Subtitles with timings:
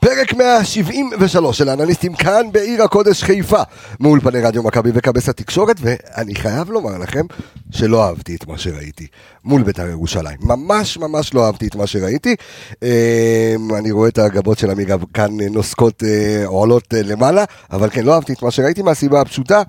[0.00, 3.62] פרק 173 של האנליסטים כאן בעיר הקודש חיפה,
[4.00, 7.26] מאולפני רדיו מכבי וכבש התקשורת, ואני חייב לומר לכם
[7.70, 9.06] שלא אהבתי את מה שראיתי
[9.44, 10.38] מול בית"ר ירושלים.
[10.40, 12.36] ממש ממש לא אהבתי את מה שראיתי.
[12.82, 18.04] אה, אני רואה את הגבות של עמיגה כאן נוסקות, אה, עולות אה, למעלה, אבל כן,
[18.04, 19.62] לא אהבתי את מה שראיתי מהסיבה הפשוטה,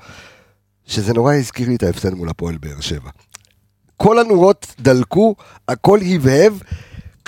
[0.85, 3.09] שזה נורא הזכיר לי את ההפסד מול הפועל באר שבע.
[3.97, 5.35] כל הנורות דלקו,
[5.67, 6.53] הכל הבהב.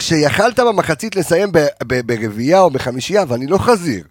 [0.01, 1.51] כשיכלת במחצית לסיים
[2.05, 4.03] ברביעייה או בחמישייה, ואני לא חזיר,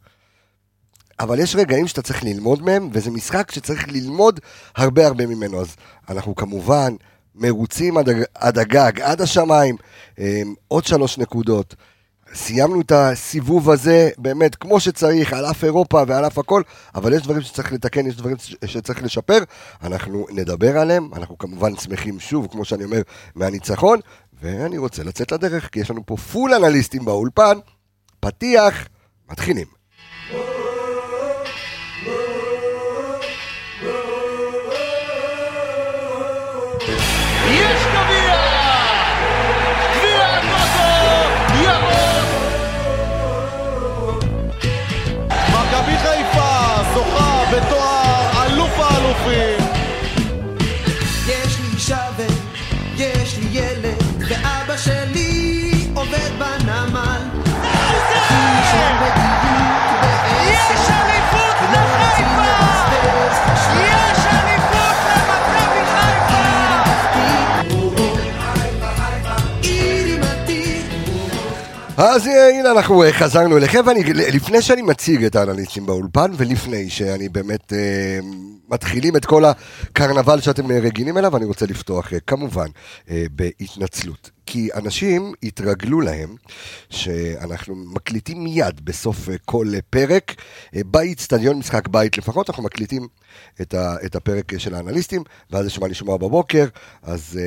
[1.21, 4.41] אבל יש רגעים שאתה צריך ללמוד מהם, וזה משחק שצריך ללמוד
[4.77, 5.61] הרבה הרבה ממנו.
[5.61, 5.77] אז
[6.09, 6.95] אנחנו כמובן
[7.35, 9.77] מרוצים עד, עד הגג, עד השמיים,
[10.19, 11.75] אמ, עוד שלוש נקודות.
[12.35, 16.63] סיימנו את הסיבוב הזה באמת כמו שצריך, על אף אירופה ועל אף הכל,
[16.95, 19.39] אבל יש דברים שצריך לתקן, יש דברים שצריך לשפר,
[19.83, 23.03] אנחנו נדבר עליהם, אנחנו כמובן שמחים שוב, כמו שאני אומר,
[23.35, 24.01] מהניצחון,
[24.41, 27.59] ואני רוצה לצאת לדרך, כי יש לנו פה פול אנליסטים באולפן,
[28.21, 28.89] פתיח,
[29.31, 29.80] מתחילים.
[72.01, 77.29] אז אה, הנה אנחנו אה, חזרנו אליכם, ולפני שאני מציג את האנליסטים באולפן, ולפני שאני
[77.29, 78.19] באמת אה,
[78.71, 82.67] מתחילים את כל הקרנבל שאתם אה, רגילים אליו, אני רוצה לפתוח אה, כמובן
[83.11, 84.31] אה, בהתנצלות.
[84.47, 86.35] כי אנשים התרגלו להם
[86.91, 90.35] שאנחנו מקליטים מיד בסוף כל פרק,
[90.75, 93.09] באיצטדיון משחק בית לפחות, אנחנו מקליטים
[93.63, 96.67] את הפרק של האנליסטים, ואז יש מה לשמוע בבוקר,
[97.03, 97.39] אז,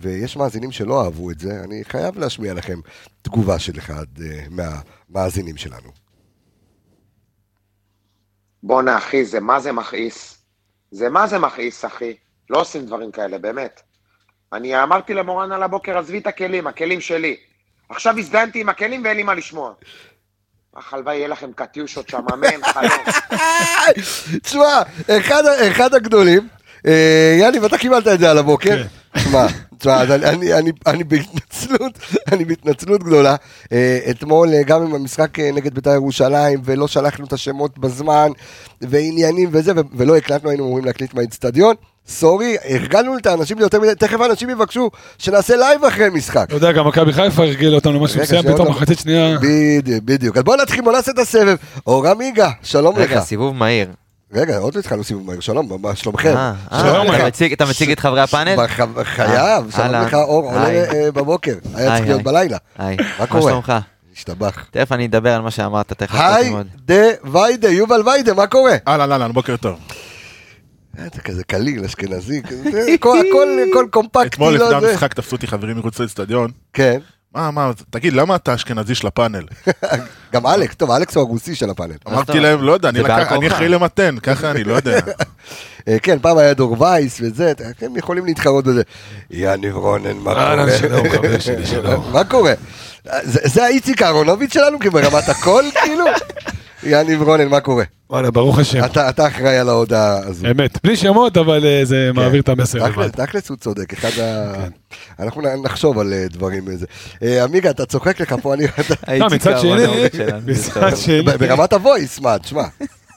[0.00, 2.80] ויש מאזינים שלא אהבו את זה, אני חייב להשמיע לכם
[3.22, 4.06] תגובה של אחד
[4.50, 5.90] מהמאזינים שלנו.
[8.62, 10.39] בואנה אחי, זה מה זה מכעיס.
[10.90, 12.14] זה מה זה מכעיס, אחי.
[12.50, 13.80] לא עושים דברים כאלה, באמת.
[14.52, 17.36] אני אמרתי למורן על הבוקר, עזבי את הכלים, הכלים שלי.
[17.88, 19.72] עכשיו הזדנתי עם הכלים ואין לי מה לשמוע.
[20.92, 23.04] הלוואי יהיה לכם קטיושות שם, אמן, חלום.
[24.42, 24.82] תשמע,
[25.70, 26.48] אחד הגדולים,
[26.86, 28.82] אה, יאני, ואתה קיבלת את זה על הבוקר.
[29.80, 30.18] תשמע, כן.
[30.18, 31.98] תשמע, אני, אני, אני בהתנצלות,
[32.32, 33.36] אני בהתנצלות גדולה.
[33.72, 38.30] אה, אתמול, אה, גם עם המשחק נגד בית"ר ירושלים, ולא שלחנו את השמות בזמן,
[38.80, 41.74] ועניינים וזה, ולא הקלטנו, היינו אמורים להקליט מהאיצטדיון.
[42.08, 46.44] Sorry, הרגלנו את האנשים ליותר מדי, תכף האנשים יבקשו שנעשה live אחרי משחק.
[46.48, 49.38] אתה יודע, גם מכבי חיפה הרגיל אותנו למשהו מסוים, פתאום מחצית שנייה.
[49.38, 50.36] בדיוק, בדיוק.
[50.36, 51.56] אז בוא נתחיל, בוא נעשה את הסבב.
[51.86, 53.10] אורם מיגה, שלום לך.
[53.10, 53.88] רגע, סיבוב מהיר.
[54.32, 56.36] רגע, עוד לא התחלנו סיבוב מהיר, שלום, מה שלומכם?
[56.36, 58.66] אה, אה, אתה מציג את חברי הפאנל?
[59.02, 62.56] חייב, שלום לך, אור עולה אה, בבוקר, היה צריך להיות בלילה.
[62.78, 63.44] היי, מה קורה?
[63.44, 63.72] מה שלומך?
[64.16, 64.66] השתבח.
[64.70, 66.18] תכף אני אדבר על מה שאמרת, תכף.
[66.20, 66.52] היי,
[66.84, 68.76] דה ויידה, יובל ויידה, מה קורה?
[68.88, 69.78] אהלן, אהלן, בוקר טוב.
[71.06, 72.42] אתה כזה קליל, אשכנזי,
[72.94, 74.26] הכל קומפקטי.
[74.26, 76.50] אתמול לפני המשחק תפסו אותי חברים מחוץ לאצטדיון.
[76.72, 76.98] כן.
[77.34, 79.44] מה, מה, תגיד, למה אתה אשכנזי של הפאנל?
[80.32, 81.94] גם אלכס, טוב, אלכס הוא הרוסי של הפאנל.
[82.08, 84.98] אמרתי להם, לא יודע, אני אחראי למתן, ככה אני לא יודע.
[85.88, 88.82] אה, כן, פעם היה דור וייס וזה, הם יכולים להתחרות בזה.
[89.30, 91.10] יאני רונן, מה קורה?
[91.10, 92.04] חבר שלי, שלום.
[92.12, 92.52] מה קורה?
[93.24, 96.04] זה האיציק אהרונוביץ' שלנו, ברמת הכל, כאילו?
[96.82, 97.84] יניב רונן, מה קורה?
[98.10, 98.84] וואלה, ברוך השם.
[98.84, 100.46] אתה אחראי על ההודעה הזו.
[100.50, 102.20] אמת, בלי שמות, אבל אה, זה כן.
[102.20, 103.08] מעביר את המסר לבד.
[103.08, 104.52] תכלס הוא צודק, אחד ה...
[104.54, 104.68] כן.
[105.24, 106.86] אנחנו נחשוב על אה, דברים איזה.
[107.22, 108.66] אה, עמיגה, אתה צוחק לך פה, אני...
[109.18, 109.86] לא, מצד שני,
[110.46, 111.22] מצד שני...
[111.22, 112.64] ברמת הוויס, מה, תשמע.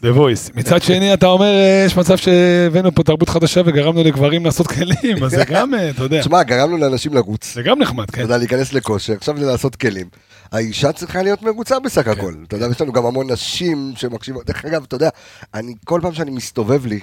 [0.04, 0.52] The Voice.
[0.56, 1.54] מצד שני, אתה אומר,
[1.86, 6.22] יש מצב שהבאנו פה תרבות חדשה וגרמנו לגברים לעשות כלים, אז זה גם, אתה יודע.
[6.22, 7.54] תשמע, גרמנו לאנשים לרוץ.
[7.54, 8.14] זה גם נחמד, כן.
[8.14, 10.08] אתה יודע, להיכנס לכושר, עכשיו זה לעשות כלים.
[10.52, 12.12] האישה צריכה להיות מרוצה בסך כן.
[12.12, 12.34] הכל.
[12.48, 14.46] אתה יודע, יש לנו גם המון נשים שמקשיבות.
[14.46, 15.10] דרך אגב, אתה יודע,
[15.54, 17.00] אני, כל פעם שאני מסתובב לי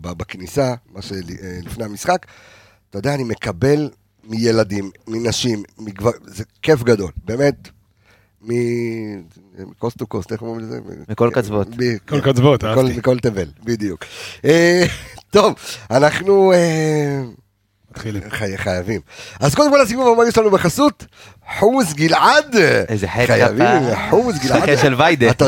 [0.00, 2.26] בכניסה, מה שלפני המשחק,
[2.90, 3.90] אתה יודע, אני מקבל
[4.24, 6.10] מילדים, מנשים, מגבר...
[6.24, 7.68] זה כיף גדול, באמת.
[9.58, 10.78] מקוסט טו קוסט, איך אומרים לזה?
[11.08, 11.68] מכל קצוות.
[11.78, 12.96] מכל קצוות, אהבתי.
[12.98, 14.04] מכל תבל, בדיוק.
[14.44, 14.84] אה,
[15.30, 15.54] טוב,
[15.90, 16.52] אנחנו...
[16.52, 17.22] אה,
[17.90, 18.22] מתחילים.
[18.56, 19.00] חייבים.
[19.40, 21.06] אז קודם כל הסיבוב הבא יש לנו בחסות,
[21.58, 22.56] חומוס גלעד.
[22.88, 24.78] איזה חטא חייבים, חומוס גלעד.
[24.82, 25.30] של ויידה.
[25.30, 25.44] אתה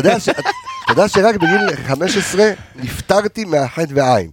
[0.88, 4.30] יודע שרק בגיל 15 נפטרתי מהחטא ועין.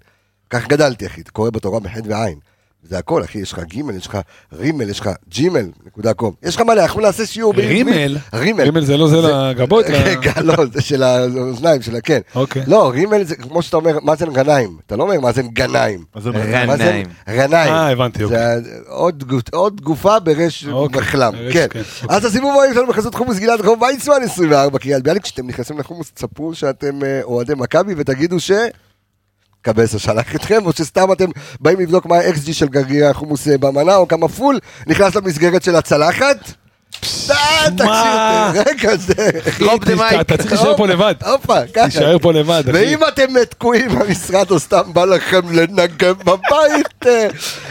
[0.50, 2.40] כך גדלתי, אחי, קורא בתורה מחטא ועין.
[2.90, 4.18] זה הכל, אחי, יש לך גימל, יש לך
[4.54, 6.34] רימל, יש לך ג'ימל, נקודה קום.
[6.44, 7.88] יש לך מלא, אנחנו נעשה שיעור בעברית.
[7.88, 8.18] רימל?
[8.34, 8.64] רימל.
[8.64, 9.86] רימל זה לא זה לגבות?
[9.90, 12.20] ל- רגע, לא, זה של האוזניים, של הכן.
[12.36, 12.64] אוקיי.
[12.68, 14.78] לא, רימל זה כמו שאתה אומר, מאזן גנאים.
[14.88, 16.04] אתה לא אומר מאזן גנאים.
[16.16, 16.68] מה זה גנאים.
[16.68, 17.74] מאזן גנאים.
[17.74, 18.38] אה, הבנתי, אוקיי.
[18.62, 21.68] זה עוד גו- עוד גופה ברש אוקיי, מחלם, ברש, כן.
[21.72, 22.16] כן, אוקיי.
[22.18, 26.12] אז הסיבוב הבא שלנו בחסות חומוס גלעד רחוב ויצמן 24 קריית ביאליק, כשאתם נכנסים לחומוס
[26.14, 28.52] תספרו שאתם אה, אוהדי מכבי ותגידו ש...
[29.64, 31.26] קבסה שלח אתכם, או שסתם אתם
[31.60, 35.76] באים לבדוק מה ה-XG של גרגיר החומוס אה, במנה, או כמה פול, נכנס למסגרת של
[35.76, 36.38] הצלחת.
[37.28, 38.52] די, מה?
[38.66, 39.14] רגע, זה...
[39.86, 40.22] דה מייק.
[40.22, 41.16] אתה צריך להישאר פה לבד.
[41.26, 41.86] הופה, ככה.
[41.86, 42.72] תישאר פה לבד, אחי.
[42.72, 47.28] ואם אתם תקועים במשרד או סתם בא לכם לנגב בבית, אה,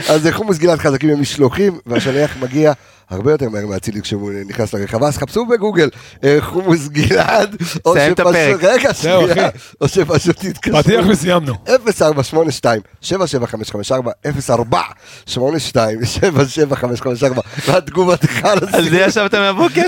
[0.09, 1.11] אז זה חומוס גלעד חזקים
[1.87, 2.73] והשליח מגיע
[3.13, 5.89] הרבה יותר מהר מהצילי כשהוא נכנס לרחבה, אז חפשו בגוגל
[6.25, 8.65] אה, חומוס גלעד, או סיים את שפשוט- הפרק.
[8.65, 9.49] רגע, שנייה.
[9.81, 10.83] או שפשוט תתקשרו.
[10.83, 11.55] פתיח וסיימנו.
[11.67, 14.13] 0482 77554
[15.27, 18.97] 0482 77554 והתגובתך על על זה.
[18.97, 19.83] ישבתם מהבוקר?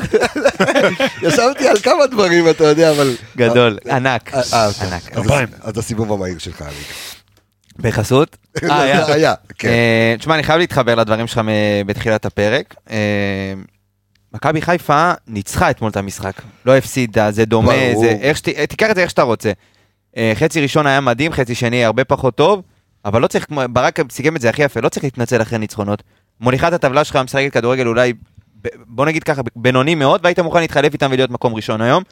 [1.29, 3.15] ישבתי על כמה דברים, אתה יודע, אבל...
[3.37, 5.13] גדול, ענק, אה, אה, ענק.
[5.13, 5.49] אז- כפיים.
[5.63, 6.87] אז הסיבוב המהיר שלך, אריק.
[7.85, 8.37] בחסות?
[8.63, 9.35] אה, היה.
[9.59, 9.69] כן.
[9.69, 11.41] אה, תשמע, אני חייב להתחבר לדברים שלך
[11.87, 12.75] בתחילת הפרק.
[12.91, 13.55] אה,
[14.35, 16.43] מכבי חיפה ניצחה אתמול את המשחק.
[16.67, 17.73] לא הפסידה, זה דומה.
[18.01, 18.49] זה איך שת...
[18.49, 19.53] אה, תיקח את זה איך שאתה רוצה.
[20.35, 22.63] חצי ראשון היה מדהים, חצי שני הרבה פחות טוב,
[23.05, 26.03] אבל לא צריך, ברק סיכם את זה הכי יפה, לא צריך להתנצל אחרי ניצחונות.
[26.41, 28.13] מוליכת הטבלה שלך משחקת כדורגל אולי,
[28.87, 32.03] בוא נגיד ככה, בינוני מאוד, והיית מוכן להתחלף איתם ולהיות מקום ראשון היום.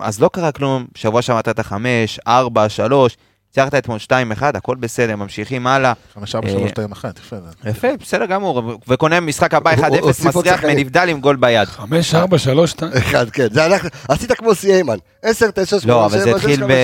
[0.00, 3.16] אז לא קרה כלום, שבוע שעבר נתת חמש, ארבע, שלוש,
[3.58, 5.92] הצלחת אתמול שתיים, אחד, הכל בסדר, ממשיכים הלאה.
[6.14, 7.36] 5, 4, 3, 2, 1, יפה.
[7.70, 10.64] יפה, בסדר גמור, וקונה משחק הבא הוא- 1-0, הוא הוסיף עוד מסריח.
[10.64, 11.68] מנבדל עם גול ביד.
[11.68, 12.92] חמש, ארבע, שלוש, שתיים.
[12.92, 13.46] אחד, כן.
[13.52, 14.96] זה אנחנו, עשית כמו סיימן.
[15.22, 16.74] עשר, תשע, שמונה, לא, אבל זה התחיל חמש, ארבע.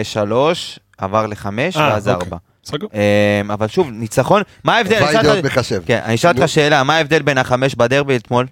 [0.00, 2.24] בשלוש, עבר לחמש, אה, ואז אוקיי.
[2.24, 2.36] ארבע.
[2.64, 2.90] סגור.
[3.42, 4.94] אמ, אבל שוב, ניצחון, מה ההבדל?
[4.96, 5.60] אני אשאל אותך-.
[5.86, 6.48] כן, אני אשאל אותך.
[6.48, 8.46] שאלה, מה ההבדל בין החמש בדרבי אתמול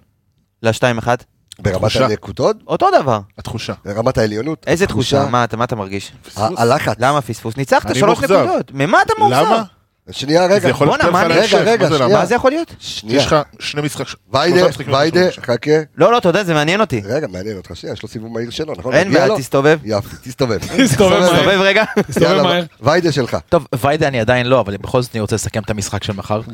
[0.63, 1.15] לשתיים אחד?
[1.63, 2.05] ברמת תחושה.
[2.05, 3.19] הנקודות, אותו דבר.
[3.37, 3.73] התחושה.
[3.85, 4.63] ברמת העליונות.
[4.67, 5.25] איזה תחושה?
[5.29, 6.11] מה אתה- מה אתה מרגיש?
[6.35, 6.95] הלחץ.
[6.99, 7.57] למה פספוס?
[7.57, 8.43] ניצחת אני שלוש מאוכזב.
[8.43, 8.71] נקודות.
[8.73, 9.39] ממה אתה מאוכזב?
[9.45, 9.63] למה?
[10.11, 10.69] שנייה, זה רגע.
[10.69, 12.17] יכול בואנה, להיות מה אני- רגע, רגע, מה זה שנייה.
[12.17, 12.75] מה זה יכול להיות?
[12.79, 13.17] שנייה.
[13.19, 14.15] יש לך שני משחקים.
[14.33, 15.31] ויידה, משחקים ויידה.
[15.31, 15.71] חכה.
[15.97, 17.01] לא, לא, אתה יודע, זה מעניין אותי.
[17.05, 18.93] רגע, מעניין אותך, שנייה, יש לו סיבוב מהיר שלו, נכון?
[18.93, 19.37] אין מגיע בעיה, לו?
[19.37, 19.79] תסתובב.
[19.83, 20.57] יופי, תסתובב.
[20.77, 21.33] תסתובב מהר.
[21.33, 21.83] תסתובב רגע.
[22.07, 22.63] תסתובב יאללה, מהר.
[22.81, 23.37] ויידה שלך.
[23.49, 26.41] טוב, ויידה אני עדיין לא, אבל בכל זאת אני רוצה לסכם את המשחק של מחר.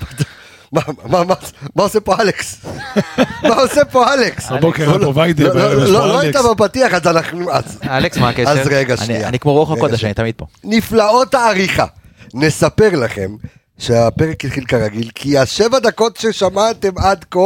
[0.71, 1.33] מה- מה- מה-
[1.75, 2.65] מה עושה פה אלכס?
[3.43, 4.51] מה עושה פה אלכס?
[4.51, 6.35] הבוקר לא, היה פה ויידה, לא, לא, יש לא, פה לא אלכס.
[6.41, 7.45] היית בפתיח, אז אנחנו...
[7.89, 8.49] אלכס, מה הקשר?
[8.49, 9.27] אז רגע, אני- שנייה.
[9.27, 10.03] אני כמו רוח הקודש.
[10.03, 10.45] אני תמיד פה.
[10.63, 11.85] נפלאות העריכה.
[12.33, 13.35] נספר לכם
[13.77, 17.39] שהפרק התחיל כרגיל, כי השבע דקות ששמעתם עד כה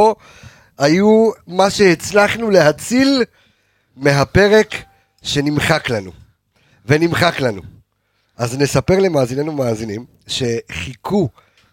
[0.77, 3.23] היו מה שהצלחנו להציל
[3.97, 4.75] מהפרק
[5.21, 6.11] שנמחק לנו.
[6.85, 7.61] ונמחק לנו.
[8.37, 11.29] אז נספר למאזיננו ומאזינים שחיכו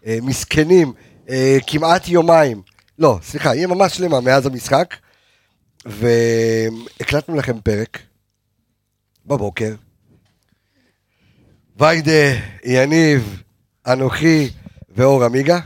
[0.07, 0.93] אה, מסכנים
[1.29, 2.61] אה, כמעט יומיים,
[2.99, 4.95] לא, סליחה, יממה שלמה מאז המשחק,
[5.85, 7.99] והקלטנו לכם פרק
[9.25, 9.73] בבוקר.
[11.79, 12.33] ויידה,
[12.65, 13.41] יניב,
[13.87, 14.49] אנוכי
[14.89, 15.59] ואור עמיגה,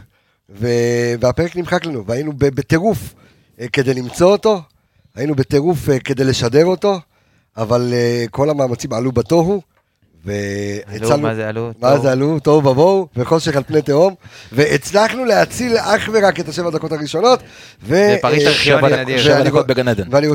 [0.50, 0.68] ו...
[1.20, 3.14] והפרק נמחק לנו, והיינו בטירוף
[3.60, 4.62] אה, כדי למצוא אותו,
[5.16, 7.00] היינו בטירוף אה, כדי לשדר אותו,
[7.58, 9.62] אבל אה, כל המאמצים עלו בתוהו,
[10.88, 11.72] עלו, מה זה עלו?
[11.82, 12.00] מה.
[12.00, 12.40] זה עלו?
[12.40, 14.14] תוהו ובוהו, וחושך על פני תהום,
[14.52, 17.40] והצלחנו להציל אך ורק את השבע דקות הראשונות,
[17.84, 17.94] ו...
[17.96, 19.04] אה, ארכיוני שבע נדיר.
[19.16, 20.04] דקות- שבע ואני- דקות בגן עדן.
[20.12, 20.28] ואני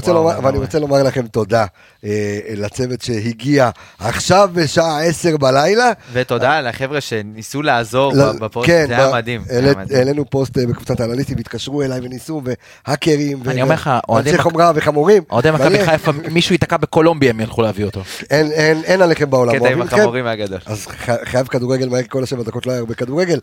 [0.58, 1.64] רוצה, לומר, לכם תודה
[2.04, 2.10] אה,
[2.56, 5.92] לצוות שהגיע עכשיו בשעה עשר בלילה.
[6.12, 9.42] ותודה לחבר'ה שניסו לעזור ל- בפוסט, כן, זה היה ב- מדהים.
[9.46, 9.98] זה היה מדהים.
[9.98, 12.42] העלינו פוסט אה, בקבוצת האנליסטים, התקשרו אליי וניסו,
[12.86, 15.22] והאקרים, אני אומר לך, אוהדי חומרה וחמורים.
[15.30, 18.00] אוהדי מכבי חיפה, מישהו ייתקע בקולומביה הם ילכו להביא אותו.
[18.30, 19.96] אין עליכם בעולם, עם אתכם.
[19.96, 20.58] החמורים הגדול.
[20.66, 20.86] אז
[21.24, 23.38] חייב כדורגל מהר, כל השבע דקות לא היה הרבה כדורגל.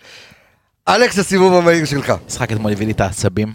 [0.88, 2.14] אלכס, הסיבוב המהיר שלך.
[2.24, 3.54] המשחק אתמול הביא לי את העצבים.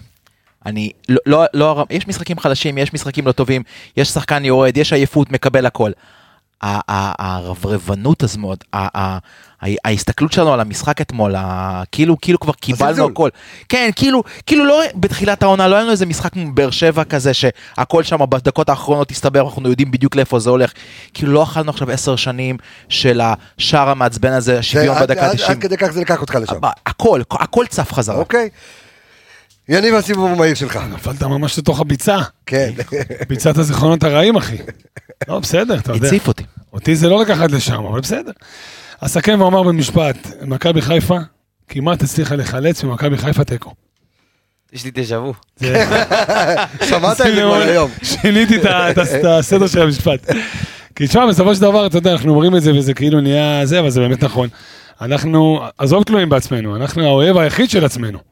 [0.66, 3.62] אני לא, לא, לא, יש משחקים חלשים, יש משחקים לא טובים,
[3.96, 5.90] יש שחקן יורד, יש עייפות, מקבל הכל.
[6.62, 8.64] הרברבנות הזאת,
[9.84, 11.34] ההסתכלות שלנו על המשחק אתמול,
[11.92, 13.06] כאילו כאילו כבר קיבלנו.
[13.06, 13.28] הכל.
[13.68, 17.34] כן, כאילו, כאילו לא בתחילת העונה, לא היה לנו איזה משחק כמו באר שבע כזה,
[17.34, 20.72] שהכל שם בדקות האחרונות הסתבר, אנחנו יודעים בדיוק לאיפה זה הולך.
[21.14, 22.56] כאילו לא אכלנו עכשיו עשר שנים
[22.88, 25.50] של השער המעצבן הזה, שוויון בדקה עד- 90.
[25.50, 26.54] עד כדי כך זה לקח אותך לשם.
[26.86, 28.16] הכל, הכל צף חזרה.
[28.16, 28.48] אוקיי.
[29.68, 30.78] יניב, הסיבוב המהיר שלך.
[30.92, 32.18] נפלת ממש לתוך הביצה.
[32.46, 32.70] כן.
[33.28, 34.56] ביצת הזיכרונות הרעים, אחי.
[35.28, 36.06] לא, בסדר, אתה יודע.
[36.06, 36.44] הציף אותי.
[36.72, 38.32] אותי זה לא לקחת לשם, אבל בסדר.
[39.00, 41.18] אסכם ואומר במשפט, מכבי חיפה
[41.68, 43.74] כמעט הצליחה לחלץ ממכבי חיפה תיקו.
[44.72, 45.34] יש לי דז'ה וו.
[46.88, 47.90] שמעת את זה כבר היום.
[48.22, 50.30] שיניתי את הסדר של המשפט.
[50.94, 53.80] כי תשמע, בסופו של דבר, אתה יודע, אנחנו אומרים את זה וזה כאילו נהיה זה,
[53.80, 54.48] אבל זה באמת נכון.
[55.00, 58.31] אנחנו, עזוב תלויים בעצמנו, אנחנו האויב היחיד של עצמנו.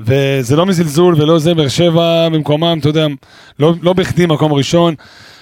[0.00, 3.06] וזה לא מזלזול ולא זה, באר שבע במקומם, אתה יודע,
[3.58, 4.94] לא, לא בכדי מקום ראשון.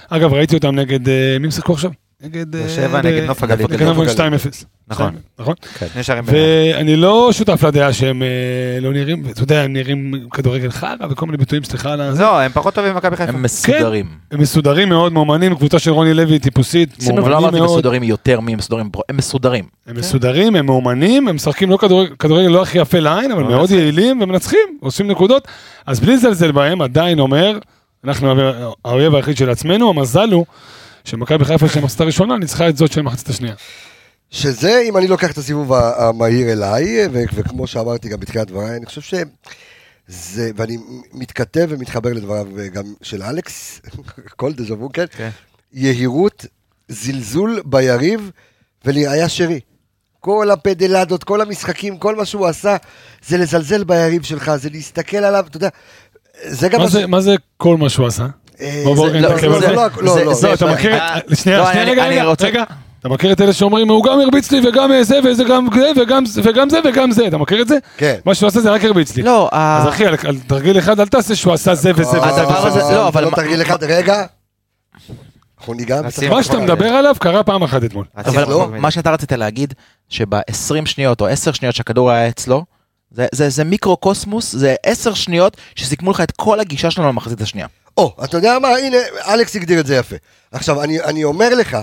[0.09, 1.91] אגב, ראיתי אותם נגד, אה, מי משחקו עכשיו?
[2.25, 2.51] נגד...
[2.51, 3.67] באר אה, שבע, נגד נוף הגליל.
[3.71, 4.65] נגד נוף הגליל 2-0.
[4.89, 5.15] נכון.
[5.39, 5.55] נכון?
[5.93, 6.77] שני שערים ביניהם.
[6.77, 8.29] ואני לא שותף לדעה שהם אה,
[8.81, 12.11] לא נראים, אתה יודע, הם נראים כדורגל חרא וכל מיני ביטויים, סליחה על ה...
[12.11, 13.33] לא, הם פחות טובים ממכבי חיפה.
[13.33, 14.07] הם מסודרים.
[14.31, 17.71] הם מסודרים מאוד, מאומנים, קבוצה של רוני לוי טיפוסית, לא מאומנים אמרתי מאוד.
[17.71, 19.65] מסודרים יותר ממסודרים, הם מסודרים.
[19.87, 23.71] הם מסודרים, הם מאומנים, הם משחקים לא כדורגל, כדורגל לא הכי יפה לעין, אבל מאוד
[23.71, 25.49] יעילים ומנצחים, עושים נקודות.
[25.87, 27.59] אז בלי לזלזל בהם, עדיין אומר,
[28.05, 28.35] אנחנו
[28.85, 30.47] האויב היחיד של עצמנו, המזל הוא
[31.05, 33.55] שמכבי חיפה של המחצית הראשונה ניצחה את זאת של המחצית השנייה.
[34.31, 38.87] שזה, אם אני לוקח את הסיבוב המהיר אליי, ו- וכמו שאמרתי גם בתחילת דבריי, אני
[38.87, 39.01] חושב
[40.09, 40.77] שזה, ואני
[41.13, 43.81] מתכתב ומתחבר לדבריו גם של אלכס,
[44.37, 45.05] כל דז'ה וו, כן?
[45.17, 45.31] כן.
[45.73, 46.47] יהירות,
[46.89, 48.31] זלזול ביריב
[48.85, 49.61] ולראיה שרי.
[50.21, 52.77] כל הפדלדות, כל המשחקים, כל מה שהוא עשה,
[53.27, 55.69] זה לזלזל ביריב שלך, זה להסתכל עליו, אתה יודע,
[56.45, 56.79] זה גם...
[56.79, 58.27] מה מה זה- ש- מה זה כל מה שהוא עשה?
[58.61, 59.69] אה, בוא, בוא, זה- נתעכב לא, על זה.
[59.73, 62.05] לא, לא, לא, לא, אתה מכיר, אה, שנייה, שנייה, אני- רגע,
[62.41, 62.63] רגע.
[63.01, 66.27] אתה מכיר את אלה שאומרים, הוא גם הרביץ לי וגם זה וזה גם זה וגם
[66.27, 67.77] זה וגם זה וגם זה, אתה מכיר את זה?
[67.97, 68.17] כן.
[68.25, 69.23] מה שהוא עשה זה רק הרביץ לי.
[69.23, 72.19] לא, אז אחי, על תרגיל אחד אל תעשה שהוא עשה זה וזה וזה.
[72.25, 72.83] הדבר וזה.
[72.83, 74.25] הזה- לא, אבל לא תרגיל אחד, רגע.
[75.59, 78.05] אנחנו ניגע מה שאתה מדבר עליו קרה פעם אחת אתמול.
[78.17, 79.75] אבל לא, מה שאתה רצית להגיד,
[80.09, 80.41] שב-20
[80.87, 82.65] שניות או 10 שניות שהכדור היה אצלו,
[83.11, 87.67] זה- זה זה מיקרו-קוסמוס, זה 10 שניות שסיכמו לך את כל הגישה שלנו למחצית השנייה.
[87.97, 88.69] או, אתה יודע מה?
[88.69, 88.97] הנה,
[89.27, 90.17] אלכס הגדיר את זה יפה.
[90.53, 91.79] עכשיו, אני, אני אומר לך,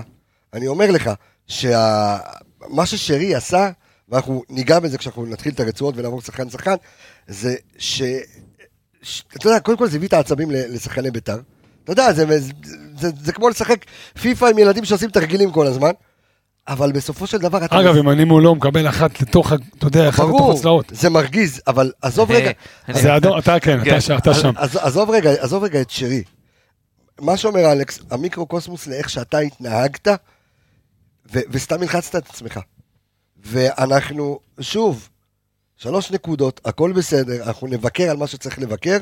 [0.54, 1.10] אני אומר לך,
[1.48, 3.70] שמה ששרי עשה,
[4.10, 6.76] ואנחנו ניגע בזה כשאנחנו נתחיל את הרצועות ונעבור שחקן שחקן,
[7.28, 8.02] זה ש...
[9.02, 9.24] ש...
[9.38, 11.40] אתה יודע, קודם כל זה הביא את העצבים לשחקני בית"ר.
[11.84, 12.52] אתה יודע, זה, זה,
[13.00, 13.86] זה, זה כמו לשחק
[14.22, 15.92] פיפא עם ילדים שעושים תרגילים כל הזמן,
[16.68, 17.80] אבל בסופו של דבר אתה...
[17.80, 20.92] אגב, אם אני מולו מקבל אחת לתוך, אתה יודע, אחת לתוך הצלעות.
[20.96, 22.52] זה מרגיז, אבל עזוב רגע,
[22.94, 24.54] זה אדום, אתה כן, אתה אתה שם.
[24.56, 26.24] אז, עזוב רגע, עזוב רגע את שרי.
[27.20, 30.08] מה שאומר אלכס, המיקרוקוסמוס לאיך שאתה התנהגת,
[31.26, 32.60] וסתם הלחצת את עצמך.
[33.44, 35.10] ואנחנו, שוב,
[35.78, 38.98] שלוש נקודות, הכל בסדר, אנחנו נבקר על מה שצריך לבקר,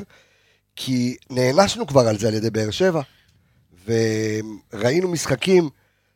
[0.76, 3.00] כי נענשנו כבר על זה על ידי באר שבע,
[3.86, 5.68] וראינו משחקים,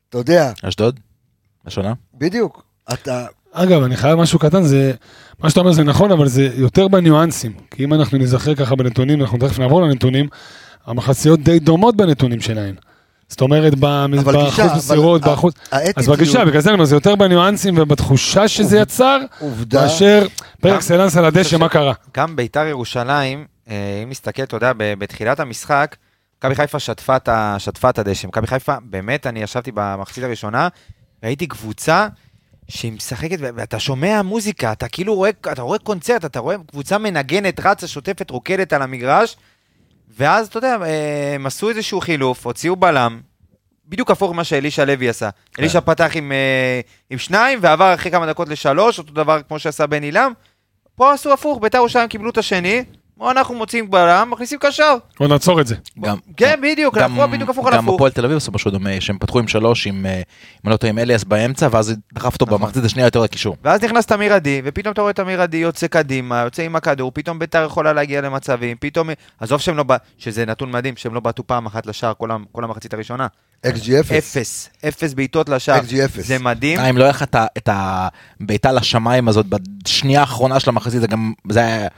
[0.08, 1.00] אתה יודע, אשדוד?
[1.66, 1.92] השנה?
[2.14, 4.92] בדיוק, אתה, אגב, אני חייב משהו קטן, זה,
[5.38, 7.52] מה שאתה אומר זה נכון, אבל זה יותר בניואנסים.
[7.70, 10.28] כי אם אנחנו נזכר ככה בנתונים, אנחנו תכף נעבור לנתונים,
[10.86, 12.74] המחציות די דומות בנתונים שלהן.
[13.28, 15.52] זאת אומרת, באחוז מסירות, באחוז...
[15.96, 20.26] אז בגישה, בגלל זה אני אומר, זה יותר בניואנסים ובתחושה שזה יצר, עובדה, מאשר
[20.60, 21.92] פר גם- אקסלנס על הדשא, מה קרה.
[22.16, 25.96] גם ביתר ירושלים, אה, אם נסתכל, אתה יודע, בתחילת המשחק,
[26.38, 27.16] מכבי חיפה שטפה
[27.90, 28.26] את הדשא.
[28.26, 30.68] מכבי חיפה, באמת, אני ישבתי במחצית הראשונה,
[31.24, 32.08] ראיתי קבוצה
[32.68, 37.60] שהיא משחקת, ואתה שומע מוזיקה, אתה כאילו רואה, אתה רואה קונצרט, אתה רואה קבוצה מנגנת,
[37.60, 39.36] רצה, שוטפת, רוקדת על המגרש,
[40.16, 43.20] ואז, אתה יודע, אה, הם עשו איזשהו חילוף, הוציאו בלם,
[43.88, 45.30] בדיוק הפוך ממה שאלישע לוי עשה.
[45.58, 49.86] אלישע פתח עם, אה, עם שניים, ועבר אחרי כמה דקות לשלוש, אותו דבר כמו שעשה
[49.86, 50.32] בן עילם.
[50.94, 52.84] פה עשו הפוך, בית"ר ירושלים קיבלו את השני,
[53.20, 54.96] או אנחנו מוציאים בלם, מכניסים קשר.
[55.18, 55.74] בוא נעצור את זה.
[56.00, 57.94] גם, כן, בדיוק, גם, לקחו בדיוק הפוך על גם הפוך.
[57.94, 60.22] הפועל תל אביב עשו משהו דומה, שהם פתחו עם שלוש, עם, אה,
[60.66, 62.60] אם לא טועה, עם אליאס באמצע, ואז דחף אותו נכון.
[62.60, 63.56] במחצית השנייה יותר לקישור.
[63.64, 67.38] ואז נכנס תמיר עדי, ופתאום אתה רואה תמיר עדי יוצא קדימה, יוצא עם הכדור, פתאום
[67.38, 69.84] בית"ר יכולה להגיע למצבים, פתאום, עזוב שהם לא.
[70.18, 72.44] שזה נתון מדהים, שהם לא בעטו פעם אחת לשער כל, המ...
[72.52, 73.26] כל המחצית הראשונה.
[73.66, 74.12] XG 0.
[74.12, 75.80] אפס, אפס בעיטות לשער.
[75.80, 76.26] XG אפס.
[76.26, 76.78] זה מדהים.
[76.78, 77.24] אה, אם לא היה לך
[77.58, 81.88] את הבעיטה לשמיים הזאת בשנייה האחרונה של המחצית, זה גם, זה היה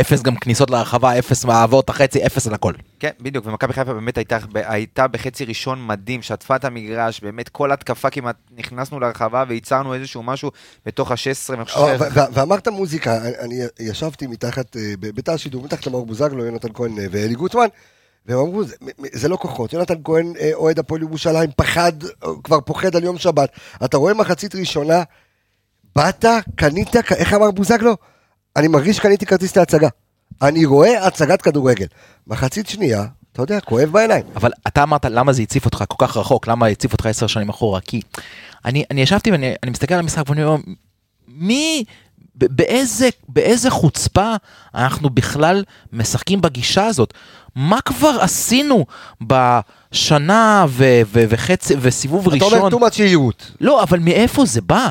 [0.00, 2.72] אפס גם כניסות להרחבה, אפס מעברות החצי, אפס על הכל.
[3.00, 7.72] כן, בדיוק, ומכבי חיפה באמת הייתה, הייתה בחצי ראשון מדהים, שטפה את המגרש, באמת כל
[7.72, 10.50] התקפה כמעט נכנסנו לרחבה וייצרנו איזשהו משהו
[10.86, 11.16] בתוך ה-16,
[11.50, 12.12] ואני חושב אבל- ש...
[12.16, 16.68] ו- ו- ואמרת מוזיקה, אני- אני ישבתי מתחת, אה, בתא השידור, מתחת למאור בוזגלו, יונתן
[16.74, 17.66] כהן אה, ואלי גוטמן,
[18.26, 18.76] והם אמרו, "זה-
[19.12, 21.92] זה לא כוחות, יונתן כהן, אה, אוהד הפועל ירושלים, פחד,
[22.44, 23.50] כבר פוחד על יום שבת.
[23.84, 25.02] אתה רואה מחצית ראשונה,
[25.96, 26.24] באת,
[26.56, 27.96] קנית, איך אמר בוזגלו?
[28.56, 29.88] אני מרגיש שקניתי כרטיס להצגה.
[30.42, 31.86] אני רואה הצגת כדורגל.
[32.26, 34.24] מחצית שנייה, אתה יודע, כואב בעיניים.
[34.36, 37.48] אבל אתה אמרת למה זה הציף אותך כל כך רחוק, למה הציף אותך עשר שנים
[37.48, 38.00] אחורה, כי
[38.64, 40.62] אני, אני ישבתי ואני אני מסתכל על המשחק ואני אומר,
[41.28, 41.84] מי
[42.34, 44.34] באיזה, באיזה חוצפה
[44.74, 47.14] אנחנו בכלל משחקים בגישה הזאת?
[47.56, 48.86] מה כבר עשינו
[49.20, 52.72] בשנה ו- ו- וחצי וסיבוב אתה ראשון?
[52.72, 53.50] אומר too much יהירות.
[53.60, 54.88] לא, אבל מאיפה זה בא?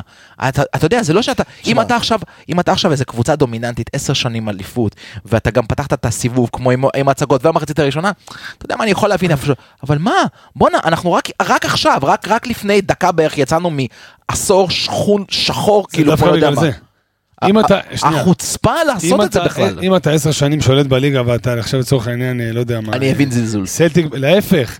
[0.49, 1.81] אתה, אתה יודע, זה לא שאתה, אם שמע.
[1.81, 2.19] אתה עכשיו,
[2.49, 4.95] אם אתה עכשיו איזה קבוצה דומיננטית, עשר שנים אליפות,
[5.25, 8.11] ואתה גם פתחת את הסיבוב כמו עם, עם הצגות והמחצית הראשונה,
[8.57, 9.49] אתה יודע מה, אני יכול להבין ש...
[9.83, 10.15] אבל מה,
[10.55, 13.71] בואנה, אנחנו רק, רק עכשיו, רק, רק לפני דקה בערך יצאנו
[14.29, 16.61] מעשור שכון שחור, כאילו, לא יודע בגלל מה.
[16.61, 16.71] זה.
[17.43, 19.79] אם אתה, שנייה, החוצפה לעשות אם את זה בכלל.
[19.81, 22.93] אם אתה עשר שנים שולט בליגה ואתה עכשיו לצורך העניין, אה, לא יודע מה.
[22.93, 23.65] אני אבין זלזול.
[23.65, 24.79] סלטיק, להפך.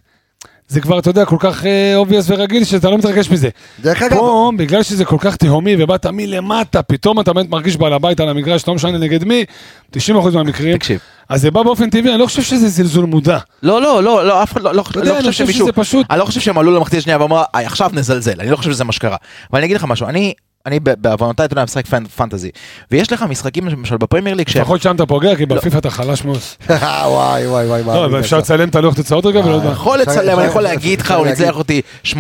[0.68, 1.64] זה כבר, אתה יודע, כל כך
[1.96, 3.50] obvious ורגיל שאתה לא מתרגש מזה.
[3.80, 7.94] דרך אגב, פה, בגלל שזה כל כך תהומי ובאת מלמטה, פתאום אתה באמת מרגיש בעל
[7.94, 9.46] הבית על המגרש, לא משנה נגד מי,
[9.94, 9.98] 90%
[10.34, 10.78] מהמקרים.
[10.78, 11.00] תקשיב.
[11.30, 13.38] אז זה בא באופן טבעי, אני לא חושב שזה זלזול מודע.
[13.64, 15.72] לא, לא, לא, לא, אף אחד לא, לא, אתה יודע, לא אני חושב שמישהו, שזה
[15.72, 16.06] פשוט...
[16.10, 18.84] אני לא חושב שהם עלו למחצית השנייה ואמרו, "איי, עכשיו נזלזל, אני לא חושב שזה
[18.84, 19.18] מה שקרה.
[19.52, 20.34] אבל אני אגיד לך משהו, אני,
[20.66, 22.50] אני בעוונותיי, אתה יודע, משחק פנ- פנטזי,
[22.92, 26.26] ויש לך משחקים למשל בפרמייר ליג שהם, לפחות שם אתה פוגע, כי בפיפ"א אתה חלש
[26.26, 26.40] מאוד.
[26.70, 27.82] וואי וואי וואי.
[27.98, 28.20] לא, אבל?
[28.20, 29.70] אפשר לצלם את הלוח תוצאות רגע ולא יודע.
[29.70, 31.28] יכול אפשר- לצלם, אני יכול להגיד לך, הוא.
[31.28, 32.14] ניצח אותי 8-2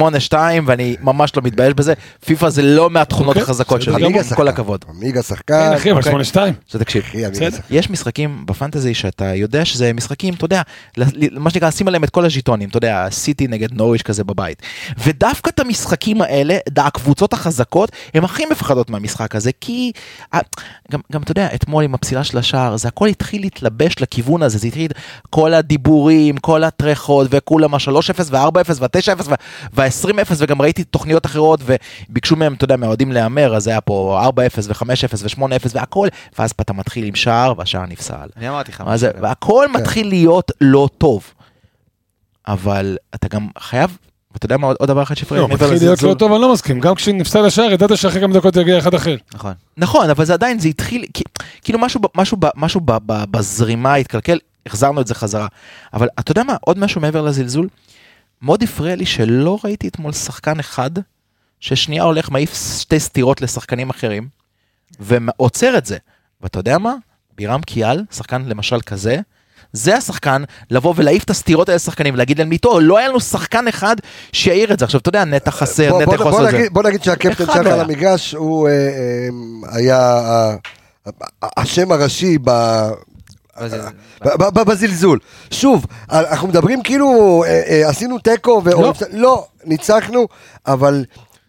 [0.66, 1.94] ואני ממש לא מתבייש בזה,
[2.25, 3.96] פיפא זה לא מהתכונות החזקות שלי.
[4.36, 4.86] כל הכבוד.
[4.90, 5.72] עמיגה כן, שחקן.
[5.75, 6.14] אחי, אבל אוקיי.
[6.14, 6.16] 8-2.
[6.66, 7.04] עכשיו תקשיב.
[7.70, 10.62] יש משחקים בפנטזי שאתה יודע שזה משחקים, אתה יודע,
[11.32, 14.62] מה שנקרא, לשים עליהם את כל הז'יטונים, אתה יודע, סיטי נגד נוריש כזה בבית.
[15.04, 19.92] ודווקא את המשחקים האלה, ד- הקבוצות החזקות, הן הכי מפחדות מהמשחק הזה, כי
[20.92, 24.58] גם, גם אתה יודע, אתמול עם הפסילה של השער, זה הכל התחיל להתלבש לכיוון הזה,
[24.58, 24.92] זה התחיל
[25.30, 29.27] כל הדיבורים, כל הטרחות, וכולם ה-3-0 וה-4-0 וה-9-0
[29.74, 31.60] וה-20-0, וגם ראיתי תוכניות אחרות,
[32.10, 34.38] וביקשו מהם, אתה יודע, מהאוהדים להמר, אז היה פה 4-0
[34.68, 36.08] ו-5-0 ו-8-0 והכל,
[36.39, 38.27] ואז אתה מתחיל עם שער, והשער נפסל.
[38.38, 38.84] אני אמרתי לך.
[39.22, 41.34] והכל מתחיל להיות לא טוב.
[42.48, 43.98] אבל אתה גם חייב,
[44.36, 46.04] ואתה יודע מה עוד דבר אחד שהפריע לא, מתחיל להיות?
[46.04, 46.80] לא טוב, אני לא מסכים.
[46.80, 49.15] גם כשנפסל השער, ידעת שאחרי כמה דקות יגיע אחד אחר.
[49.34, 49.54] נכון.
[49.77, 51.06] נכון, אבל זה עדיין, זה התחיל,
[51.62, 51.80] כאילו
[52.62, 55.48] משהו, בזרימה התקלקל, החזרנו את זה חזרה.
[55.94, 57.68] אבל אתה יודע מה, עוד משהו מעבר לזלזול?
[58.42, 60.92] מאוד הפריע לי שלא ראיתי אתמול שחקן אחד,
[61.60, 64.27] ששנייה הולך מעיף שתי סטירות לשחקנים אחרים,
[65.00, 65.98] ועוצר את זה.
[66.42, 66.94] ואתה יודע מה?
[67.38, 69.20] בירם קיאל, שחקן למשל כזה,
[69.75, 73.67] זה השחקן לבוא ולהעיף את הסטירות האלה לשחקנים ולהגיד להם איתו, לא היה לנו שחקן
[73.67, 73.96] אחד
[74.32, 74.86] שיעיר את זה.
[74.86, 76.67] עכשיו אתה יודע, נטע חסר, בוא- נטע בוא- בוא חוסר זה.
[76.72, 77.79] בוא נגיד שהקפטן שלך לא על.
[77.79, 79.27] המגרש הוא אה, אה,
[79.77, 80.55] היה ה-
[81.08, 82.51] ה- השם הראשי ב...
[84.65, 85.20] בזלזול.
[85.51, 88.94] שוב, אנחנו מדברים כאילו אה, אה, עשינו תיקו, לא.
[89.12, 90.27] לא, ניצחנו,
[90.68, 91.05] אבל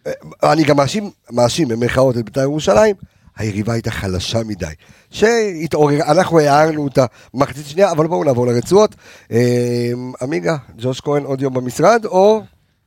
[0.07, 0.11] אה,
[0.51, 2.95] אני גם מאשים, מאשים במרכאות את בית"ר ירושלים,
[3.37, 4.65] היריבה הייתה חלשה מדי.
[5.11, 8.95] שהתעורר, אנחנו הערנו אותה מחצית שנייה, אבל בואו נעבור לרצועות.
[9.31, 12.43] אה, עמיגה, ג'וש כהן עוד יום במשרד, או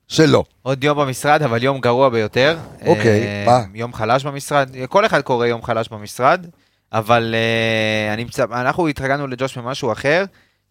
[0.08, 0.44] שלא?
[0.62, 2.58] עוד יום במשרד, אבל יום גרוע ביותר.
[2.86, 3.60] אוקיי, אה, מה?
[3.74, 6.46] יום חלש במשרד, כל אחד קורא יום חלש במשרד,
[6.92, 8.24] אבל אה, אני.
[8.52, 10.24] אנחנו התרגלנו לג'וש ממשהו אחר,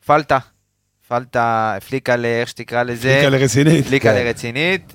[0.06, 0.38] פלטה.
[1.08, 3.20] פלטה, הפליקה לאיך שתקרא לזה.
[3.22, 3.86] פליקה לרצינית.
[3.88, 4.16] פליקה כן.
[4.16, 4.94] לרצינית.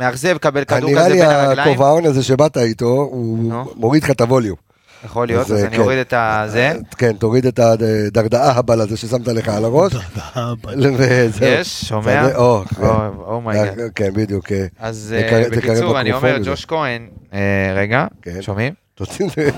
[0.00, 1.68] אה, מאכזב לקבל כדור נראה כזה לי בין הרגליים.
[1.68, 3.52] הכובעון הזה שבאת איתו, הוא.
[3.76, 4.56] מוריד לך את הווליום.
[5.04, 5.82] יכול להיות, אז, אז אה, אני כן.
[5.82, 6.72] אוריד את הזה.
[6.98, 9.92] כן, תוריד את הדרדעה הבל הזה ששמת לך על הראש.
[10.98, 11.48] וזהו.
[11.48, 12.26] יש, שומע?
[12.28, 12.82] זה- או, כן.
[13.26, 13.78] אומייגאד.
[13.94, 14.52] כן, בדיוק.
[14.52, 16.38] אה, אז אה, בקיצור, אני אומר.
[16.44, 17.38] ג'וש כהן, אה,
[17.76, 18.42] רגע, כן.
[18.42, 18.72] שומעים?
[18.94, 19.54] תוציא את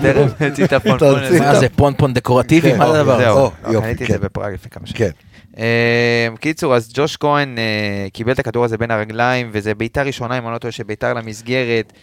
[0.63, 1.19] את הפונפון.
[1.39, 2.73] מה זה, פונפון דקורטיבי?
[2.73, 3.23] מה זה הדבר הזה?
[3.23, 4.13] זהו, קניתי את כן.
[4.13, 5.11] זה בפראג לפני כמה שנים.
[5.57, 10.37] אה, בקיצור, אז ג'וש כהן אה, קיבל את הכדור הזה בין הרגליים, וזה בעיטה ראשונה,
[10.37, 11.93] אם אני לא טועה, שביתר למסגרת.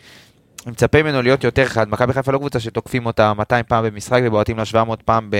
[0.67, 1.89] אני מצפה ממנו להיות יותר חד.
[1.89, 5.37] מכבי חיפה לא קבוצה שתוקפים אותה 200 פעם במשחק ובועטים לה 700 פעם ב...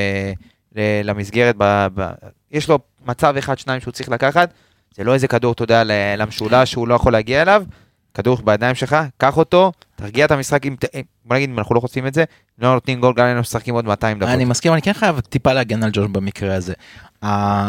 [1.05, 1.55] למסגרת.
[1.59, 1.87] ב...
[1.95, 2.11] ב...
[2.51, 4.53] יש לו מצב אחד, שניים שהוא צריך לקחת.
[4.95, 5.83] זה לא איזה כדור, אתה יודע,
[6.17, 7.65] למשולש שהוא לא יכול להגיע אליו.
[8.19, 10.67] כדור בידיים שלך, קח אותו, תרגיע את המשחק.
[10.67, 10.77] אם...
[11.25, 12.25] בוא נגיד, אם אנחנו לא חוטפים את זה,
[12.59, 14.29] לא נותנים גול, גם אם משחקים עוד 200 דקות.
[14.35, 16.73] אני מסכים, אני כן חייב טיפה להגן על ג'וש במקרה הזה.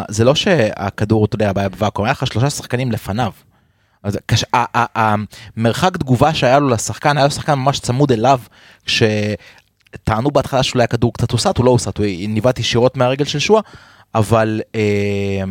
[0.09, 3.31] זה לא שהכדור, אתה יודע, הבעיה בוואקום, היה לך שלושה שחקנים לפניו.
[4.73, 8.39] המרחק תגובה שהיה לו לשחקן, היה לו שחקן ממש צמוד אליו,
[8.85, 13.61] כשטענו בהתחלה שאולי הכדור קצת הוסט, הוא לא הוסט, הוא ניווט ישירות מהרגל של שועה,
[14.15, 15.43] אבל אה,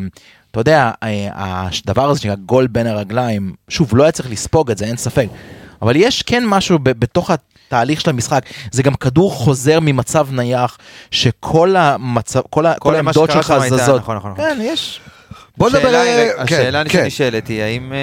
[0.50, 1.28] אתה יודע, אה,
[1.84, 5.26] הדבר הזה שנקרא גול בין הרגליים, שוב, לא היה צריך לספוג את זה, אין ספק.
[5.82, 10.78] אבל יש כן משהו ב- בתוך התהליך של המשחק, זה גם כדור חוזר ממצב נייח,
[11.10, 14.00] שכל המצב, כל, ה- כל העמדות שלך זזות.
[14.00, 14.44] נכון, נכון, נכון.
[14.44, 15.00] כן, יש.
[15.56, 15.78] בוא נדבר...
[15.88, 16.90] השאלה אה, היא- כן, השאלה כן.
[17.04, 17.98] שנשאלת היא, האם אה,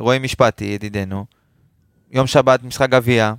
[0.00, 1.24] רועי משפטי, ידידנו,
[2.12, 3.32] יום שבת, משחק גביע,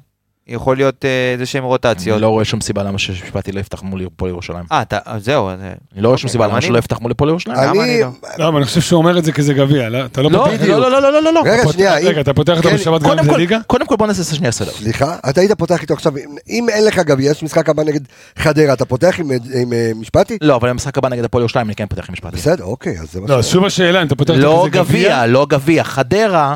[0.50, 2.16] יכול להיות אה, איזה שהם רוטציות.
[2.16, 4.64] אני לא רואה שום סיבה למה שמשפטי לא יפתח מול הפועל ירושלים.
[4.72, 5.62] אה, אתה- זהו, אה, אני
[6.02, 6.78] לא רואה שום אוקיי, סיבה למה שלא לא.
[6.80, 7.58] יפתח מול הפועל ירושלים.
[7.58, 8.02] למה אני...
[8.02, 8.08] לא?
[8.38, 10.06] לא, אבל אני חושב שהוא אומר את זה כי זה גביע, לא?
[10.06, 11.42] אתה לא לא, פותח- לא, לא, לא, לא, לא, לא.
[11.46, 13.58] רגע, שנייה, רגע, אתה פותח אותו כן, בשבת גם אם זה ליגה?
[13.68, 14.72] קודם כל בוא נעשה שנייה סדר.
[14.72, 16.14] סליחה, אתה היית פותח איתו עכשיו,
[16.50, 18.00] אם אין לך גביע, יש משחק הבא נגד
[18.38, 20.38] חדרה, אתה פותח עם, אה, משפטי?
[20.42, 22.36] לא, אבל במשחק הבא נגד הפועל ירושלים אני כן פותח עם משפטי.
[22.36, 23.52] בסדר, אוקיי, אז זה מה לא, ש...
[23.52, 26.56] שוב השאלה, אם אתה פותח לא גביע, לא גביע, חדרה,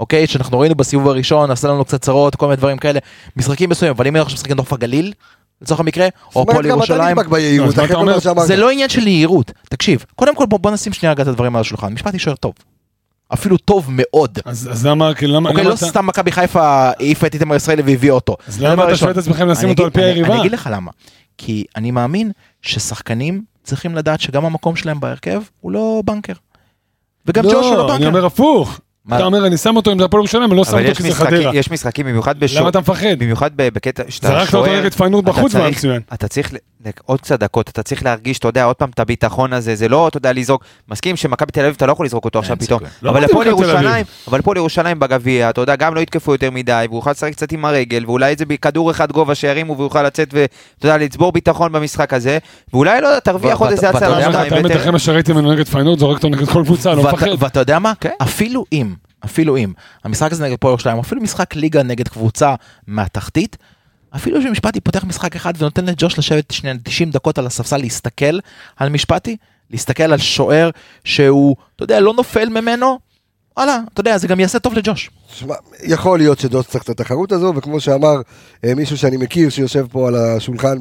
[0.00, 2.98] אוקיי, שאנחנו ראינו בסיבוב הראשון, עשה לנו קצת צרות, כל מיני דברים כאלה,
[3.36, 5.12] משחקים מסוימים, אבל אם אנחנו משחקים נוף הגליל,
[5.62, 7.16] לצורך המקרה, או הפועל ירושלים.
[8.46, 11.60] זה לא עניין של יהירות, תקשיב, קודם כל בוא נשים שנייה רגע את הדברים על
[11.60, 12.52] השולחן, משפטי שוער טוב,
[13.32, 14.38] אפילו טוב מאוד.
[14.44, 17.56] אז אז למה, כאילו, למה אוקיי, למה לא אתה- סתם מכבי חיפה העיפה את איתמר
[17.56, 18.36] ישראלי והביאה אותו.
[18.48, 18.96] אז למה אתה.
[18.96, 20.32] שואל את עצמכם לשים אני אותו על פי היריבה?
[20.32, 20.90] אני אגיד לך למה.
[21.38, 22.30] כי אני מאמין
[22.62, 26.32] ששחקנים צריכים לדעת שגם המקום שלהם בהרכב הוא לא בנקר.
[27.26, 28.06] וגם ג'וש הוא לא לא, אני בנקר.
[28.08, 28.80] אומר הפוך.
[29.10, 29.16] מה?
[29.16, 31.14] אתה אומר, אני שם אותו עם זה הפועל ירושלים, אני לא שם אותו כי זה
[31.14, 31.50] חדרה.
[31.54, 33.18] יש משחקים, במיוחד בשור, למה אתה מפחד?
[33.18, 36.02] במיוחד בקטע שאתה זרקת אותו נגד פיינורד אתה בחוץ והיה מצוין.
[36.14, 36.52] אתה צריך
[37.04, 40.08] עוד קצת דקות, אתה צריך להרגיש, אתה יודע, עוד פעם את הביטחון הזה, זה לא,
[40.08, 42.80] אתה יודע, לזרוק, מסכים שמכבי תל אביב אתה לא יכול לזרוק אותו עכשיו פתאום.
[43.02, 43.64] לא אבל הפועל תל אביב.
[43.68, 47.32] ירושלים, אבל הפועל ירושלים בגביע, אתה יודע, גם לא יתקפו יותר מדי, והוא יוכל לשחק
[47.32, 51.32] קצת עם הרגל, ואולי איזה כדור אחד גובה שירימו, והוא יוכל לצאת ואתה יודע, לצבור
[51.32, 52.38] ביטחון במשחק הזה,
[52.72, 56.94] ואולי לא יודע, תרוויח עוד איזה אתה מה נגד פיינורד, זורק אותו נגד כל קבוצה,
[56.94, 57.26] לא מפחד.
[57.38, 57.92] ואתה יודע מה?
[58.00, 58.10] כן.
[58.22, 58.92] אפילו אם,
[59.24, 59.72] אפילו אם,
[60.04, 62.54] המשחק הזה נגד הפועל ירושלים, אפילו משחק ליגה נגד קבוצה
[62.86, 63.56] מהתחתית,
[64.16, 68.38] אפילו שמשפטי פותח משחק אחד ונותן לג'וש לשבת שנייה 90 דקות על הספסל להסתכל
[68.76, 69.36] על משפטי,
[69.70, 70.70] להסתכל על שוער
[71.04, 72.98] שהוא, אתה יודע, לא נופל ממנו,
[73.56, 75.10] וואלה, אתה יודע, זה גם יעשה טוב לג'וש.
[75.34, 78.20] שמע, יכול להיות שדוס צריך את התחרות הזו, וכמו שאמר
[78.64, 80.78] אה, מישהו שאני מכיר שיושב פה על השולחן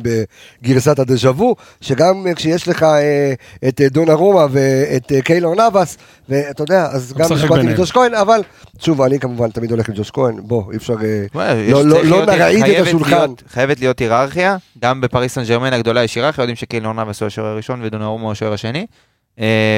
[0.61, 3.33] בגרסת הדז'ה וו, שגם אה, כשיש לך אה,
[3.67, 5.97] את אה, דונה רומא ואת אה, קיילור נאבס,
[6.29, 7.67] ואתה יודע, אז גם ביניהם.
[7.67, 8.41] עם ג'וש כהן, אבל
[8.79, 10.95] שוב, אני כמובן תמיד הולך עם ג'וש כהן, בוא, אי אפשר...
[11.03, 13.09] אה, וואי, לא- לא- לא נרעיד את השולחן.
[13.17, 17.27] להיות- חייבת להיות היררכיה, גם בפריס סן ג'רמן הגדולה יש היררכיה, יודעים שקילנור נאבס הוא
[17.27, 18.85] השוער הראשון ודונרומו הוא השוער השני,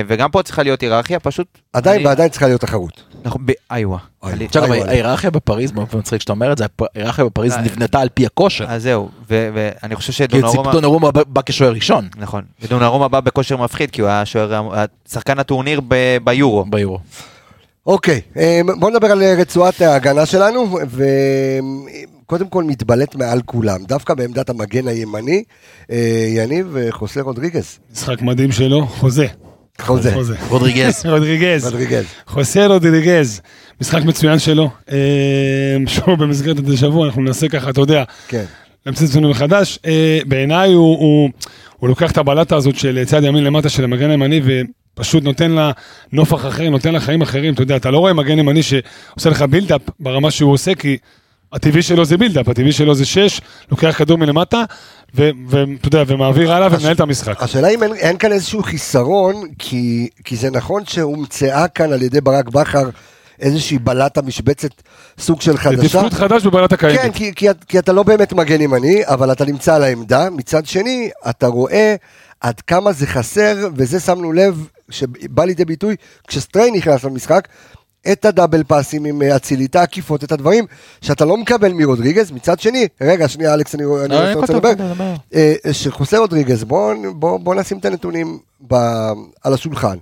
[0.08, 1.48] וגם פה צריכה להיות היררכיה, פשוט...
[1.74, 3.04] עדיין ועדיין צריכה להיות תחרות.
[3.26, 3.98] אנחנו באיווה.
[4.24, 4.74] אוי, עלי- עכשיו.
[4.74, 8.66] ההיררכיה בפריז, מאוד מצחיק שאתה אומר את זה, ההיררכיה בפריז אה, נבנתה על פי הכושר.
[8.68, 10.72] אז זהו, ואני חושב כי שדונרומה...
[10.72, 14.62] דונרומה בא כשוער ראשון נכון, ודונרומה בא בכושר מפחיד, כי הוא היה שוער,
[15.12, 15.82] שחקן הטורניר
[16.24, 16.66] ביורו.
[16.66, 17.00] ביורו.
[17.86, 20.78] אוקיי, אה, בוא נדבר על אה, רצועת ההגנה שלנו,
[22.26, 25.44] וקודם כל מתבלט מעל כולם, דווקא בעמדת המגן הימני,
[25.92, 25.98] אה,
[26.36, 27.80] יניב אה, חוסה רודריגז.
[27.94, 29.28] משחק מדהים שלו, חוזה.
[29.82, 30.16] חוזה.
[30.50, 31.06] רודריגז.
[31.12, 31.66] רודריגז.
[31.66, 32.06] רודריגז.
[32.28, 33.42] חוסה רודריגז.
[33.82, 34.70] משחק מצוין שלו.
[34.92, 34.98] אה,
[35.88, 38.44] שוב, במסגרת הדשבוע אנחנו ננסה ככה, אתה יודע, כן.
[38.86, 39.80] להמציא את עצמנו מחדש.
[39.86, 41.30] אה, בעיניי הוא, הוא,
[41.78, 45.72] הוא לוקח את הבלטה הזאת של צד ימין למטה של המגן הימני ופשוט נותן לה
[46.14, 47.54] נופח אחר, נותן לה חיים אחרים.
[47.54, 50.98] אתה יודע, אתה לא רואה מגן ימני שעושה לך build-up ברמה שהוא עושה, כי
[51.54, 54.64] הטבעי שלו זה build-up, הטבעי שלו זה שש, לוקח כדור מלמטה,
[55.16, 57.44] ואתה יודע, ומעביר הלאה ומנהל את המשחק.
[57.44, 62.22] השאלה אם אין, אין כאן איזשהו חיסרון, כי, כי זה נכון שהומצאה כאן על ידי
[62.22, 62.90] ברק בכר
[63.40, 64.70] איזושהי בלטה משבצת
[65.20, 65.88] סוג של זה חדשה.
[65.88, 67.00] תפקוד חדש בבעלת הקיימת.
[67.02, 70.30] כן, כי, כי, כי אתה לא באמת מגן ימני, אבל אתה נמצא על העמדה.
[70.30, 71.96] מצד שני, אתה רואה
[72.42, 75.96] עד כמה זה חסר, וזה שמנו לב, שבא לידי ביטוי,
[76.28, 77.48] כשסטריי נכנס למשחק,
[78.12, 80.66] את הדאבל פאסים עם אה, אצילי, את העקיפות, את הדברים
[81.02, 82.32] שאתה לא מקבל מרודריגז.
[82.32, 84.70] מצד שני, רגע, שנייה, אלכס, אני, אני אה, רוצה לדבר.
[85.36, 88.74] אה, שחוסה רודריגז, בוא, בוא, בוא נשים את הנתונים ב,
[89.44, 89.98] על השולחן.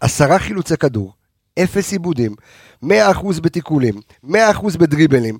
[0.00, 1.12] עשרה חילוצי כדור,
[1.58, 2.34] אפס עיבודים,
[2.84, 2.86] 100%
[3.42, 4.28] בתיקולים, 100%
[4.78, 5.38] בדריבלים,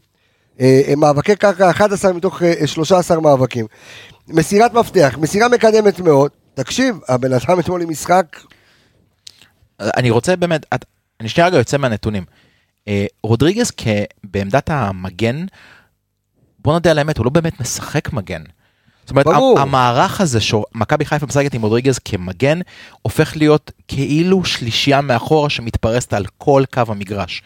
[0.61, 3.67] אה, מאבקי קרקע 11 מתוך אה, 13 מאבקים,
[4.29, 8.25] מסירת מפתח, מסירה מקדמת מאוד, תקשיב, הבן אדם אתמול עם משחק,
[9.81, 10.85] אני רוצה באמת, את-
[11.21, 12.25] אני שנייה רגע יוצא מהנתונים.
[12.89, 13.73] אה, רודריגז
[14.25, 15.47] בעמדת המגן,
[16.59, 18.43] בוא נודה על האמת, הוא לא באמת משחק מגן.
[19.05, 19.59] זאת אומרת, ברור.
[19.59, 22.61] המ- המערך הזה שמכבי חיפה משחקת עם רודריגז כמגן,
[23.03, 27.43] הופך להיות כאילו שלישייה מאחורה שמתפרסת על כל קו המגרש.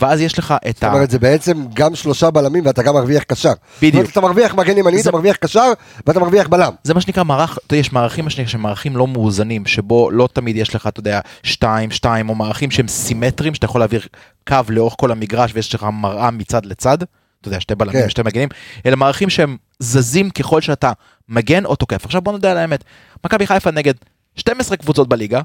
[0.00, 0.92] ואז יש לך את זאת ה...
[0.92, 3.52] אומרת, זה בעצם גם שלושה בלמים ואתה גם מרוויח קשר.
[3.82, 3.92] בדיוק.
[3.94, 5.72] זאת אומרת, אתה מרוויח מגן ימני, זה- אתה מרוויח קשר
[6.06, 6.72] ואתה מרוויח בלם.
[6.84, 10.56] זה מה שנקרא מערך, אתה יודע, יש מערכים, שהם מערכים לא מאוזנים, שבו לא תמיד
[10.56, 14.00] יש לך, אתה יודע, שתיים, שתיים, או מערכים שהם סימטריים, שאתה יכול להעביר
[14.48, 16.98] קו לאורך כל המגרש ויש לך מראה מצד לצד,
[17.44, 18.08] אתה יודע, שתי בלמים, כן.
[18.08, 18.48] שתי מגנים,
[18.86, 20.92] אלה מערכים שהם זזים ככל שאתה
[21.28, 22.04] מגן או תוקף.
[22.04, 22.84] עכשיו בוא נדע על האמת,
[23.24, 23.94] מכבי חיפה נגד
[24.36, 25.40] 12 קבוצות בליגה,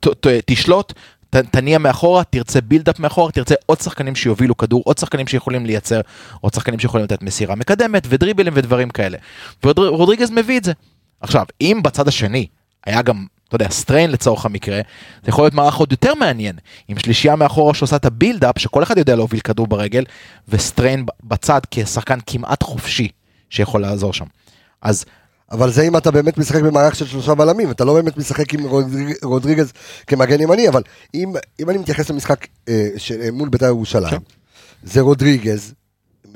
[0.00, 0.92] ת, ת, תשלוט,
[1.30, 6.00] ת, תניע מאחורה, תרצה בילדאפ מאחורה, תרצה עוד שחקנים שיובילו כדור, עוד שחקנים שיכולים לייצר,
[6.40, 9.18] עוד שחקנים שיכולים לתת מסירה מקדמת ודריבלים ודברים כאלה.
[9.64, 10.72] ורודריגז מביא את זה.
[11.20, 12.46] עכשיו, אם בצד השני
[12.86, 14.80] היה גם אתה יודע, סטריין לצורך המקרה,
[15.22, 16.56] זה יכול להיות מערך עוד יותר מעניין,
[16.88, 20.04] עם שלישייה מאחורה שעושה את ה build-up, שכל אחד יודע להוביל כדור ברגל,
[20.48, 23.08] וסטריין בצד כשחקן כמעט חופשי
[23.50, 24.24] שיכול לעזור שם.
[24.82, 25.04] אז
[25.52, 28.62] אבל זה אם אתה באמת משחק במערך של שלושה בלמים, אתה לא באמת משחק עם
[28.64, 29.72] רודריג, רודריגז
[30.06, 30.82] כמגן ימני, אבל
[31.14, 34.18] אם, אם אני מתייחס למשחק אה, של, אה, מול בית"ר ירושלים, כן.
[34.82, 35.74] זה רודריגז,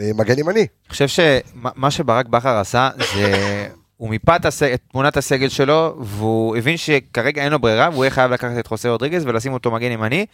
[0.00, 0.61] אה, מגן ימני.
[0.61, 3.66] אני חושב שמה שברק בכר עשה זה,
[4.05, 8.11] הוא מיפה את הסג- תמונת הסגל שלו, והוא הבין שכרגע אין לו ברירה, והוא יהיה
[8.11, 10.27] חייב לקחת את חוסה רודריגז ולשים אותו מגן ימני,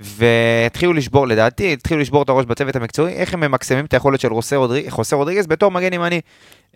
[0.00, 4.28] והתחילו לשבור, לדעתי, התחילו לשבור את הראש בצוות המקצועי, איך הם ממקסמים את היכולת של
[4.32, 6.20] רודריג- חוסה רודריגז בתור מגן ימני.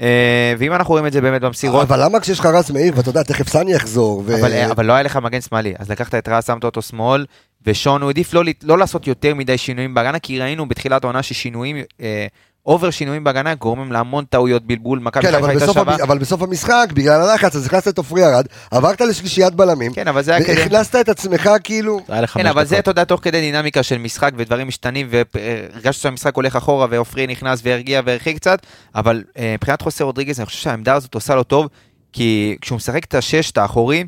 [0.01, 3.09] אה, ואם אנחנו רואים את זה באמת במסירות, אבל למה כשיש לך רז מאיר, ואתה
[3.09, 4.41] יודע, תכף סני יחזור, ו...
[4.41, 7.25] אבל, אבל לא היה לך מגן שמאלי, אז לקחת את רז, שמת אותו שמאל,
[7.67, 11.77] ושון, הוא העדיף לא, לא לעשות יותר מדי שינויים בהגנה, כי ראינו בתחילת העונה ששינויים,
[12.01, 12.27] אה,
[12.67, 15.97] אובר שינויים בהגנה גורמים להמון טעויות בלבול, מכבי כן, חיפה אבל הייתה שווה.
[16.03, 20.23] אבל בסוף המשחק, בגלל הלחץ, אז הכנסת את עופרי ארד, עברת לשלישיית בלמים, כן, אבל
[20.23, 20.57] זה היה כדי...
[20.57, 22.01] והכנסת את עצמך כאילו...
[22.35, 22.79] כן, אבל זה.
[22.79, 27.61] אתה יודע, תוך כדי דינמיקה של משחק ודברים משתנים, והרגשת שהמשחק הולך אחורה, ועופרי נכנס
[27.63, 31.69] והרגיע והרחיק קצת, אבל אה, מבחינת חוסר רודריגז, אני חושב שהעמדה הזאת עושה לו טוב,
[32.13, 34.05] כי כשהוא משחק את השש, את האחורי,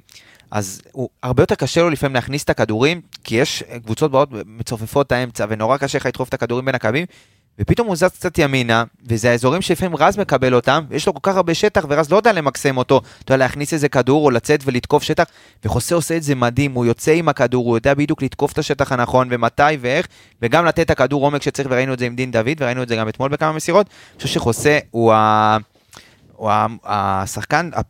[0.51, 5.07] אז הוא הרבה יותר קשה לו לפעמים להכניס את הכדורים, כי יש קבוצות באות מצופפות
[5.07, 7.07] את האמצע, ונורא קשה לך לדחוף את הכדורים בין הקווים,
[7.61, 11.37] ופתאום הוא זז קצת ימינה, וזה האזורים שלפעמים רז מקבל אותם, ויש לו כל כך
[11.37, 15.03] הרבה שטח, ורז לא יודע למקסם אותו, אתה יודע, להכניס איזה כדור או לצאת ולתקוף
[15.03, 15.25] שטח,
[15.65, 18.93] וחוסה עושה את זה מדהים, הוא יוצא עם הכדור, הוא יודע בדיוק לתקוף את השטח
[18.93, 20.07] הנכון, ומתי ואיך,
[20.43, 22.97] וגם לתת את הכדור עומק שצריך, וראינו את זה עם דין דוד, וראינו את זה
[22.97, 23.87] גם אתמול בכמה מסירות.
[23.87, 25.57] אני חושב שחוסה הוא, ה...
[26.37, 26.67] הוא ה...
[26.85, 27.81] השחקן, ה-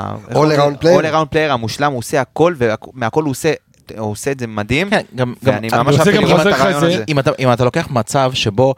[0.00, 0.60] ה- איך All אומרים?
[1.04, 1.38] around player.
[1.50, 3.52] המושלם, הוא עושה הכל, ומהכל הוא עושה,
[3.98, 6.80] הוא עושה את זה מדהים, כן, גם, גם, ואני אני ממש גם לראות את הרעיון
[6.80, 6.86] זה.
[6.86, 7.04] הזה.
[7.08, 8.74] אם אתה, אם אתה לוקח מצב שבו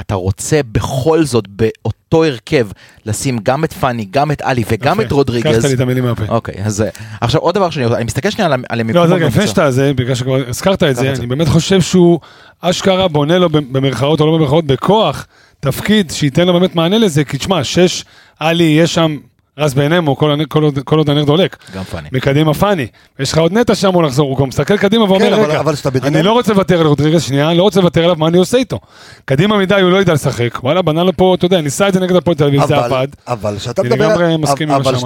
[0.00, 2.68] אתה רוצה בכל זאת באותו הרכב
[3.06, 5.46] לשים גם את פאני, גם את עלי וגם את רודריגז.
[5.56, 6.24] לקחת לי את המילים מהפה.
[6.28, 6.88] אוקיי, אז אה,
[7.20, 9.26] עכשיו עוד דבר שאני רוצה, אני מסתכל שנייה על המ- על לא, המיקום אז רגע,
[9.26, 9.50] לפני הממוצע.
[9.54, 11.12] שאתה זה, בגלל שכבר הזכרת את זה.
[11.12, 12.20] אני באמת חושב שהוא
[12.60, 15.26] אשכרה בונה לו במרכאות או לא במרכאות בכוח,
[15.60, 18.04] תפקיד שייתן לו באמת מענה לזה, כי תשמע, שש,
[18.40, 19.16] עלי, יש שם
[19.58, 21.56] רז בעינימו, כל, כל, עוד- כל עוד הנר דולק.
[21.74, 22.08] גם פאני.
[22.12, 22.86] מקדימה פאני.
[23.18, 25.74] יש לך עוד נטע שאמור לחזור, הוא גם מסתכל קדימה כן, ואומר, אבל- רגע, אבל
[26.02, 28.58] אני לא רוצה לוותר על רודריגז, שנייה, אני לא רוצה לוותר עליו, מה אני עושה
[28.58, 28.78] איתו?
[29.24, 32.00] קדימה מדי הוא לא ידע לשחק, וואלה, בנה לו פה, אתה יודע, ניסה את זה
[32.00, 33.08] נגד הפועל תל אביב, זה אבל, עבד.
[33.28, 34.16] אבל כשאתה מדבר,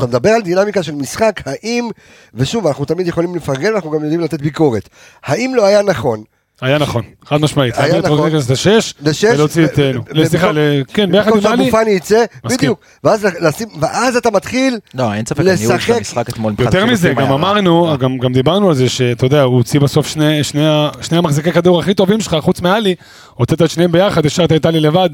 [0.07, 1.89] מדבר על דינמיקה של משחק, האם,
[2.35, 4.89] ושוב, אנחנו תמיד יכולים לפרגן, אנחנו גם יודעים לתת ביקורת,
[5.25, 6.23] האם לא היה נכון,
[6.61, 8.19] היה נכון, חד משמעית, היה להעביר את נכון.
[8.19, 11.65] רודריגז לשש, לשש, ולהוציא את, אה, ו- סליחה, במקום- ל- כן, ביחד במקום עם עלי,
[11.65, 12.25] שאבו פאני יצא.
[12.45, 16.55] בדיוק, ואז לשים, ואז אתה מתחיל, לא, אין ספק, הניהול של לשחק- המשחק אתמול.
[16.59, 17.33] יותר מזה, גם.
[17.33, 21.19] אמרנו, גם, גם דיברנו על זה שאתה יודע, הוא הוציא בסוף שני, שני, ה- שני
[21.19, 22.95] המחזיקי כדור הכי טובים שלך, חוץ מעלי,
[23.35, 25.11] הוצאת את שניהם ביחד, השארת את עלי לבד.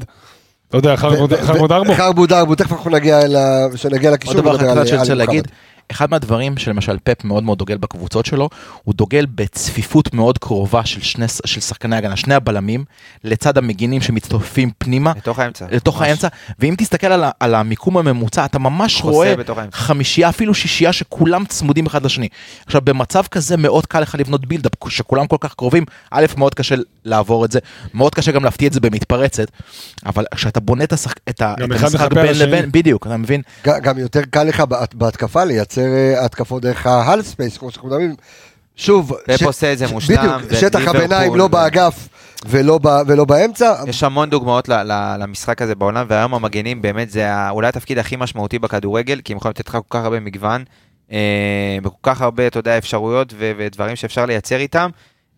[0.69, 1.27] אתה יודע, חרבו
[1.67, 1.93] דרבו.
[1.95, 5.13] חרבו דרבו, תכף אנחנו נגיע אל ה- כשנגיע עוד לקישור, דבר נדבר אחד שאני רוצה
[5.13, 5.47] להגיד.
[5.91, 8.49] אחד מהדברים שלמשל פפ מאוד מאוד דוגל בקבוצות שלו,
[8.83, 12.85] הוא דוגל בצפיפות מאוד קרובה של שני, של שחקני הגנה, שני הבלמים,
[13.23, 15.65] לצד המגינים שמצטופפים פנימה, לתוך האמצע.
[15.71, 16.07] לתוך ממש.
[16.07, 16.27] האמצע,
[16.59, 19.33] ואם תסתכל על, על המיקום הממוצע, אתה ממש חוסה רואה.
[19.71, 22.27] חמישייה, אפילו שישייה, שכולם צמודים אחד לשני.
[22.65, 26.75] עכשיו, במצב כזה מאוד קל לך לבנות בילדאפ, שכולם כל כך קרובים, א', מאוד קשה
[27.05, 27.59] לעבור את זה,
[27.93, 29.47] מאוד קשה גם להפתיע את זה במתפרצת,
[30.05, 31.13] אבל כשאתה בונה את, השח...
[31.29, 32.45] את, את המשחק בין השני.
[32.47, 33.41] לבין, בדיוק, אתה מבין?
[33.63, 37.87] גם יותר קל לך בהת- בהתקפה לייצר אה, התקפות דרך ה half space, כמו שאנחנו
[37.89, 38.15] מדברים.
[38.75, 42.07] שוב, פפ ש- עושה את זה מושלם, בדיוק, שטח הביניים לא באגף
[42.45, 43.73] ולא ב- ולא באמצע.
[43.87, 48.15] יש המון דוגמאות ל- ל- למשחק הזה בעולם, והיום המגנים באמת זה אולי התפקיד הכי
[48.15, 50.63] משמעותי בכדורגל, כי הם יכולים לתת לך כל כך הרבה מגוון,
[51.11, 51.17] אה,
[51.83, 54.89] וכל כך הרבה, אתה יודע, אפשרויות ו- ודברים שאפשר לייצר איתם.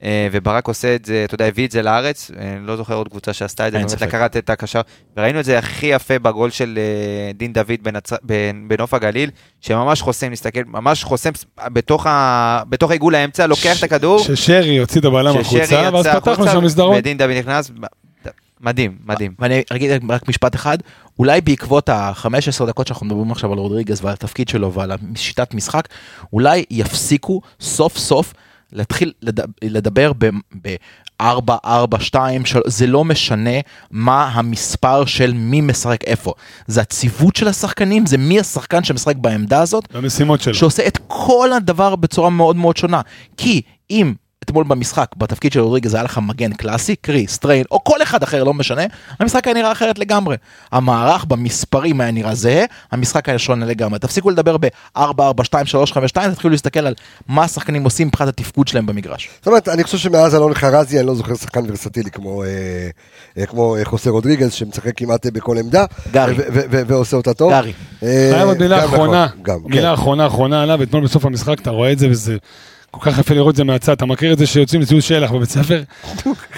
[0.04, 3.08] אה, וברק עושה את זה, אתה יודע, הביא את זה לארץ, אה, לא זוכר עוד
[3.08, 4.02] קבוצה שעשתה את זה, באמת.
[4.02, 4.82] לקחת את הקשר,
[5.18, 8.28] וראינו את זה הכי יפה בגול של אה, דין דוד בנצר- בנ-
[8.68, 9.30] בנוף הגליל,
[9.62, 11.30] שממש חוסם, נסתכל, ממש חוסם
[11.66, 15.58] בתוך ה- בתוך עיגול האמצע, לוקח את הכדור, ששרי הוציא את הבלם החוצה,
[15.94, 16.96] ואז פתחנו שם מסדרון.
[16.98, 17.72] ודין דוד נכנס,
[18.62, 19.34] מדהים, מדהים.
[19.40, 20.78] ואני אגיד רק משפט אחד,
[21.20, 22.28] אולי בעקבות ה-15
[22.68, 25.88] דקות שאנחנו מדברים עכשיו על רודריגז ועל התפקיד שלו ועל השיטת משחק,
[26.34, 28.34] אולי יפסיקו סוף סוף
[28.74, 31.24] להתחיל לד- לדבר ב-4,
[31.66, 33.60] 4, 2, זה לא משנה
[33.92, 36.34] מה המספר של מי משחק איפה.
[36.68, 40.54] זה הציוות של השחקנים, זה מי השחקן שמשחק בעמדה הזאת, במשימות שלו.
[40.54, 43.02] שעושה את כל הדבר בצורה מאוד מאוד שונה.
[43.38, 48.02] כי אם אתמול במשחק, בתפקיד של רודריגז היה לך מגן קלאסי, קרי, סטריין, או כל
[48.04, 48.82] אחד אחר, לא משנה,
[49.20, 50.36] המשחק היה נראה אחרת לגמרי.
[50.72, 54.00] המערך במספרים היה נראה זהה, המשחק היה שונה לגמרי.
[54.00, 56.94] תפסיקו לדבר ב-4, 4, 2, 3, 5, 2, תתחילו להסתכל על
[57.28, 59.30] מה השחקנים עושים מבחינת התפקוד שלהם במגרש.
[59.38, 62.48] זאת אומרת, אני חושב שמאז אלון חרזי, אני לא זוכר שחקן ורסטילי כמו, אה,
[63.38, 65.86] אה, כמו אה, חוסה רודריגז, שמשחק כמעט אה, בכל עמדה.
[66.12, 66.34] גרי.
[66.38, 67.52] ו- ו- ו- ועושה אותה טוב.
[67.52, 67.74] גרי.
[68.04, 69.28] אה, חייב עוד מילה נכון, אחרונה,
[69.66, 69.94] מילה כן.
[69.94, 72.38] אחרונה אחרונה עליו, אתמול בסוף המשחק אתה רואה את זה וזה
[72.92, 75.50] כל כך יפה לראות את זה מהצד, אתה מכיר את זה שיוצאים לציון שלח בבית
[75.50, 75.82] ספר,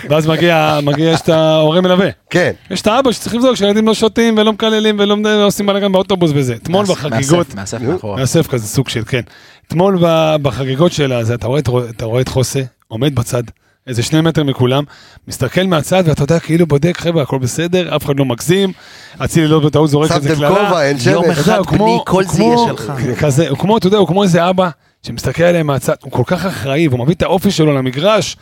[0.09, 2.51] ואז מגיע, מגיע, יש את ההורה מלווה, כן.
[2.71, 6.31] יש את האבא שצריך לבדוק שילדים לא שותים ולא מקללים ולא לא עושים בלאגן באוטובוס
[6.33, 8.17] וזה, אתמול בחגיגות, מאסף, מאסף מאחורה.
[8.19, 9.21] מאסף כזה סוג של, כן,
[9.67, 9.97] אתמול
[10.41, 13.43] בחגיגות של הזה, אתה רואה את- אתה רואה את חוסה, עומד בצד,
[13.87, 14.83] איזה שני מטר מכולם,
[15.27, 18.71] מסתכל מהצד ואתה יודע כאילו בודק חבר'ה הכל בסדר, אף אחד לא מגזים,
[19.17, 20.49] אצילי לא בטעות זורק איזה שמתם קללה.
[20.49, 21.37] כובע, אין יום שמש.
[21.37, 22.93] אחד יודע, הוא בני, כל זה יהיה כמו- שלך.
[23.19, 24.69] כזה, הוא כמו, אתה יודע, הוא כמו איזה אבא
[25.03, 28.37] שמסתכל עליהם מהצד, הוא כל כך אחראי, והוא מביא את האופי שלו למגרש,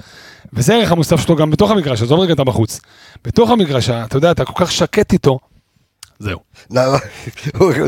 [0.54, 2.80] וזה הערך המוסף שלו גם בתוך המגרש, עזוב רגע את הבחוץ.
[3.26, 5.39] בתוך המגרש, אתה יודע, אתה כל כך שקט איתו,
[6.19, 6.39] זהו.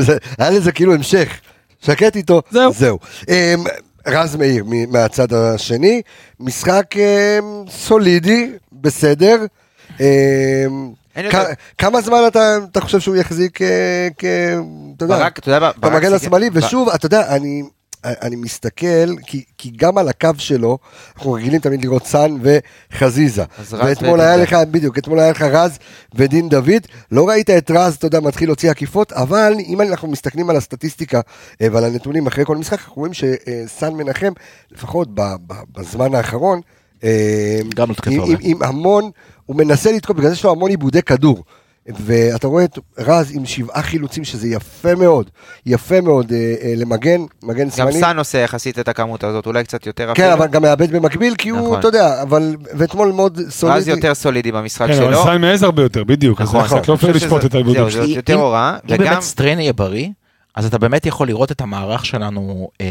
[0.00, 1.40] זה- היה לזה כאילו המשך.
[1.86, 2.72] שקט איתו, זהו.
[2.72, 2.98] זהו.
[3.28, 3.64] אמ,
[4.06, 6.02] רז מאיר מהצד השני,
[6.40, 9.44] משחק אמ, סולידי, בסדר.
[10.00, 10.04] אמ.
[11.78, 14.24] כמה זמן אתה, אתה חושב שהוא יחזיק אה, כ...
[14.96, 17.62] אתה יודע, אתה במגן השמאלי, ושוב, אתה יודע, אני,
[18.04, 18.86] אני מסתכל,
[19.26, 20.78] כי, כי גם על הקו שלו,
[21.16, 23.44] אנחנו רגילים תמיד לראות סאן וחזיזה.
[23.88, 24.36] ואתמול היה.
[24.36, 25.78] לך, בדיוק, אתמול היה לך רז
[26.14, 30.50] ודין דוד, לא ראית את רז, אתה יודע, מתחיל להוציא עקיפות, אבל אם אנחנו מסתכלים
[30.50, 31.20] על הסטטיסטיקה
[31.62, 34.32] אה, ועל הנתונים אחרי כל משחק, אנחנו רואים שסאן מנחם,
[34.72, 36.60] לפחות ב- ב- בזמן האחרון,
[37.04, 37.94] אה, גם עם-.
[38.30, 39.10] עם- עם המון,
[39.46, 41.44] הוא מנסה לתקוף, בגלל זה יש לו המון עיבודי כדור.
[41.88, 45.30] ואתה רואה את רז עם שבעה חילוצים, שזה יפה מאוד,
[45.66, 48.00] יפה מאוד אה, אה, למגן, מגן גם שמאלי.
[48.00, 51.48] סאן עושה יחסית את הכמות הזאת, אולי קצת יותר כן, אבל גם מאבד במקביל, כי
[51.48, 51.78] הוא, נכון.
[51.78, 53.78] אתה יודע, אבל, ואתמול מאוד סולידי.
[53.78, 55.22] רז יותר סולידי במשחק כן, אבל שלו.
[55.24, 57.48] סיים מעז הרבה יותר, בדיוק, אז נכון, זה קצת לא אני פייר חושב לשפוט שזה-
[57.48, 58.06] את האיבודים זהו, שלו.
[58.06, 59.04] זה יותר הוראה, אם וגם...
[59.04, 60.08] באמת סטריין יהיה בריא,
[60.54, 62.86] אז אתה באמת יכול לראות את המערך שלנו אה,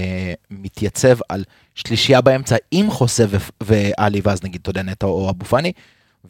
[0.51, 1.43] מתייצב על
[1.75, 5.71] שלישייה באמצע עם חוסה ו- ואלי, ואז נגיד, אתה יודע, נטו או אבו פאני,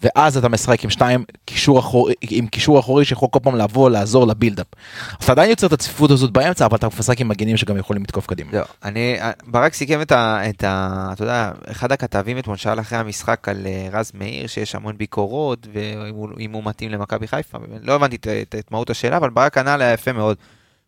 [0.01, 4.27] ואז אתה משחק עם שתיים, קישור אחורי, עם קישור אחורי שיכול כל פעם לבוא, לעזור
[4.27, 4.67] ל build-up.
[5.19, 8.03] אז אתה עדיין יוצר את הצפיפות הזאת באמצע, אבל אתה משחק עם מגנים שגם יכולים
[8.03, 8.49] לתקוף קדימה.
[8.53, 11.09] לא, אני, ברק סיכם את ה, את ה...
[11.13, 15.67] אתה יודע, אחד הכתבים אתמול שאל אחרי המשחק על אה, רז מאיר, שיש המון ביקורות,
[15.73, 17.57] ואם הוא, הוא מתאים למכבי חיפה.
[17.81, 20.37] לא הבנתי את, את, את מהות השאלה, אבל ברק ענה עליה יפה מאוד.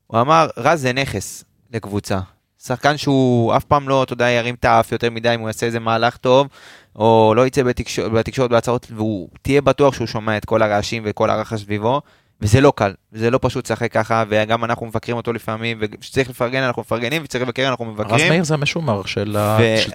[0.07, 2.19] הוא אמר, רז זה נכס לקבוצה.
[2.67, 5.65] שחקן שהוא אף פעם לא, אתה יודע, ירים את האף יותר מדי אם הוא יעשה
[5.65, 6.47] איזה מהלך טוב,
[6.95, 11.29] או לא יצא בתקשורת, בתקשורת בהצהרות, והוא תהיה בטוח שהוא שומע את כל הרעשים וכל
[11.29, 12.01] הרחש סביבו.
[12.41, 16.63] וזה לא קל, זה לא פשוט לשחק ככה, וגם אנחנו מבקרים אותו לפעמים, וכשצריך לפרגן
[16.63, 18.29] אנחנו מפרגנים, וצריך לבקר אנחנו רז מבקרים.
[18.29, 19.37] מאיר זה המשומר של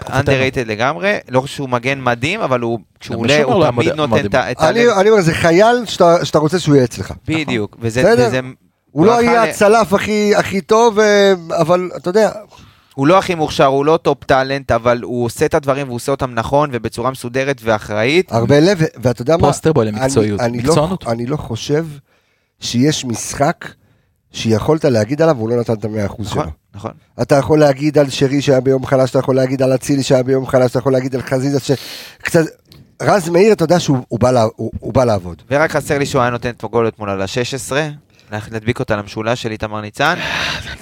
[0.00, 0.33] תקופתנו.
[0.35, 4.26] ו-underrated לגמרי, לא חושב שהוא מגן מדהים, אבל הוא, כשהוא עולה, הוא לא תמיד נותן.
[4.26, 4.68] את ה...
[4.68, 7.12] אני, אני אומר, זה חייל שאתה, שאתה רוצה שהוא יהיה אצלך.
[7.26, 8.40] בדיוק, וזה...
[8.90, 12.31] הוא לא ל- הצלף הכי, הכי טוב, אה, אבל אתה יודע,
[12.94, 16.12] הוא לא הכי מוכשר, הוא לא top talent, אבל הוא עושה את הדברים והוא עושה
[16.12, 18.33] אותם נכון ובצורה מסודרת ואחראית.
[18.33, 20.40] הרבה לב, ואתה יודע מה, poster boy אני- למקצועיות.
[20.40, 21.07] אני לא- מקצוענות.
[21.07, 21.87] אני לא חושב
[22.61, 23.64] שיש משחק
[24.33, 26.40] שיכולת להגיד עליו והוא לא נתן את המאה אחוז שלו.
[26.40, 26.90] נכון, נכון.
[27.22, 30.46] אתה יכול להגיד על שרי שהיה ביום חלש, אתה יכול להגיד על אצילי שהיה ביום
[30.46, 32.40] חלש, אתה יכול להגיד על חזיזה שקצת...
[33.03, 35.42] רז מאיר, אתה יודע שהוא הוא בא, לה- הוא, הוא בא לעבוד.
[35.51, 37.72] ורק חסר לי שהוא היה נותן את הגול אתמול על ה-16,
[38.33, 40.14] להדביק אותה למשולש של איתמר ניצן,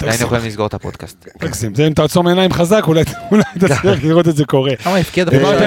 [0.00, 1.26] והיינו יכולים לסגור את הפודקאסט.
[1.38, 4.76] תגזים, זה אם תעצום עיניים חזק, אולי אולי תצליח לראות את זה קורה.
[4.76, 5.62] כמה הפקיע דיברת-.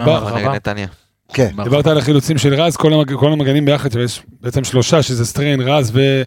[0.00, 0.54] על אה, רבה.
[0.54, 0.86] נתניה.
[1.32, 1.50] כן.
[1.64, 5.60] דיברת על החילוצים של רז, כל המג- כל המגנים ביחד, שיש בעצם שלושה, שזה סטריין,
[5.60, 6.22] רז ו-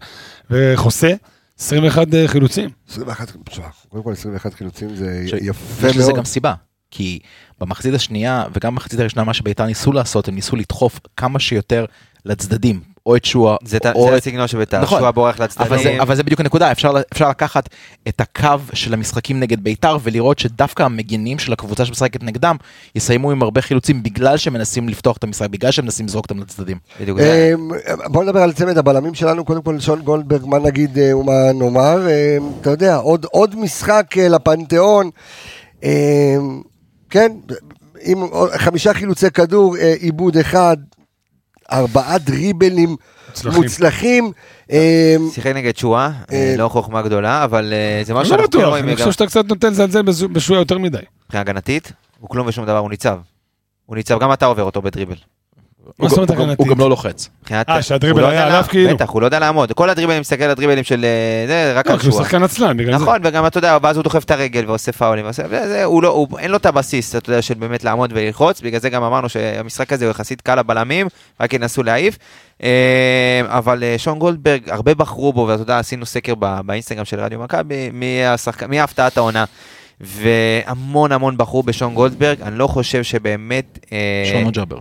[0.50, 1.12] וחוסה,
[1.60, 2.70] 21 חילוצים.
[2.90, 6.16] 21, תשמע, קודם כל 21 חילוצים זה ש- יפה יש לזה מאוד.
[6.18, 6.54] גם סיבה,
[6.90, 7.18] כי
[7.60, 11.84] במחצית השנייה וגם במחצית הראשונה מה שביתר ניסו לעשות, הם ניסו לדחוף כמה שיותר
[12.24, 14.22] לצדדים, או את שועה, זה או זה את...
[14.22, 14.98] הסגנון של בית"ר, נכון.
[14.98, 16.00] שועה בורח אבל זה, לצדדים.
[16.00, 17.68] אבל זה בדיוק הנקודה, אפשר, אפשר לקחת
[18.08, 22.56] את הקו של המשחקים נגד ביתר ולראות שדווקא המגינים של הקבוצה שמשחקת נגדם
[22.94, 26.40] יסיימו עם הרבה חילוצים בגלל שהם מנסים לפתוח את המשחק, בגלל שהם מנסים לזרוק אותם
[26.40, 26.78] לצדדים.
[27.00, 27.54] בדיוק זה.
[27.54, 27.70] אמ,
[28.12, 32.08] בוא נדבר על צמד הבלמים שלנו, קודם כל שון גולדברג, מה נגיד אה, ומה נאמר,
[32.08, 35.10] אמ, אתה יודע, עוד, עוד משחק אה, לפנתיאון,
[35.82, 35.90] אמ,
[37.10, 37.32] כן,
[38.02, 38.18] עם
[38.56, 40.76] חמישה חילוצי כדור, אה, עיבוד אחד,
[41.72, 42.96] ארבעה דריבלים
[43.28, 43.62] מוצלחים.
[43.62, 44.32] מוצלחים,
[44.70, 44.76] אמ,
[45.34, 48.58] שיחק נגד שועה, אה, אה, לא חוכמה גדולה, אבל אה, זה משהו לא שאנחנו כן
[48.58, 50.98] בטוח, רואים אני חושב שאתה קצת נותן לזלזל בזו- בשויה יותר מדי.
[51.24, 53.18] מבחינה הגנתית, הוא כלום ושום דבר, הוא ניצב.
[53.86, 55.14] הוא ניצב, גם אתה עובר אותו בדריבל.
[55.98, 56.58] מה זאת אומרת הוא גם- הגנתית?
[56.66, 57.28] הוא גם לא לוחץ.
[57.52, 58.94] אה, שהדריבל לא היה עליו כאילו?
[58.94, 59.72] בטח, הוא לא יודע לעמוד.
[59.72, 62.18] כל הדריבלים, אני מסתכל על הדריבלים של אה, זה, רק לא, על כי הוא.
[62.22, 63.04] שחקן עצלן, בגלל זה.
[63.04, 65.26] נכון, וגם אתה יודע, ואז הוא דוחף את הרגל ועושה פאולים,
[66.02, 69.28] לא, אין לו את הבסיס, אתה יודע, של באמת לעמוד וללחוץ, בגלל זה גם אמרנו
[69.28, 71.06] שהמשחק הזה הוא יחסית קל לבלמים,
[71.40, 72.18] רק ינסו להעיף.
[72.62, 72.68] אה,
[73.46, 76.34] אבל אה, שון גולדברג, הרבה בחרו בו, ואתה יודע, עשינו סקר
[76.66, 77.90] באינסטגרם של רדיו מכבי,
[78.68, 79.44] מי הפתעת העונה.
[80.00, 83.78] והמון המון בחרו בשון גולדברג, אני לא חושב שבאמת...
[83.92, 83.98] אה,
[84.32, 84.78] שונו ג'אבר.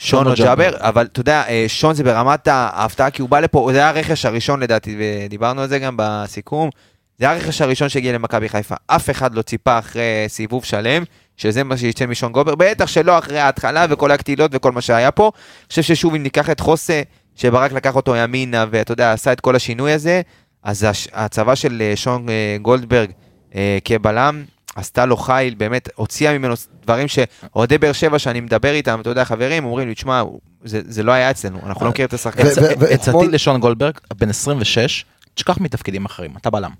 [0.00, 0.70] שון או ג'אבר.
[0.78, 4.24] אבל אתה יודע, אה, שון זה ברמת ההפתעה, כי הוא בא לפה, זה היה הרכש
[4.24, 6.70] הראשון לדעתי, ודיברנו על זה גם בסיכום,
[7.18, 8.74] זה היה הרכש הראשון שהגיע למכבי חיפה.
[8.86, 11.02] אף אחד לא ציפה אחרי סיבוב שלם,
[11.36, 15.30] שזה מה שיצא משון גולדברג, בטח שלא אחרי ההתחלה וכל הקטילות וכל מה שהיה פה.
[15.34, 17.02] אני חושב ששוב, אם ניקח את חוסה,
[17.36, 20.22] שברק לקח אותו ימינה, ואתה יודע, עשה את כל השינוי הזה,
[20.62, 23.10] אז ההצבה של אה, שון אה, גולדברג
[23.84, 24.44] כבלם,
[24.76, 29.24] עשתה לו חיל, באמת הוציאה ממנו דברים שאוהדי באר שבע שאני מדבר איתם, אתה יודע,
[29.24, 30.22] חברים, אומרים לי, תשמע,
[30.64, 32.42] זה, זה לא היה אצלנו, אנחנו לא מכירים את השחקן.
[32.90, 35.04] עצתי לשון גולדברג, בן 26,
[35.34, 36.70] תשכח מתפקידים אחרים, אתה בלם.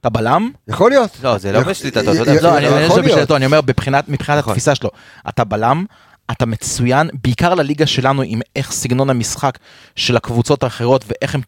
[0.00, 1.18] אתה בלם, יכול להיות.
[1.22, 2.42] לא, זה לא בשליטתו, אתה יודע.
[2.42, 3.18] לא, אני חושב להיות.
[3.18, 4.36] בשביל אני אומר מבחינת נכון.
[4.38, 4.90] התפיסה שלו,
[5.28, 5.84] אתה בלם,
[6.30, 9.58] אתה מצוין, בעיקר לליגה שלנו עם איך סגנון המשחק
[9.96, 11.40] של הקבוצות האחרות ואיך הם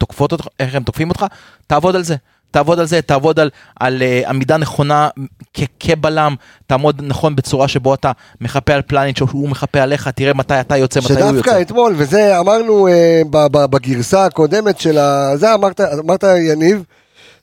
[0.83, 1.27] תוקפים אותך,
[1.67, 2.17] תעבוד על זה.
[2.51, 5.09] תעבוד על זה, תעבוד על, על uh, עמידה נכונה
[5.55, 6.35] כ- כבלם,
[6.67, 11.01] תעמוד נכון בצורה שבו אתה מחפה על פלניץ' שהוא מחפה עליך, תראה מתי אתה יוצא,
[11.01, 11.31] מתי הוא יוצא.
[11.33, 12.89] שדווקא אתמול, וזה אמרנו
[13.31, 15.33] ב- בגרסה הקודמת של ה...
[15.37, 16.83] זה אמרת, אמרת יניב,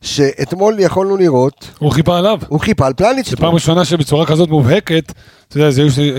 [0.02, 2.39] שאתמול יכולנו לראות, הוא חיפה עליו.
[2.48, 3.30] הוא חיפה על פלניץ'.
[3.30, 5.12] זו פעם ראשונה שבצורה כזאת מובהקת,
[5.48, 5.70] אתה יודע,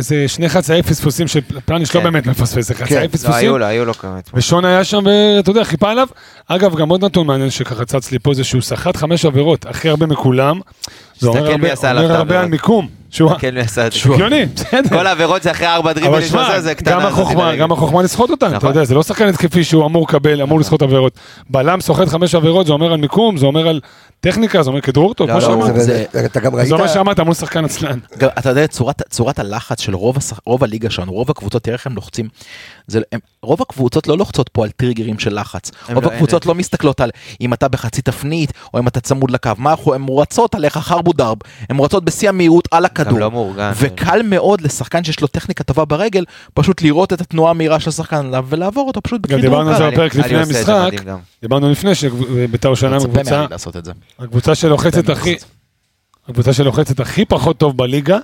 [0.00, 2.04] זה שני חצאי פספוסים שפלניש לא כן.
[2.10, 2.84] באמת מפספס, זה כן.
[2.84, 4.38] חצאי לא, היו פספוסים, לו, היו לו כמה אתמול.
[4.38, 5.02] ושון היה שם,
[5.36, 6.08] ואתה יודע, חיפה עליו.
[6.48, 9.88] אגב, גם עוד נתון מעניין שככה צץ לי פה, זה שהוא סחט חמש עבירות, הכי
[9.88, 10.60] הרבה מכולם.
[11.18, 12.46] זה אומר מי הרבה- על.
[12.46, 12.97] מיקום.
[13.10, 13.98] שהוא כן, מי עשה את זה.
[14.14, 14.88] הגיוני, בסדר.
[14.88, 16.94] כל העבירות זה אחרי ארבע דריבלים שהוא שמע, עושה, זה קטנה.
[16.94, 17.56] גם החוכמה.
[17.56, 18.68] גם החוכמה לסחוט אותן, אתה נכון.
[18.68, 21.18] יודע, זה לא שחקן התקפי שהוא אמור לקבל, אמור לסחוט עבירות.
[21.50, 23.80] בלם סוחט חמש עבירות, זה אומר על מיקום, זה אומר על
[24.20, 25.80] טכניקה, זה אומר כדרור טוב, לא, כמו לא, שאמרת.
[25.80, 26.04] זה-
[26.78, 27.98] מה שאמרת מול שחקן עצלן.
[28.38, 32.28] אתה יודע, צורת, צורת הלחץ של רוב, הליגה שלנו, רוב הקבוצות, תראה איך הם לוחצים.
[33.42, 35.70] רוב הקבוצות לא לוחצות פה על טריגרים של לחץ.
[35.94, 39.50] רוב לא- הקבוצות לא מסתכלות על אם אתה בחצי תפנית, או אם אתה צמוד לקו.
[39.58, 41.36] מה, אנחנו- הן רצות עליך חרבו דרב,
[41.70, 43.12] הן רצות בשיא המהירות על הכדור.
[43.12, 43.72] גם לא מאורגן.
[43.76, 46.24] וקל מאוד לשחקן שיש לו טכניקה טובה ברגל,
[46.54, 49.76] פשוט לראות את התנועה המהירה של השחקן עליו ולעבור אותו פשוט גם בכדרור דיברנו על.
[49.76, 50.90] זה בפרק לפני המשחק.
[51.42, 53.46] דיברנו לפני שביתר ירושלים הקבוצה.
[54.18, 55.36] הקבוצה שלוחצת הכי,
[56.28, 58.18] הקבוצה שלוחצת הכי פחות טוב בליגה,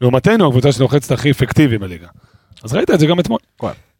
[0.00, 2.06] לעומתנו הקבוצה שלוחצת הכי אפקטיבי בליגה.
[2.64, 3.38] אז ראית את זה גם אתמול.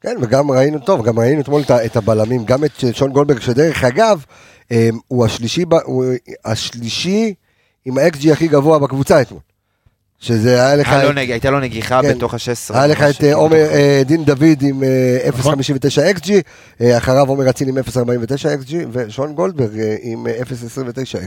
[0.00, 4.24] כן, וגם ראינו, טוב, גם ראינו אתמול את הבלמים, גם את שון גולדברג, שדרך אגב,
[4.72, 6.04] אה, הוא השלישי, הוא
[6.44, 7.34] השלישי
[7.84, 9.40] עם האקס-ג'י הכי גבוה בקבוצה אתמול.
[10.24, 10.88] שזה היה לך...
[10.92, 12.14] היה לו את- נג- הייתה לו נגיחה כן.
[12.14, 12.74] בתוך ה-16.
[12.76, 15.54] היה לך את אה, עומר, אה, דין דוד עם אה, נכון.
[15.60, 15.64] 0.59
[16.18, 16.30] XG,
[16.80, 17.82] אה, אחריו עומר אצילי עם 0.49
[18.64, 20.44] XG, ושון גולדברג אה, עם אה, 0.29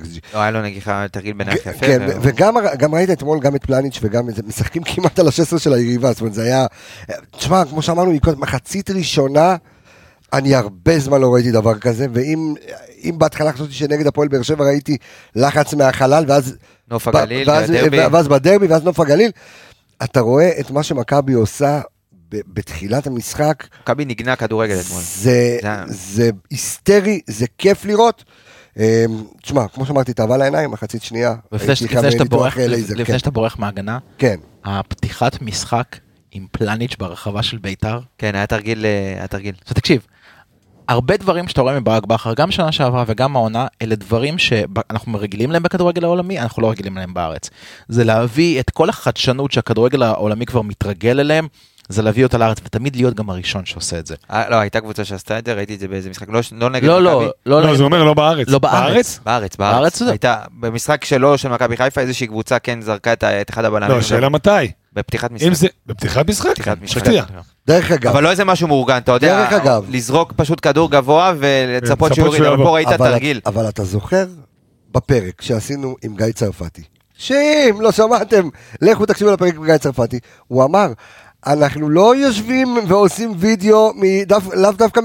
[0.03, 0.19] XG.
[0.33, 1.85] לא, היה לו נגיחה, תרגיל בנייח יפה.
[1.85, 5.27] כן, והוא- וגם גם ראית אתמול גם את פלניץ' וגם את זה, משחקים כמעט על
[5.27, 6.65] ה-16 של היריבה, זאת אומרת זה היה,
[7.37, 9.55] תשמע, כמו שאמרנו, מחצית ראשונה,
[10.33, 12.53] אני הרבה זמן לא ראיתי דבר כזה, ואם
[13.03, 14.97] אם בהתחלה חשבתי שנגד הפועל באר שבע ראיתי
[15.35, 16.55] לחץ מהחלל, ואז
[16.91, 17.99] נוף הגליל ואז- והדרבי.
[18.11, 19.31] ואז בדרבי, ואז נוף הגליל,
[20.03, 21.81] אתה רואה את מה שמכבי עושה
[22.29, 25.01] בתחילת המשחק, מכבי נגנה כדורגל אתמול.
[25.01, 28.23] זה, זה- זה היסטרי, זה כיף לראות.
[28.77, 28.83] אמ,
[29.43, 31.35] תשמע, כמו שאמרתי, תאווה לעיניים, מחצית שנייה.
[31.51, 31.75] לפני
[32.25, 32.53] בורח-
[33.07, 34.35] כן, שאתה בורח מהגנה, כן.
[34.65, 35.97] הפתיחת משחק
[36.31, 39.55] עם פלניץ' ברחבה של ביתר, כן, היה תרגיל, אה, היה תרגיל.
[39.61, 40.05] עכשיו תקשיב,
[40.89, 45.51] הרבה דברים שאתה רואה מברק בכר, גם שנה שעברה וגם העונה, אלה דברים שאנחנו רגילים
[45.51, 47.49] להם בכדורגל העולמי, אנחנו לא רגילים להם בארץ.
[47.87, 51.47] זה להביא את כל החדשנות שהכדורגל העולמי כבר מתרגל אליהם,
[51.89, 54.15] זה להביא אותה לארץ, ותמיד להיות גם הראשון שעושה את זה.
[54.31, 56.87] אה, לא, הייתה קבוצה שעשתה את זה, ראיתי את זה באיזה משחק, לא לא נגד
[56.87, 57.31] לא, לא, מכבי.
[57.45, 58.47] לא, לא, זה אומר לא בארץ.
[58.47, 59.19] לא בארץ.
[59.25, 63.95] בארץ, בארץ הייתה, במשחק שלו, של מכבי חיפה, איזושהי קבוצה כן זרקה את אחד הבלמים.
[63.95, 64.49] לא, שאלה מתי.
[64.93, 65.69] בפתיחת משחק.
[65.85, 66.51] בפתיחת משחק?
[66.51, 67.03] פתיחת משחק.
[67.67, 69.85] דרך אגב, אבל לא איזה משהו מאורגן, אתה יודע, דרך אגב.
[69.89, 72.63] לזרוק פשוט כדור גבוה ולצפות לצפות שהוא יוריד, אבל.
[72.63, 73.39] פה ראית אבל- תרגיל.
[73.45, 74.25] אבל אתה זוכר
[74.91, 76.81] בפרק שעשינו עם גיא צרפתי,
[77.17, 78.49] שאם לא שמעתם,
[78.81, 80.87] לכו תקשיבו לפרק עם גיא צרפתי, הוא אמר,
[81.47, 85.01] אנחנו לא יושבים ועושים וידאו מדף, לאו דווקא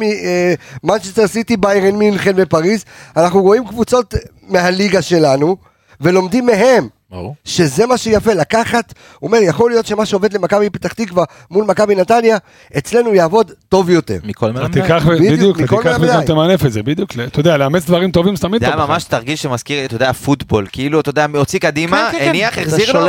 [0.82, 2.84] ממנצ'סטר סיטי, ביירן מינכן ופריז,
[3.16, 4.14] אנחנו רואים קבוצות
[4.48, 5.56] מהליגה שלנו
[6.00, 6.88] ולומדים מהם.
[7.12, 7.34] ברור.
[7.44, 11.94] שזה מה שיפה, לקחת, הוא אומר, יכול להיות שמה שעובד למכבי פתח תקווה מול מכבי
[11.94, 12.36] נתניה,
[12.78, 14.18] אצלנו יעבוד טוב יותר.
[14.24, 14.80] מכל אתה מלמדי.
[14.82, 15.72] תיקח, בדיוק, תיקח.
[16.00, 17.10] וגם תמנף את זה, בדיוק.
[17.26, 18.74] אתה יודע, לאמץ דברים טובים זה תמיד זה טוב.
[18.74, 18.94] היה בחיים.
[18.94, 20.66] ממש תרגיל שמזכיר, אתה יודע, פוטבול.
[20.72, 22.28] כאילו, אתה יודע, הוציא קדימה, כן, כן, כן.
[22.28, 23.06] הניח, החזיר לו,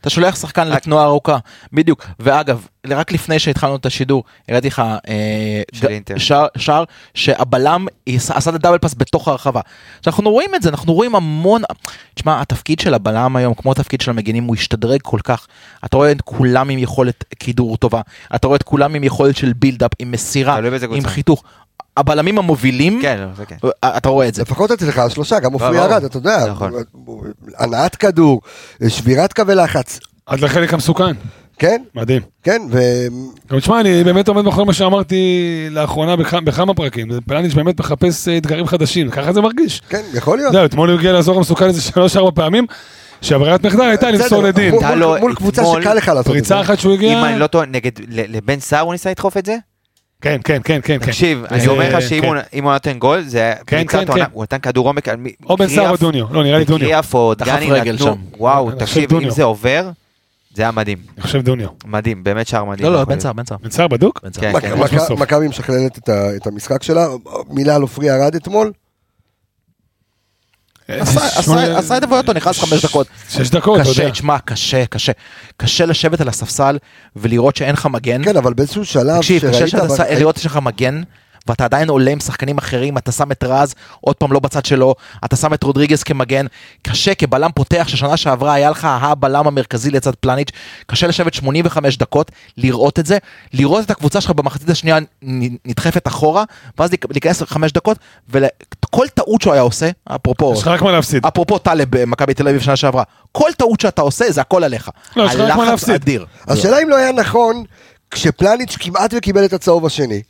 [0.00, 1.38] אתה שולח שחקן לתנועה ארוכה,
[1.72, 2.06] בדיוק.
[2.20, 5.62] ואגב, רק לפני שהתחלנו את השידור, הראיתי לך אה.
[6.56, 6.84] שער-
[7.14, 9.60] שהבלם עשה עשה את הדאבל פאס בתוך הרחבה.
[9.98, 11.62] עכשיו, אנחנו רואים את זה, אנחנו רואים המון...
[12.14, 15.46] תשמע, התפקיד של הבלם היום, כמו התפקיד של המגינים, הוא השתדרג כל כך.
[15.84, 18.00] אתה רואה את כולם עם יכולת קידור טובה,
[18.34, 20.58] אתה רואה את כולם עם יכולת של בילדאפ, עם מסירה,
[20.90, 21.06] עם.
[21.06, 21.42] חיתוך.
[21.96, 23.56] הבלמים המובילים, כן, זה כן.
[23.84, 24.42] אתה רואה את זה.
[24.42, 25.92] לפחות אצלך השלושה, גם עופרי ברור.
[25.92, 26.72] ארד, אתה יודע, נכון.
[27.58, 28.40] הנעת כדור,
[28.88, 31.12] שבירת קווי לחץ, עד לחלק המסוכן,
[31.58, 32.22] כן, מדהים.
[32.42, 32.78] כן, ו...
[33.52, 35.26] גם תשמע, אני באמת עומד מאחורי מה שאמרתי
[35.70, 37.08] לאחרונה בכ- בכמה פרקים.
[37.26, 39.82] פלניץ' באמת מחפש אה, אתגרים חדשים, ככה זה מרגיש.
[39.88, 40.50] כן, יכול להיות.
[40.50, 42.66] אתה יודע, אתמול הוא הגיע לאזור המסוכן איזה שלוש-ארבע פעמים,
[43.22, 44.74] שהברירת מחדל הייתה למסור לדין.
[45.20, 46.30] מול- קבוצה שקל לך לעשות את זה.
[46.32, 47.18] פריצה אחת שהוא הגיע...
[47.18, 49.56] אם אני לא טועה, נגד, לבן סער הוא ניסה לדחוף את זה?
[50.20, 50.98] כן, כן, כן, כן.
[50.98, 51.06] כן.
[51.06, 52.26] תקשיב, אני זה- אומר לך שאם כן.
[52.26, 54.24] הוא- אם הוא נותן גול, זה היה כן, פריצת עונה.
[54.32, 56.26] הוא נתן כדור עומק על מי- או בן סער או דוניו.
[56.30, 56.86] לא, נראה לי דוניו.
[56.86, 58.16] קריאף או דגני נתנו.
[58.38, 59.30] וואו, אני תקשיב, אם.
[59.30, 59.90] זה עובר,
[60.54, 61.68] זה היה מדהים, אני חושב דוניו.
[61.86, 62.86] מדהים, באמת שער מדהים.
[62.86, 63.32] לא, לא, בן סער.
[63.32, 63.58] בן סער.
[63.62, 64.20] בן סער בדוק?
[64.40, 64.74] כן, כן.
[65.18, 67.06] מכבי משכללת את המשחק שלה,
[67.50, 68.72] מילה על עופרי ארד אתמול,
[71.00, 73.06] עשה- עשה- את עבודתו, נכנס חמש דקות.
[73.28, 74.12] שש דקות, אתה קשה, יודע.
[74.12, 75.12] תשמע, קשה, קשה.
[75.56, 76.78] קשה לשבת על הספסל
[77.16, 78.24] ולראות שאין לך מגן.
[78.24, 79.64] כן, אבל באיזשהו שלב תקשיב, קשה
[80.18, 81.02] לראות שיש לך מגן,
[81.48, 84.94] ואתה עדיין עולה עם שחקנים אחרים, אתה שם את רז, עוד פעם לא בצד שלו,
[85.24, 86.46] אתה שם את רודריגז כמגן.
[86.82, 90.48] קשה כבלם פותח, ששנה שעברה היה לך הבלם המרכזי לצד פלניץ',
[90.86, 93.18] קשה לשבת 85 דקות, לראות את זה,
[93.52, 94.98] לראות את הקבוצה שלך במחצית השנייה
[95.64, 96.44] נדחפת אחורה,
[96.78, 97.98] ואז להיכ- להיכנס לחמש דקות,
[98.30, 100.52] וכל טעות שהוא היה עושה, אפרופו...
[100.56, 101.26] יש לך רק מה להפסיד.
[101.26, 104.90] אפרופו טלב במכבי תל אביב שנה שעברה, כל טעות שאתה עושה זה הכל עליך.
[105.16, 105.94] לא, יש לך רק מה הלחץ להפסיד.
[105.94, 106.26] אדיר.
[106.48, 107.64] השאלה אם לא היה נכון,
[108.10, 110.22] כשפלניץ' כמעט וקיבל את הצהוב השני,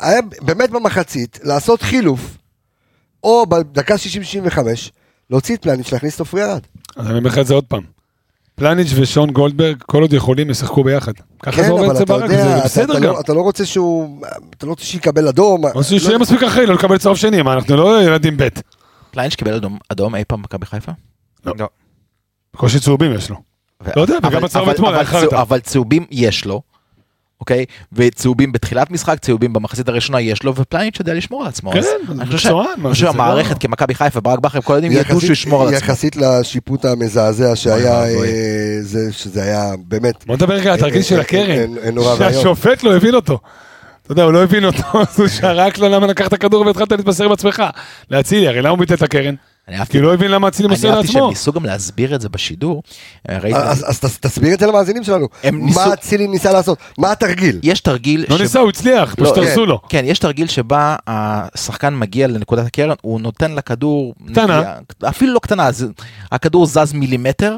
[0.00, 2.36] היה באמת במחצית לעשות חילוף,
[3.24, 4.58] או בדקה 60-65,
[5.30, 6.60] להוציא את פלניץ' להכניס את עופרי ארד.
[6.96, 7.82] אז אני אומר לך את זה עוד פעם.
[8.54, 11.12] פלניץ' ושון גולדברג, כל עוד יכולים, ישחקו ביחד.
[11.42, 13.02] ככה כן, זה עובד אצל אתה ברק, זה בסדר גם.
[13.02, 14.26] לא- אתה לא רוצה שהוא,
[14.56, 15.64] אתה לא רוצה שיקבל אדום.
[15.64, 18.48] או לא- שיהיה מספיק אחראי לא לקבל צהוב שני, מה, אנחנו לא ילדים ב'.
[19.10, 20.92] פליינש קיבל אדום, אדום אי פעם במכבי חיפה?
[21.44, 21.54] לא.
[22.54, 23.36] בקושי צהובים יש לו.
[23.96, 25.42] לא יודע, וגם הצהוב אתמול היה חרטא.
[25.42, 26.62] אבל צהובים יש לו,
[27.40, 27.64] אוקיי?
[27.92, 31.70] וצהובים בתחילת משחק, צהובים במחצית הראשונה יש לו, ופליינש יודע לשמור על עצמו.
[31.72, 32.26] כן, מצוין, אני
[32.92, 35.78] חושב שהמערכת לא- כמכבי חיפה, ברק בכר, כל יודעים ידעו שהוא ישמור על עצמו.
[35.90, 38.04] יחסית לשיפוט המזעזע שהיה.
[38.04, 38.18] אה,
[38.80, 41.94] זה- שזה היה באמת, בוא נדבר רגע על התרגיל של אין- הקרן.
[42.18, 43.38] שהשופט לא הבין אותו.
[44.02, 47.24] אתה יודע, הוא לא הבין אותו, אז הוא שרק לו למה לקחת כדור והתחלת להתבשר
[47.24, 47.62] עם עצמך.
[48.10, 49.34] להצילי, הרי למה הוא ביטל את הקרן?
[49.68, 51.30] אני כי הוא לא הבין למה אצילי אני מוסר אהבתי שהם לעצמו.
[51.30, 52.82] ניסו גם להסביר את זה בשידור.
[53.28, 55.26] אה, אז אז תס- תסביר את זה למאזינים שלנו.
[55.52, 56.78] מה אצילי ניסה לעשות?
[56.98, 57.60] מה התרגיל?
[57.62, 58.24] יש תרגיל...
[58.28, 59.42] לא ניסה, הוא הצליח, לא, פשוט כן.
[59.42, 59.80] הרסו לו.
[59.88, 64.14] כן, יש תרגיל שבה השחקן מגיע לנקודת הקרן, הוא נותן לכדור...
[64.32, 64.62] קטנה.
[65.08, 65.68] אפילו לא קטנה,
[66.32, 67.56] הכדור זז מילימטר,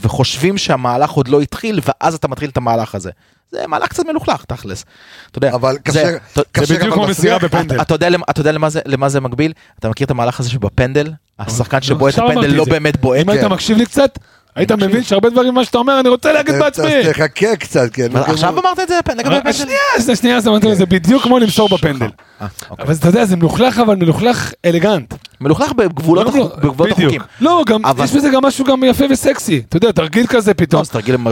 [0.00, 3.10] וחושבים שהמהלך עוד לא התחיל, ואז אתה מתחיל את המהלך הזה.
[3.50, 4.84] זה מהלך קצת מלוכלך, תכלס.
[5.30, 7.74] אתה יודע, אבל זה- כאשר- אתה- כאשר זה בדיוק כמו מסירה בפנדל.
[7.74, 9.52] אתה- אתה יודע אתה יודע למה זה- למה זה מקביל?
[9.78, 12.70] אתה מכיר את המהלך הזה שבפנדל, השחקן שבועט את עכשיו הפנדל לא זה.
[12.70, 13.20] באמת בועט?
[13.22, 13.48] אם היית כן.
[13.52, 14.18] מקשיב לי קצת,
[14.56, 14.72] היית.
[14.72, 17.04] מבין שהרבה דברים ממה שאתה אומר, אני רוצה להגיד אז בעצמי.
[17.12, 18.16] תחכה קצת, כן.
[18.16, 19.52] עכשיו אמרת את זה לגבי הפנדל?
[19.52, 20.40] שנייה, שנייה,
[20.74, 22.06] זה בדיוק כמו למסור בפנדל.
[22.40, 22.84] אה, אוקיי.
[22.84, 25.14] אבל אתה יודע, זה מלוכלך, אבל מלוכלך אלגנט.
[25.40, 26.86] מלוכלך בגבולות לא, לא.
[26.90, 27.20] החוקים.
[27.40, 29.62] לא, גם, אבל- יש בזה גם משהו גם יפה וסקסי.
[29.68, 30.82] אתה יודע, תרגיל כזה פתאום.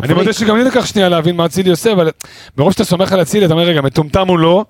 [0.04, 0.14] אני.
[0.14, 2.10] מודה שגם לי לקח שנייה להבין מה אצילי עושה, אבל
[2.58, 4.64] מרוב שאתה סומך על אצילי, אתה אומר, רגע, מטומטם הוא לא,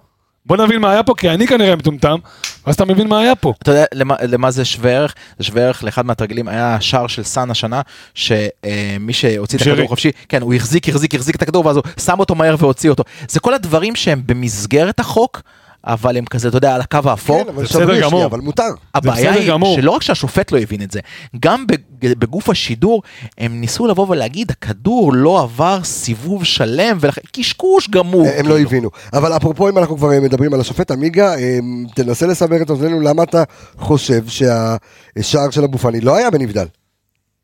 [0.46, 2.18] בוא נבין מה היה פה, כי אני כנראה מטומטם,
[2.66, 3.52] ואז אתה מבין מה היה פה.
[3.62, 5.14] אתה יודע למה, למה זה שווה ערך?
[5.38, 7.80] זה שווה ערך לאחד מהתרגילים, היה שער של סאן השנה,
[8.14, 9.62] שמי שהוציא את.
[9.62, 12.90] הכדור חופשי, כן, הוא החזיק, החזיק, החזיק את הכדור, ואז הוא שם אותו מהר והוציא
[12.90, 13.04] אותו.
[13.28, 15.42] זה כל הדברים שהם במסגרת החוק,
[15.86, 17.42] אבל הם כזה, אתה יודע, על הקו האפור.
[17.44, 18.24] כן, אבל זה בסדר גמור.
[18.24, 18.62] אבל מותר.
[18.94, 19.76] הבעיה היא גמור.
[19.76, 21.00] שלא רק שהשופט לא הבין את זה,
[21.40, 21.78] גם בג-
[22.18, 23.02] בגוף השידור
[23.38, 28.26] הם ניסו לבוא ולהגיד הכדור לא עבר סיבוב שלם ולכן קשקוש גמור.
[28.36, 28.90] הם לא הבינו.
[29.12, 31.58] אבל אפרופו אם אנחנו כבר מדברים על השופט עמיגה, אה,
[31.94, 33.42] תנסה לסבר את אוזנינו למה אתה
[33.78, 36.66] חושב שהשער של אבו פאני לא היה בנבדל.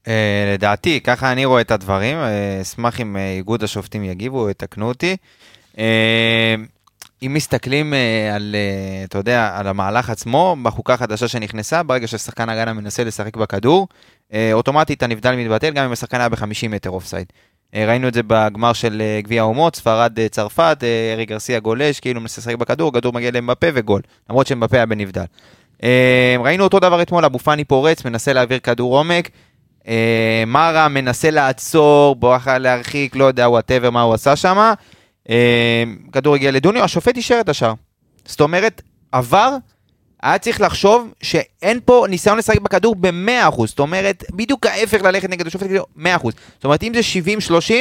[0.09, 0.15] אה,
[0.55, 5.17] לדעתי, ככה אני רואה את הדברים, אה, אשמח אם אה, איגוד השופטים יגיבו, יתקנו אותי.
[5.79, 6.55] אה,
[7.27, 12.49] אם מסתכלים אה, על, אה, אתה יודע, על המהלך עצמו, בחוקה החדשה שנכנסה, ברגע ששחקן
[12.49, 13.89] הגנה מנסה לשחק בכדור,
[14.33, 17.27] אה, אוטומטית הנבדל מתבטל, גם אם השחקן היה ב-50 מטר אופסייד.
[17.75, 22.41] ראינו את זה בגמר של גביע האומות, ספרד צרפת, אה, ארי גרסיה גולש, כאילו מנסה
[22.41, 25.25] לשחק בכדור, הכדור מגיע למבפה וגול, למרות שמבפה היה בנבדל.
[26.39, 29.31] ראינו אותו דבר אתמול, אבו פאני פורץ, מנסה להעביר כדור עומק,
[30.47, 34.73] מרה מנסה לעצור, בואכה להרחיק, לא יודע, whatever מה הוא עשה שם.
[35.29, 37.75] אה, כדור הגיע לדוניו, השופט אישר את השער.
[38.25, 39.57] זאת אומרת, עבר,
[40.23, 45.47] היה צריך לחשוב שאין פה ניסיון לשחק בכדור ב-100%, זאת אומרת, בדיוק ההפך ללכת נגד
[45.47, 46.01] השופט, כאילו, 100%.
[46.55, 47.01] זאת אומרת, אם זה
[47.51, 47.73] 70-30,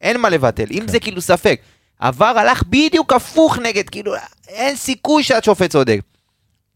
[0.00, 1.60] אין מה לבטל, אם זה כאילו ספק.
[1.98, 4.12] עבר הלך בדיוק הפוך נגד, כאילו,
[4.48, 6.00] אין סיכוי שהשופט צודק.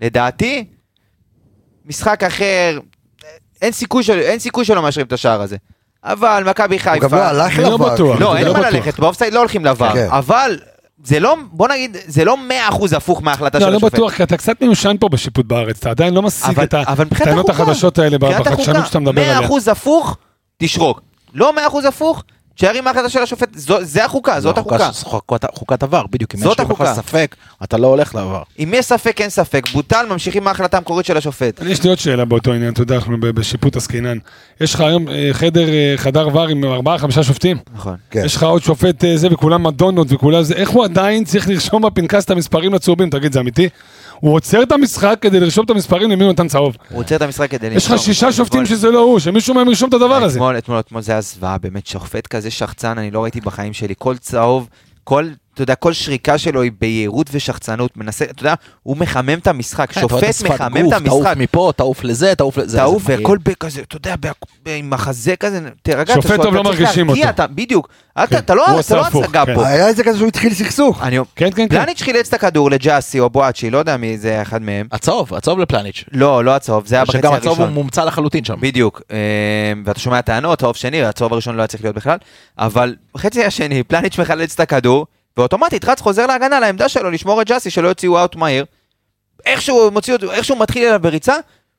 [0.01, 0.65] לדעתי,
[1.85, 2.79] משחק אחר,
[3.63, 5.57] אין סיכוי, של, אין סיכוי שלא מאשרים את השער הזה.
[6.07, 7.09] אבל מכבי הוא חיפה...
[7.09, 7.95] גם לא הלך אני לא לבר.
[7.95, 8.21] בטוח.
[8.21, 8.73] לא, זה אין לא מה בטוח.
[8.75, 10.07] ללכת, באופסייד לא הולכים לבר, כן.
[10.11, 10.59] אבל
[11.05, 12.37] זה לא, בוא נגיד, זה לא
[12.71, 13.93] 100% הפוך מההחלטה לא, של לא השופט.
[13.93, 16.75] בטוח, כי אתה קצת מיושן פה בשיפוט בארץ, אתה עדיין לא משיג אבל- את
[17.13, 19.49] הטענות החדשות האלה בחדשנות שאתה מדבר עליה.
[19.49, 20.17] 100% הפוך,
[20.59, 21.01] תשרוק.
[21.35, 22.25] לא 100% הפוך,
[22.57, 24.93] תשאר עם ההחלטה של השופט, זו- זה החוקה, זאת החוקה.
[24.93, 26.35] ש- חוקת- חוקת עבר, בדיוק.
[26.35, 26.95] אם יש לך החוקה.
[26.95, 28.43] ספק, אתה לא הולך לעבר.
[28.59, 31.61] אם יש ספק, אין ספק, בוטל, ממשיכים מההחלטה המקורית של השופט.
[31.67, 34.19] יש לי עוד שאלה באותו עניין, אתה יודע, אנחנו בשיפוט עסקינן.
[34.61, 37.57] יש לך היום אה, חדר, אה, חדר ור עם ארבעה, חמישה שופטים.
[37.75, 37.97] נכון.
[38.11, 38.23] כן.
[38.25, 41.83] יש לך עוד שופט אה, זה, וכולם מדונות וכולם זה, איך הוא עדיין צריך לרשום
[41.83, 43.11] בפנקס את המספרים לצהובים?
[43.11, 43.69] תגיד, זה אמיתי?
[44.21, 46.77] הוא עוצר את המשחק כדי לרשום את המספרים למי הוא נתן צהוב.
[46.91, 48.07] הוא עוצר את המשחק כדי יש לך לרשום.
[48.07, 50.39] שישה שופטים שזה לא הוא, שמישהו מהם ירשום את הדבר הזה.
[50.39, 53.95] אתמול, אתמול, אתמול זה היה זוועה, באמת, שופט כזה שחצן, אני לא ראיתי בחיים שלי.
[53.99, 54.69] כל צהוב,
[55.05, 57.97] כל, אתה יודע, כל שריקה שלו היא ביהירות ושחצנות.
[57.97, 59.93] מנסה, אתה יודע, הוא מחמם את המשחק.
[59.93, 61.05] כן, שופט מחמם גוף, את המשחק.
[61.07, 62.79] תעוף מפה, תעוף לזה, תעוף לזה.
[62.79, 63.03] תעוף.
[63.07, 64.15] והכל בכזה, אתה יודע,
[64.77, 67.21] עם החזה כזה, תרגע, שופט אתה- טוב אתה לא מרגישים אותו.
[67.29, 67.89] אתה- בדיוק.
[68.25, 69.55] אתה- כן, לא לא הצגה כן.
[69.55, 69.67] פה.
[69.67, 71.03] היה איזה כזה שהוא התחיל סכסוך.
[71.03, 71.69] אני- כן, כן, כן.
[71.69, 74.87] פלניץ' חילץ את הכדור לג'אסי או בואצ'י, לא יודע מי זה אחד מהם.
[74.93, 76.05] הצהוב, הצהוב לפלניץ'.
[76.13, 77.75] לא, לא הצהוב, זה היה בחצי שגם הצהוב הוא הראשון.
[77.75, 78.55] מומצא לחלוטין שם.
[78.61, 79.17] בדיוק, אה,
[79.85, 82.17] ואתה שומע טענות, צהוב שני, הצהוב הראשון לא היה צריך להיות בכלל,
[82.59, 85.07] אבל בחצי השני פלניץ' מחלץ את הכדור,
[85.37, 88.65] ואוטומטית רץ חוזר להגנה לעמדה שלו לשמור את ג'אסי שלא יוציאו אאוט מהיר.
[89.47, 91.35] איכשהו מוציא אותו, איכשהו מתחיל אליו בריצה,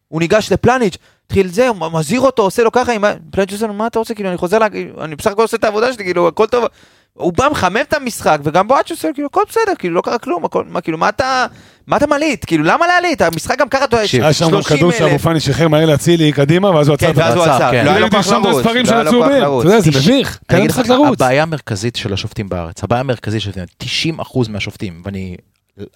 [0.07, 3.73] הוא ניגש לפלניץ', התחיל זה, הוא מזהיר אותו, עושה לו ככה, עם פלניץ' עושה לו,
[3.73, 4.67] מה אתה רוצה, כאילו, אני חוזר, לה...
[5.01, 6.65] אני בסך הכל עושה את העבודה שלי, כאילו, הכל טוב.
[7.13, 10.45] הוא בא מחמם את המשחק, וגם בואץ' עושה, כאילו, הכל בסדר, כאילו, לא קרה כלום,
[10.45, 11.45] הכל, מה, כאילו, מה אתה,
[11.87, 12.45] מה אתה מלהיט?
[12.45, 13.21] כאילו, למה להלהיט?
[13.21, 14.91] המשחק גם ככה, אתה יודע, היה שם גם 30 כדור.
[14.91, 17.85] שאבו פאני שחרר מהר להצילי קדימה, ואז הוא עצר כן, ואז הוא עצר, כן.
[17.85, 19.41] לא היה לו כוח לרוץ, לא של היה לו כוח הצהובים.
[19.41, 19.65] לרוץ.
[19.65, 21.21] אתה יודע, זה מביך, תן אני להם אגיד לך, משחק לרוץ.
[21.21, 25.35] הבעיה המרכזית של השופטים בארץ, הבעיה המרכזית של השופטים, 90% מהשופטים, ואני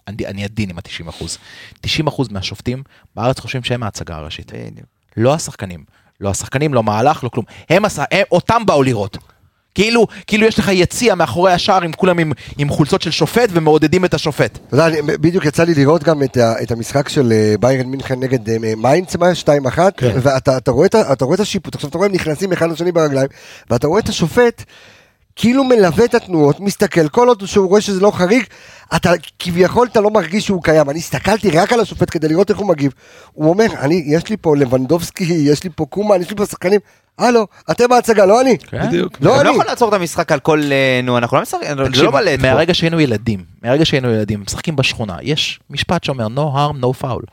[0.08, 1.24] אני, אני עדין עם ה-90%,
[2.08, 2.84] 90% מהשופטים
[3.16, 4.52] בארץ חושבים שהם ההצגה הראשית.
[4.52, 4.88] בדיוק.
[5.18, 5.84] לא השחקנים.
[6.22, 7.46] לא השחקנים, לא מהלך, לא כלום.
[7.70, 7.84] הם
[8.32, 9.18] אותם באו לראות.
[9.76, 14.05] כאילו, כאילו יש לך יציע מאחורי השער עם כולם עם, עם חולצות של שופט ומעודדים
[14.05, 14.57] את השופט.
[14.67, 17.86] אתה יודע, אני- בדיוק יצא לי לראות גם את, ה, את המשחק של אה, ביירן
[17.86, 19.32] מינכן נגד אה, מיינדס, מה,
[19.67, 20.11] 2-1, כן.
[20.22, 22.72] ואתה אתה רואה, את ה- אתה רואה את השיפוט, עכשיו אתה רואה הם נכנסים אחד
[22.72, 23.28] לשני ברגליים,
[23.69, 24.63] ואתה רואה את השופט
[25.42, 28.44] כאילו מלווה את התנועות, מסתכל, כל עוד שהוא רואה שזה לא חריג,
[28.96, 30.89] אתה כביכול אתה לא מרגיש שהוא קיים.
[30.89, 32.92] אני הסתכלתי רק על השופט כדי לראות איך הוא מגיב.
[33.34, 36.80] הוא אומר, אני, יש לי פה לבנדובסקי, יש לי פה קומן, יש לי פה שחקנים,
[37.20, 38.58] הלו, אתם ההצגה, לא אני.
[38.74, 39.18] בדיוק.
[39.22, 39.50] לא לא אני.
[39.50, 40.62] יכול לעצור את המשחק על כל...
[40.72, 42.48] אה, נו, אנחנו לא משחקים, זה לא בלט פה.
[42.48, 47.26] מהרגע שהיינו ילדים, מהרגע שהיינו ילדים, משחקים בשכונה, יש משפט שאומר no harm, no foul.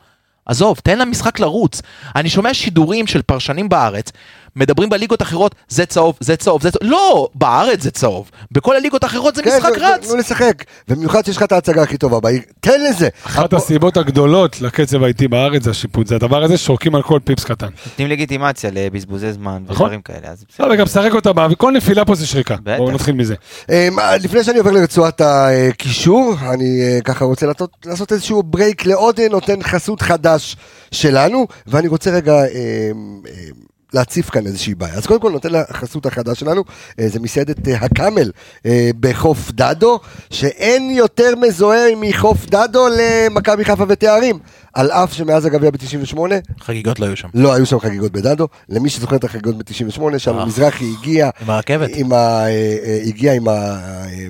[0.45, 1.81] עזוב, תן למשחק לרוץ.
[2.15, 4.11] אני שומע שידורים של פרשנים בארץ,
[4.55, 6.91] מדברים בליגות אחרות, זה צהוב, זה צהוב, זה צהוב.
[6.91, 8.31] לא, בארץ זה צהוב.
[8.51, 10.09] בכל הליגות האחרות זה משחק נו- רץ.
[10.09, 10.63] נו לשחק.
[10.87, 13.09] במיוחד שיש לך את ההצגה הכי טובה בעיר, תן לזה.
[13.25, 17.43] אחת הסיבות הגדולות לקצב האיטי בארץ זה השיפוט, זה הדבר הזה שורקים על כל פיפס
[17.43, 17.67] קטן.
[17.85, 19.85] נותנים לגיטימציה לבזבוזי זמן נכון.
[19.85, 22.55] ודברים כאלה, אז לא, וגם שחק אותה כל נפילה פה זה שריקה.
[22.63, 22.77] בטח.
[22.77, 23.35] בואו נתחיל מזה.
[23.69, 23.75] אמ,
[24.21, 29.27] לפני שאני עובר לרצועת הקישור, אני אה, ככה רוצה לעשות, לעשות איזשהו ברייק לעוד אה,
[29.29, 30.55] נותן חסות חדש
[30.91, 34.93] שלנו, ואני רוצה רגע אמ, אמ, להציף כאן איזושהי בעיה.
[34.93, 36.63] אז קודם כל נותן לחסות החדש שלנו,
[36.99, 38.31] אה, זה מסעדת אה, הקאמל
[38.65, 44.39] אה, בחוף דדו, שאין יותר מזוהה מחוף דדו למכבי חיפה ותארים,
[44.73, 46.17] על אף שמאז הגביע ב-98
[46.59, 47.27] חגיגות לא היו שם.
[47.33, 50.45] לא היו שם חגיגות בדדו, למי שזוכר את החגיגות ב-98, שם אה.
[50.45, 51.89] מזרחי הגיע, עם הרכבת.
[51.93, 52.47] עם ה, אה,
[52.85, 53.79] אה, הגיע עם, ה,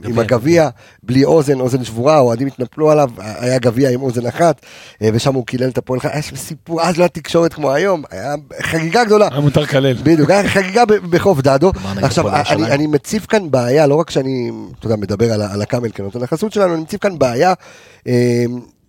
[0.04, 0.70] עם הגביע,
[1.04, 4.62] בלי אוזן, אוזן שבורה, האוהדים התנפלו עליו, היה גביע עם אוזן אחת,
[5.02, 8.04] ושם הוא קילל את הפועל חיפה, היה שם סיפור, אז לא היה תקשורת כמו היום,
[8.12, 9.28] היה חגיגה גדולה.
[9.32, 9.94] היה מותר לקלל.
[9.94, 11.72] בדיוק, היה חגיגה בחוף דדו.
[12.02, 12.72] עכשיו, אני.
[12.72, 16.54] אני מציף כאן בעיה, לא רק שאני, אתה יודע, מדבר על, על הקאמל כנותן החסות
[16.54, 17.54] שלנו, אני מציף כאן בעיה,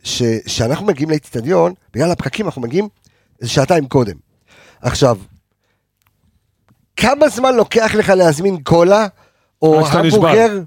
[0.01, 2.89] אה, ש, שאנחנו מגיעים לאצטדיון, בגלל הפקקים אנחנו מגיעים
[3.41, 4.15] איזה שעתיים קודם.
[4.83, 5.19] עכשיו,
[6.97, 9.07] כמה זמן לוקח לך להזמין קולה,
[9.63, 10.61] או המבורגר?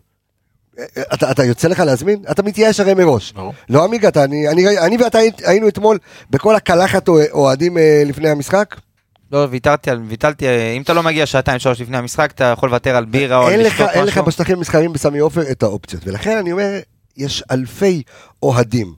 [0.79, 2.23] אה, אתה, אתה יוצא לך להזמין?
[2.31, 3.31] אתה מתייאש הרי מראש.
[3.31, 3.53] ברור.
[3.69, 5.97] לא עמיגה, אתה, אני, אני, אני ואתה היינו אתמול
[6.29, 8.75] בכל הקלחת אוה- אוהדים אה, לפני המשחק.
[9.31, 12.69] לא, ויתרתי על, ויתרתי, אה, אם אתה לא מגיע שעתיים שלוש לפני המשחק, אתה יכול
[12.69, 14.25] לוותר על בירה או אין לך, לשתות אין לך משהו.
[14.25, 16.79] בשטחים המסחריים בסמי עופר את האופציות, ולכן אני אומר,
[17.17, 18.03] יש אלפי
[18.43, 18.93] אוהדים,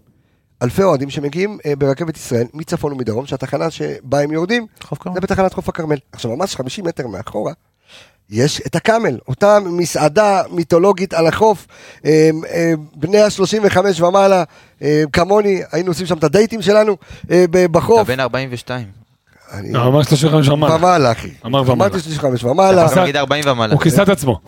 [0.64, 4.66] אלפי אוהדים שמגיעים אה, ברכבת ישראל מצפון ומדרום, שהתחנה שבה הם יורדים.
[5.14, 5.98] זה בתחנת חוף הכרמל.
[6.12, 7.54] עכשיו ממש 50 מטר מאחורה.
[8.30, 11.68] יש את הקאמל, אותה מסעדה מיתולוגית על החוף,
[12.06, 14.44] אה, אה, בני ה-35 ומעלה,
[15.14, 16.98] כמוני, היינו עושים שם את הדייטים שלנו
[17.32, 18.08] אה, ב- אתה בחוף.
[18.08, 18.86] בן 42.
[19.52, 20.76] אני- לא, ממש 35 ומעלה.
[20.76, 21.30] ומעלה, אחי.
[21.46, 21.74] אמר ומעלה.
[21.74, 22.82] אמרתי 35 אתה ומעלה.
[22.82, 23.74] יכול להגיד 40 ומעלה.
[23.74, 24.40] הוא כיסה את עצמו.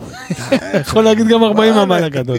[0.80, 2.38] יכול להגיד גם 40 ומעלה גדול.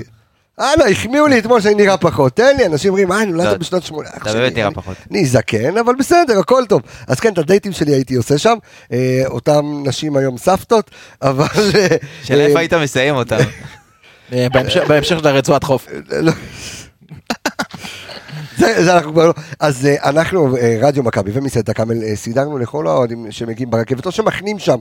[0.60, 2.36] הלאה, החמיאו לי אתמול שאני נראה פחות.
[2.36, 4.10] תן לי, אנשים אומרים, אה, לא, נולדת בשנות שמונה.
[4.18, 4.97] אתה באמת נראה פחות.
[5.12, 6.82] אני זקן, אבל בסדר, הכל טוב.
[7.07, 8.57] אז כן, את הדייטים שלי הייתי עושה שם.
[8.93, 10.91] אה, אותם נשים היום סבתות,
[11.22, 11.45] אבל...
[11.76, 11.88] אה,
[12.24, 13.38] שאלה איפה היית מסיים אותם.
[14.34, 14.47] אה,
[14.88, 15.88] בהמשך- של הרצועת חוף.
[16.10, 16.32] לא.
[18.57, 19.34] זה, זה אנחנו כבר לא.
[19.60, 24.12] אז אה, אנחנו, אה, רדיו מכבי ומסעדת הקאמל, אה, סידרנו לכל האוהדים שמגיעים ברכבת, או
[24.12, 24.78] שמחנים שם.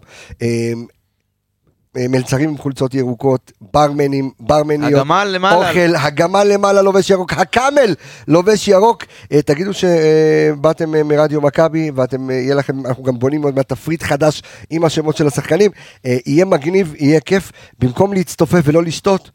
[1.99, 5.69] אה, אה, מלצרים עם חולצות ירוקות, ברמנים, ברמניות, הגמל למעלה.
[5.69, 7.95] אוכל, הגמל למעלה לובש ירוק, הקאמל
[8.29, 9.05] לובש ירוק.
[9.33, 13.69] אה, תגידו שבאתם אה, מרדיו מכבי, ואתם, אה, יהיה לכם, אנחנו גם בונים עוד מעט
[13.69, 15.71] תפריט חדש עם השמות של השחקנים.
[16.07, 19.31] אה, יהיה מגניב, יהיה כיף, במקום להצטופף ולא לשתות,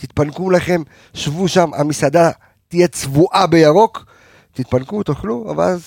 [0.00, 0.82] תתפנקו לכם,
[1.14, 2.30] שבו שם, המסעדה
[2.68, 4.04] תהיה צבועה בירוק,
[4.52, 5.82] תתפנקו, תאכלו, אבל אז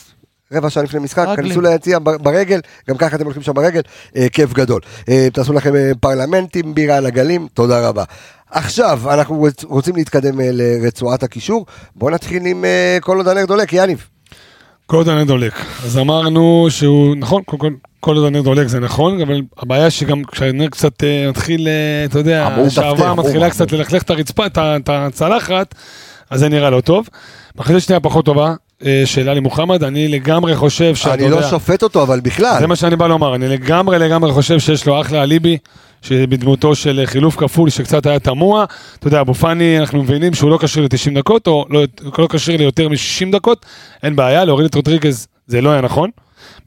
[0.54, 1.26] רבע שעה לפני משחק.
[1.36, 3.82] כנסו ליציע ברגל, גם ככה אתם הולכים שם ברגל,
[4.16, 4.82] אה, כיף גדול.
[5.10, 8.04] אה, תעשו לכם אה, פרלמנטים, בירה על הגלים, תודה רבה.
[8.52, 13.46] עכשיו, אנחנו רוצ- רוצים להתקדם אה, לרצועת הקישור, בואו נתחיל עם אה, כל עוד הנר
[13.46, 14.08] דולק, יניב.
[14.86, 15.54] כל עוד הנר דולק.
[15.86, 17.70] אז אמרנו שהוא, נכון, כל, כל,
[18.00, 22.20] כל עוד הנר דולק זה נכון, אבל הבעיה שגם כשהנר קצת אה, מתחיל, אה, אתה
[22.20, 23.50] יודע, דפדף, מתחילה אמור.
[23.50, 25.76] קצת ללכלך את הרצפה, את הצלחת,
[26.30, 27.10] אז זה נראה לא טוב.
[27.56, 28.54] מחצית שנייה פחות טובה,
[28.86, 31.36] אה, של עלי מוחמד, אני לגמרי חושב שאתה אני יודע...
[31.36, 32.56] לא שופט אותו, אבל בכלל.
[32.60, 35.58] זה מה שאני בא לומר, אני לגמרי לגמרי חושב שיש לו אחלה אליבי,
[36.02, 38.66] שבדמותו של חילוף כפול שקצת היה תמוה.
[39.00, 41.84] אתה יודע, אבו פאני, אנחנו מבינים שהוא לא כשיר ל-90 דקות, או לא,
[42.18, 43.66] לא כשיר ליותר מ-60 דקות,
[44.04, 46.10] אין בעיה, להוריד את רודריגז זה לא היה נכון.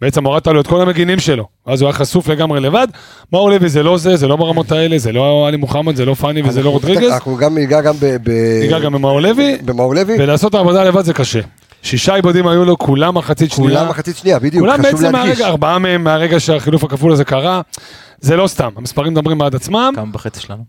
[0.00, 2.86] בעצם הורדת לו את כל המגינים שלו, אז הוא היה חשוף לגמרי לבד.
[3.32, 6.14] מאור לוי זה לא זה, זה לא ברמות האלה, זה לא עלי מוחמד, זה לא
[6.14, 7.12] פאני וזה לא רודריגז.
[7.12, 7.94] אנחנו גם ניגע גם.
[8.00, 10.16] ב- ניגע גם במאור לוי, במאור לוי.
[10.18, 11.40] ולעשות את העבודה לבד זה קשה.
[11.82, 13.70] שישה עיבודים היו לו, כולם מחצית שנייה.
[13.78, 15.22] כולם מחצית שנייה, בדיוק, כולם חשוב בעצם להדגיש.
[15.38, 17.60] מהרגע, ארבעה מהם מהרגע שהחילוף הכפול הזה קרה,
[18.20, 20.64] זה לא סתם, המספרים מדברים בעד עצמם, כמה בחצי שלנו?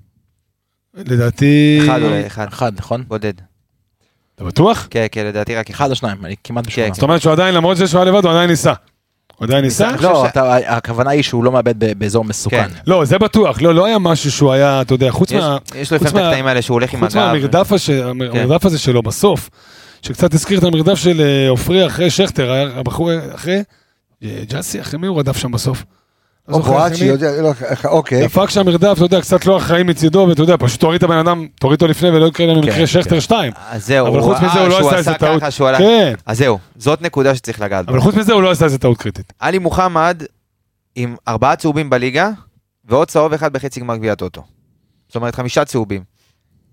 [0.95, 1.80] לדעתי...
[1.86, 2.47] אחד אולי, אחד.
[2.47, 3.03] אחד, נכון?
[3.07, 3.34] בודד.
[4.36, 4.88] אתה בטוח?
[4.89, 5.89] כן, כן, לדעתי רק אחד.
[5.89, 6.93] או שניים, אני כמעט בשמונה.
[6.93, 8.74] זאת אומרת שהוא עדיין, למרות זה שהוא היה לבד, הוא עדיין ניסה.
[9.36, 9.91] הוא עדיין ניסה?
[10.01, 12.68] לא, ש- אתה- הכוונה היא שהוא לא מאבד באזור מסוכן.
[12.70, 12.74] כן.
[12.88, 15.57] לא, זה בטוח, לא, לא היה משהו שהוא היה, אתה יודע, חוץ יש- מה...
[15.76, 17.26] יש לו חוץ לפעמים את הקטעים האלה שהוא הולך עם חוץ הגב.
[17.26, 18.47] מהמרדף הש- המר- כן.
[18.68, 19.49] הזה שלו בסוף,
[20.04, 23.64] שקצת הזכיר את המרדף של אה, עופרי אחרי שכטר, הבחור אחרי,
[24.24, 25.84] אה, ג'אסי, אחרי מי הוא רדף שם בסוף?
[26.47, 27.10] לא או בואצ'י,
[27.41, 27.51] לא,
[27.86, 28.24] אוקיי.
[28.24, 31.18] דפק שם מרדף, אתה יודע, קצת לא אחראי מצידו, ואתה יודע, פשוט תוריד את הבן
[31.18, 33.22] אדם, תוריד אותו לפני ולא יקרה לנו כן, מקרה שכטר כן.
[33.22, 33.54] 2.
[33.70, 35.43] אז זהו, אבל חוץ מזה הוא לא עשה איזה טעות.
[35.78, 37.91] כן, אז זהו, זאת נקודה שצריך לגעת בה.
[37.91, 39.34] אבל חוץ מזה הוא לא עשה איזה טעות קריטית.
[39.39, 40.24] עלי מוחמד
[40.95, 42.30] עם ארבעה צהובים בליגה,
[42.86, 44.43] ועוד צהוב אחד בחצי גמר גביע טוטו.
[45.08, 46.12] זאת אומרת, חמישה צהובים.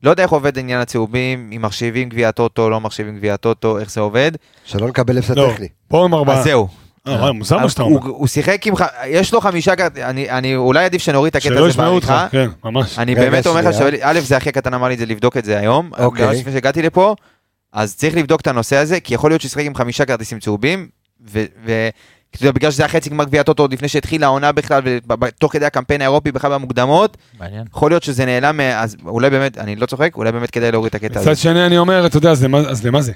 [0.02, 3.90] לא יודע איך עובד עניין הצהובים, אם מחשיבים גביע טוטו, לא מחשיבים גביע טוטו, איך
[3.90, 4.32] זה עובד.
[4.64, 5.68] שלא נקבל הפסד לא, טכני.
[5.88, 6.38] פה עם ארבעה.
[6.38, 6.68] אז זהו.
[7.08, 8.00] אה, מוזר מה שאתה אומר.
[8.06, 9.72] הוא שיחק עם, ח- יש לו חמישה,
[10.02, 12.28] אני אני- אולי עדיף שנוריד את הקטע שלא הזה ישמעו אותך, בעריכה.
[12.30, 12.98] כן, ממש.
[12.98, 13.74] אני באמת אומר לך.
[13.74, 16.26] שא' זה אחי הקטן אמר לי את זה לבדוק את זה היום, אוקיי.
[16.26, 17.14] ממש לפני שהגעתי לפה,
[17.72, 20.88] אז צריך לבדוק את הנושא הזה, כי יכול להיות שהוא שיחק עם חמישה כרטיסים צהובים,
[22.42, 24.82] בגלל שזה היה חצי גמר גביע טוטו עוד לפני שהתחילה העונה בכלל,
[25.24, 27.64] ותוך כדי הקמפיין האירופי בכלל במוקדמות, מעניין.
[27.74, 30.88] יכול להיות שזה נעלם, מה- אז אולי באמת, אני לא צוחק, אולי באמת כדאי להוריד
[30.88, 31.30] את הקטע הזה.
[31.30, 33.12] מצד שני אני אומר, אתה יודע, אז למה- אז למה זה?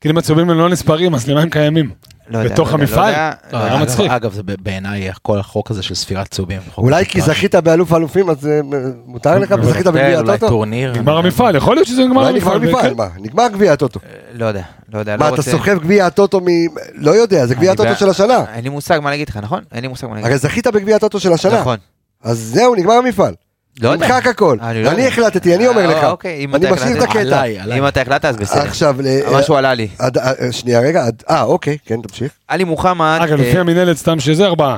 [0.00, 1.90] כאילו אם הצהובים האלה לא נספרים, אז למה הם קיימים?
[2.28, 3.12] לא יודע, בתוך לא יודע, המפעל?
[3.52, 4.10] לא יודע, לא, לא מצחיק.
[4.10, 6.60] אגב, זה בעיניי כל החוק הזה של ספירת צהובים.
[6.78, 7.20] אולי כי.
[7.20, 8.60] זכית באלוף האלופים, אז אה,
[9.06, 10.48] מותר לך וזכית בגביע אולי הטוטו?
[10.48, 10.92] טורניר.
[10.92, 12.60] נגמר המפעל, יכול להיות שזה נגמר המפעל.
[12.82, 12.96] כן.
[12.96, 13.08] מה?
[13.18, 14.00] נגמר גביע הטוטו.
[14.34, 14.62] לא יודע,
[14.92, 15.50] לא יודע, מה, לא אתה רוצה.
[15.50, 16.46] סוחב גביע הטוטו מ...
[16.94, 18.44] לא יודע, זה גביע הטוטו של השנה.
[18.54, 19.62] אין לי מושג מה להגיד לך, נכון?
[19.72, 21.60] אין לי מושג מה להגיד הרי זכית בגביע הטוטו של השנה.
[21.60, 21.76] נכון.
[22.22, 23.34] אז זהו, נגמר המפעל.
[23.80, 24.06] לא יודע.
[24.06, 24.58] נמחק הכל.
[24.60, 25.08] אני לא אני יודע.
[25.08, 26.04] החלטתי, אני אומר אה, לך.
[26.04, 27.08] אוקיי, אם אני אתה משאיר את החלטת.
[27.10, 27.20] הקטע.
[27.40, 27.78] עליי, עליי.
[27.78, 28.60] אם אתה החלטת אז בסדר.
[28.62, 29.88] עכשיו, ל- משהו עלה לי.
[29.98, 32.32] עד- אה, שנייה רגע, עד- אה אוקיי, כן תמשיך.
[32.48, 34.76] עלי מוחמד, אגב, אה, לפי המינהלת סתם שזה ארבעה.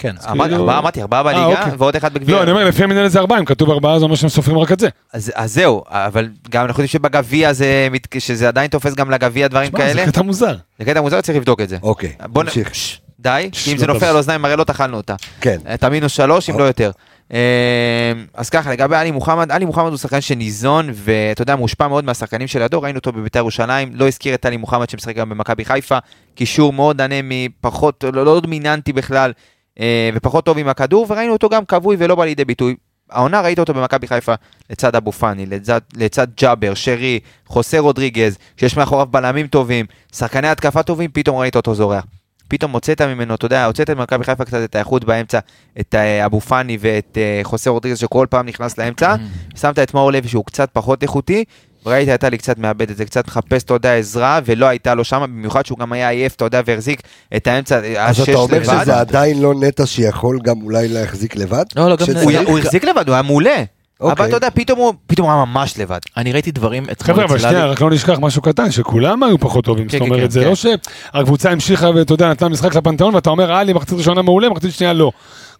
[0.00, 1.72] כן, אז אמרתי, כאילו- ארבעה, אמרתי, ארבעה אה, בליגה, אוקיי.
[1.78, 2.36] ועוד אחד בגביע.
[2.36, 4.72] לא, אני אומר, לפי המינהלת זה ארבעה, אם כתוב ארבעה זה אומר שהם סופרים רק
[4.72, 4.88] את זה.
[5.14, 9.48] אז אז זהו, אבל גם אנחנו יודעים שבגביע זה, מת- שזה עדיין תופס גם לגביע
[9.48, 10.06] דברים שמע, זה כאלה.
[10.12, 10.54] קטע מוזר.
[10.78, 11.76] זה קטע מוזר, צריך לבדוק את זה.
[11.82, 12.46] אוקיי, בוא נ...
[12.46, 12.74] תמשיך.
[12.74, 14.10] ש- די, ש- כי אם זה לא נופל טוב.
[14.10, 15.14] על אוזניים הרי לא טחלנו אותה.
[15.40, 15.58] כן.
[15.74, 16.90] את המינוס שלוש, אם לא יותר.
[17.32, 22.04] אה, אז ככה, לגבי עלי מוחמד, עלי מוחמד הוא שחקן שניזון, ואתה יודע, מושפע מאוד
[22.04, 25.98] מהשחקנים שלידו, ראינו אותו בביתר ירושלים, לא הזכיר את עלי מוחמד שמשחק גם במכבי חיפה,
[26.34, 29.32] קישור מאוד אנמי, פחות, לא, לא דומיננטי בכלל,
[29.80, 32.74] אה, ופחות טוב עם הכדור, וראינו אותו גם כבוי ולא בא לידי ביטוי.
[33.10, 34.34] העונה ראית אותו במכבי חיפה
[34.70, 40.82] לצד אבו פאני, לצד, לצד ג'אבר, שרי, חוסה רודריגז, שיש מאחוריו בלמים טובים, שחקני התקפה
[40.82, 42.04] טובים, פתאום ראית אותו זורח.
[42.48, 45.38] פתאום הוצאת ממנו, אתה יודע, הוצאת ממכבי חיפה קצת את האיכות באמצע,
[45.80, 49.14] את אה, אבו פאני ואת אה, חוסה רודריגז שכל פעם נכנס לאמצע,
[49.60, 51.44] שמת את מאור לוי שהוא קצת פחות איכותי,
[51.86, 55.04] וראית את לי קצת מאבד את זה, קצת מחפש, אתה יודע, עזרה, ולא הייתה לו
[55.04, 57.02] שם, במיוחד שהוא גם היה עייף, אתה יודע, והחזיק
[57.36, 58.82] את האמצע, אה, אז השש אתה אומר לבד.
[58.82, 61.64] שזה עדיין לא נטע שיכול גם אולי להחזיק לבד?
[61.76, 63.62] לא, לא, גם- הוא החזיק לבד, הוא היה מעולה.
[64.00, 64.26] אבל אוקיי.
[64.26, 65.98] אתה יודע, פתאום הוא פתאום הוא היה ממש לבד.
[66.16, 67.66] אני ראיתי דברים אתמול חבר'ה, אבל שנייה.
[67.66, 69.88] רק לא נשכח משהו קטן, שכולם היו פחות טובים.
[69.88, 70.48] כן, זאת כן, אומרת, כן, זה כן.
[70.48, 74.74] לא שהקבוצה המשיכה ואתה יודע, נתנה משחק לפנתיאון, ואתה אומר, עלי, מחצית ראשונה מעולה, מחצית
[74.74, 75.10] שנייה לא.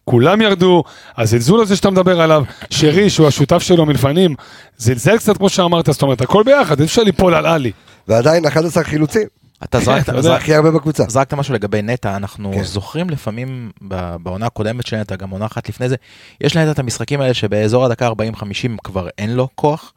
[0.05, 0.85] כולם ירדו,
[1.17, 4.35] הזלזול הזה שאתה מדבר עליו, שרי, שהוא השותף שלו מלפנים,
[4.77, 7.73] זלזל קצת כמו שאמרת, זאת אומרת, הכל ביחד, אי אפשר ליפול על עלי.
[8.09, 9.23] ועדיין 11 חילוצים,
[9.65, 10.23] אתה זרקת, אתה יודע.
[10.23, 11.05] זרק- הכי הרבה בקבוצה.
[11.09, 12.63] זרקת משהו לגבי נטע, אנחנו כן.
[12.63, 13.71] זוכרים לפעמים
[14.23, 15.97] בעונה הקודמת של נטע, גם עונה אחת לפני זה,
[16.41, 18.13] יש לנטע את המשחקים האלה שבאזור הדקה 40-50
[18.85, 19.93] כבר אין לו כוח,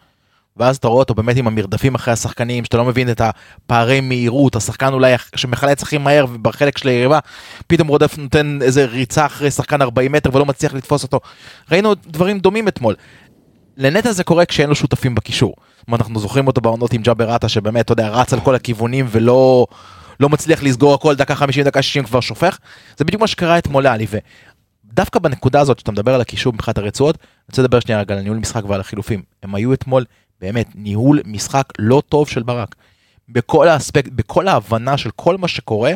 [0.58, 4.56] ואז אתה רואה אותו באמת עם המרדפים אחרי השחקנים, שאתה לא מבין את הפערי מהירות,
[4.56, 7.20] השחקן אולי שמחלץ הכי מהר בחלק של היריבה,
[7.68, 11.20] פתאום רודף נותן איזה ריצה אחרי שחקן 40 מטר ולא מצליח לתפוס אותו.
[11.72, 12.96] ראינו דברים דומים אתמול.
[13.78, 15.54] לנטע זה קורה כשאין לו שותפים בקישור.
[15.88, 19.06] אומרת, אנחנו זוכרים אותו בעונות עם ג'אבר עטה שבאמת, אתה יודע, רץ על כל הכיוונים
[19.10, 19.68] ולא
[20.20, 22.58] לא מצליח לסגור הכל דקה 50, דקה 60 כבר שופך.
[22.98, 24.08] זה בדיוק מה שקרה אתמול לאלי,
[24.92, 28.22] ודווקא בנקודה הזאת שאתה מדבר על הקישור מבחינת הרצועות, אני רוצה לדבר שנייה רגע על
[28.22, 29.22] ניהול משחק ועל החילופים.
[29.44, 30.06] הם היו אתמול,
[30.42, 32.76] באמת, ניהול משחק לא טוב של ברק.
[33.30, 35.94] בכל האספקט, בכל ההבנה של כל מה שקורה,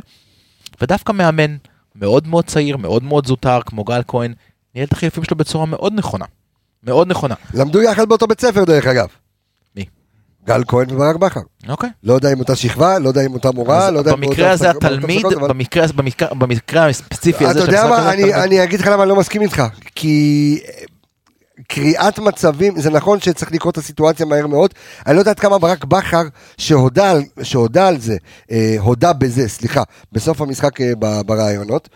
[0.82, 1.55] ודווקא מאמן
[1.95, 4.34] מאוד מאוד צעיר, מאוד מאוד זוטר, כמו גל כהן,
[4.76, 6.26] ניהל את החילופים שלו בצורה מאוד נכונה.
[6.86, 7.36] מאוד נכונה.
[7.53, 9.07] למדו יחד באותו בית ספר דרך אגב.
[9.75, 9.86] מי?
[10.47, 11.39] גל כהן וברק בכר.
[11.69, 11.89] אוקיי.
[12.03, 14.69] לא יודע אם אותה שכבה, לא יודע אם אותה מורה, לא יודע אם במקרה הזה
[14.69, 15.25] התלמיד,
[16.39, 18.13] במקרה הספציפי הזה אתה יודע מה,
[18.43, 19.63] אני- אגיד לך למה אני לא מסכים איתך.
[19.95, 20.83] כי אה,
[21.67, 24.73] קריאת מצבים, זה נכון שצריך לקרוא את הסיטואציה מהר מאוד.
[25.07, 26.21] אני לא יודע כמה ברק בכר,
[26.57, 27.13] שהודה
[27.43, 28.17] שהודה על זה,
[28.51, 31.89] אה, הודה בזה, סליחה, בסוף המשחק אה, ב- בראיונות.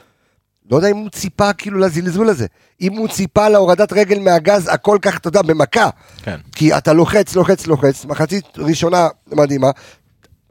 [0.72, 2.46] לא יודע אם הוא ציפה כאילו לזלזול הזה.
[2.82, 5.90] אם הוא ציפה להורדת רגל מהגז, הכל כך, אתה יודע, במכה.
[6.24, 6.36] כן.
[6.56, 9.72] כי אתה לוחץ, לוחץ, לוחץ, מחצית ראשונה מדהימה.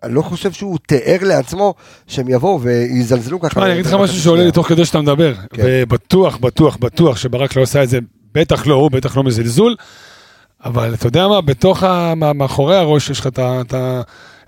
[0.03, 1.75] אני לא חושב שהוא תיאר לעצמו
[2.07, 3.65] שהם יבואו ויזלזלו ככה.
[3.65, 4.45] אני אגיד לך במחצית משהו שעולה.
[4.45, 5.63] לי תוך כדי שאתה מדבר, כן.
[5.67, 7.99] ובטוח, בטוח, בטוח שברק לא עושה את זה,
[8.35, 9.77] בטח לא הוא, בטח לא מזלזול,
[10.65, 13.75] אבל אתה יודע מה, בתוך, ה- מה- מאחורי הראש יש לך את את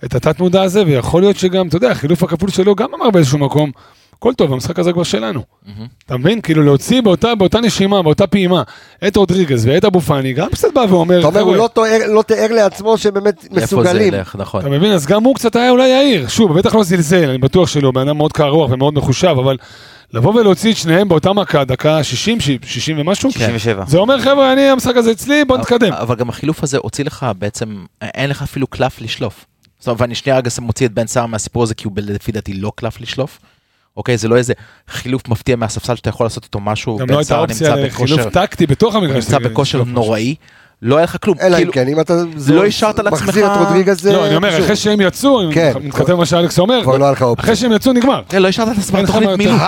[0.05, 3.39] את התת מודע הזה, ויכול להיות שגם, אתה יודע, החילוף הכפול שלו גם אמר באיזשהו
[3.39, 3.71] מקום,
[4.21, 5.43] הכל טוב, המשחק הזה כבר שלנו.
[6.07, 6.41] אתה מבין?
[6.41, 8.63] כאילו להוציא באותה, באותה נשימה, באותה פעימה,
[9.07, 12.07] את רודריגז ואת אבו פאני, גם קצת בא ואומר, אתה אומר, הוא "חבר'ה, לא תיאר-
[12.13, 14.15] לא תיאר לעצמו שבאמת לאיפה זה מסוגלים.
[14.15, 14.61] ילך, נכון.
[14.61, 14.93] אתה מבין?
[14.93, 16.29] אז גם הוא קצת היה אולי יאיר.
[16.29, 19.57] שוב, בטח לא זלזל, אני בטוח שלא, בן אדם מאוד קר רוח ומאוד מחושב, אבל
[20.15, 23.85] לבוא ולהוציא את שניהם באותה מכה, דקה 60, ש- 60 ומשהו, 67.
[23.87, 25.93] זה אומר, חבר'ה, אני, המשחק הזה אצלי, בוא נתקדם.
[25.93, 29.45] אבל גם החילוף הזה הוציא לך בעצם, אין לך אפילו קלף לשלוף.
[29.79, 32.53] זאת אומרת, ואני שנייה רגע מוציא את בן סער מהסיפור הזה, כי הוא לפי דעתי
[32.55, 33.39] לא קלף לשלוף.
[33.97, 34.53] אוקיי, זה לא איזה
[34.89, 38.95] חילוף מפתיע מהספסל שאתה יכול לעשות איתו משהו, גם לא הייתה אופציה לחילוף טקטי בתוך
[38.95, 39.25] הוא המגרש.
[39.25, 39.95] נמצא בכושר משהו.
[39.95, 40.35] נוראי,
[40.83, 41.37] לא היה לך כלום.
[41.41, 42.15] אלא אם כאילו, כן, אם אתה
[42.49, 44.59] לא השארת לעצמך- מחזיר את רודריגז, לא, אני אומר.
[44.59, 45.73] אחרי שהם יצאו, אני כן.
[45.83, 47.13] מתכתב מה שאלכס אומר, לא.
[47.39, 48.23] אחרי שהם יצאו נגמר.
[48.29, 49.39] כן, לא השארת לעצמך אין לך תוכנית.
[49.39, 49.61] מילוט.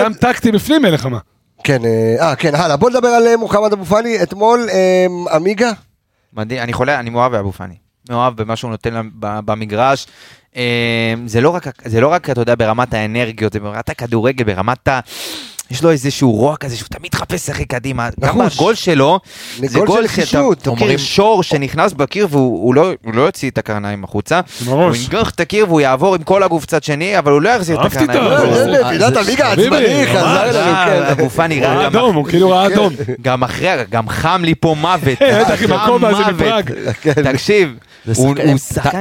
[0.00, 1.18] גם טקטי בפנים אין לך מה.
[1.64, 4.22] כן, אה, אה, כן, הלאה, בוא נדבר על אה, מוחמד אבו פאני.
[4.22, 5.06] אתמול, אה,
[5.36, 5.70] עמיגה,
[6.32, 7.74] מדהים, אני חולה, אני מאוהב באבו פאני.
[8.10, 10.06] מאוהב במה שהוא נותן במגרש.
[10.56, 10.62] אה,
[11.26, 15.00] זה לא רק, זה לא רק, אתה יודע, ברמת האנרגיות, זה ברמת הכדורגל, ברמת ה...
[15.70, 18.08] יש לו איזשהו רוע כזה שהוא תמיד מחפש לשחק קדימה.
[18.20, 18.38] גם.
[18.38, 19.20] בגול שלו,
[19.64, 20.58] זה גול שאתה חישות.
[20.62, 24.40] אתה מכיר אומרים- שור שנכנס בקיר והוא הוא לא, לא יוציא את הקרניים החוצה.
[24.66, 24.92] הוא.
[24.96, 27.80] ינגח את הקיר והוא יעבור עם כל הגוף צד שני, אבל הוא לא יחזיר את
[27.82, 28.24] אהבתי הקרניים.
[28.24, 28.34] אותו.
[28.44, 28.64] החוצה.
[28.72, 30.42] אה, אה, פינת עמיגה חביבי, עצבני, חזר.
[30.42, 31.02] אלינו, אה, כן.
[31.02, 32.92] אבו פאני הוא ראה ראה גם אדום, הוא כאילו ראה אדום.
[33.22, 35.22] גם אחרי, גם חם לי פה מוות.
[35.22, 36.34] אה, בטח עם חם הכובע הזה מוות.
[36.34, 36.72] מפראג.
[37.32, 37.74] תקשיב,
[38.16, 38.34] הוא.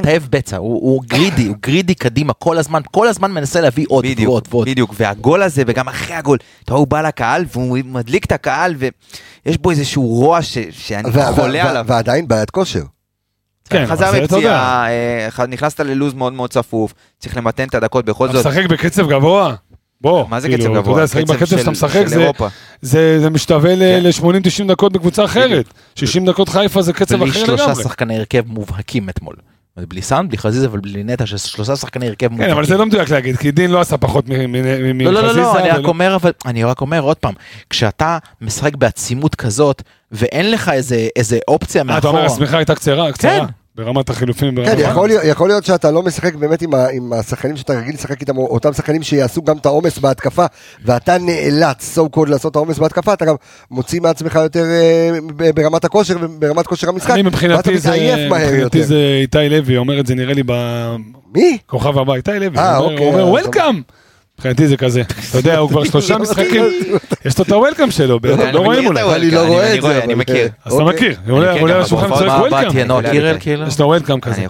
[0.03, 4.05] תאב בצע, הוא הוא גרידי, הוא גרידי קדימה כל הזמן, כל הזמן מנסה להביא עוד
[4.05, 4.69] בדיוק, ועוד ועוד.
[4.69, 8.75] בדיוק, והגול הזה, וגם אחרי הגול, אתה רואה, הוא בא לקהל, והוא מדליק את הקהל,
[9.45, 11.85] ויש בו איזשהו רוע ש- שאני חולה עליו.
[11.87, 12.83] ועדיין בעיית כושר.
[13.69, 14.23] כן, חזר אתה יודע.
[14.23, 14.87] מפציעה,
[15.39, 18.45] אה, נכנסת ללוז מאוד מאוד צפוף, צריך למתן את הדקות בכל אתה זאת.
[18.47, 19.55] משחק בקצב גבוה.
[20.01, 20.93] בוא, מה זה כאילו, קצב אתה גבוה?
[20.93, 22.29] יודע, לשחק קצב בקצב של- שאתה משחק זה-.
[22.81, 24.03] זה זה משתווה כן.
[24.03, 25.65] ל-80-90 דקות בקבוצה אחרת.
[25.95, 27.83] 60 דקות חיפה זה קצב בלי אחר שלושה לגמרי.
[27.83, 29.35] שחקני הרכב מובהקים אתמול.
[29.87, 32.53] בלי סאן, בלי חזיזה ובלי נטע, שלושה שחקני הרכב כן, מובהקים.
[32.53, 35.21] אבל זה לא מדויק להגיד, כי דין לא עשה פחות מ- מ- מ- לא, לא,
[35.21, 37.33] לא, לא, מחזיזה, אני רק אומר, אבל, אני רק אומר עוד פעם,
[37.69, 39.81] כשאתה משחק בעצימות כזאת,
[40.11, 40.71] ואין לך
[41.15, 43.31] איזה, אופציה אה, אתה אומר, מאחורה, השמיכה הייתה קצרה, קצרה.
[43.39, 43.45] כן,
[43.79, 44.55] ברמת החילופים.
[44.55, 47.73] כן, ברמת- יכול להיות- יכול להיות שאתה לא משחק באמת עם ה- עם השחקנים שאתה
[47.73, 50.45] רגיל לשחק איתם, או אותם שחקנים שיעשו גם את העומס בהתקפה,
[50.85, 53.35] ואתה נאלץ, so called, לעשות את העומס בהתקפה, אתה גם
[53.71, 57.11] מוציא מעצמך יותר אה, ב- ברמת הכושר וברמת כושר המשחק.
[57.11, 57.89] אני מבחינתי זה,
[58.29, 58.83] מבחינתי.
[58.83, 60.43] זה איתי לוי, אומר את זה נראה לי
[61.35, 61.57] מי?
[61.67, 63.81] בכוכב הבא, איתי לוי, אה, אוקיי, הוא אומר וולקאם.
[64.39, 66.63] מבחינתי זה כזה, אתה יודע, הוא כבר שלושה משחקים,
[67.25, 70.03] יש לו את ה welcome שלו, אתם לא רואים אולי, אני לא רואה את זה.
[70.03, 70.47] אני מכיר.
[70.65, 71.09] אז אתה אוקיי.
[71.09, 73.67] מכיר, עולה וצועק מה הבא welcome?
[73.67, 74.45] יש לו welcome כזה.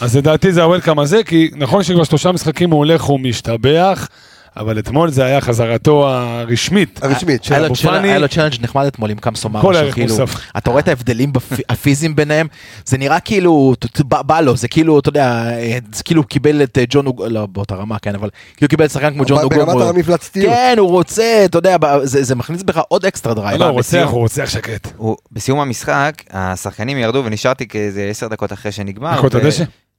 [0.00, 4.08] אז לדעתי זה ה welcome הזה, כי נכון שכבר שלושה משחקים הוא הולך, הוא משתבח,
[4.56, 7.00] אבל אתמול זה היה חזרתו הרשמית.
[7.04, 7.44] הרשמית.
[7.44, 8.08] של אבו פאני.
[8.08, 9.18] היה לו challenge נחמד אתמול עם
[9.60, 10.40] כל הערך שכאילו, מוסף.
[10.56, 11.32] אתה רואה את ההבדלים
[11.68, 12.46] הפיזיים ביניהם,
[12.86, 13.74] זה נראה כאילו,
[14.08, 17.46] בא לו, זה כאילו, אתה יודע, אה, זה כאילו קיבל את אה, ג'ון אוגו, לא
[17.46, 19.56] באותה רמה, כן, אבל כאילו קיבל שחקן כמו ג'ון אוגו.
[19.56, 20.54] ברמת המפלצתיות.
[20.54, 23.60] כן, הוא רוצה, אתה יודע, זה זה מכניס בך עוד extra drive.
[23.60, 24.08] לא, הוא רוצח, בסיום.
[24.08, 24.88] הוא רוצח שקט.
[25.32, 29.20] בסיום המשחק, השחקנים ירדו ונשארתי כאיזה עשר דקות אחרי שנגמר.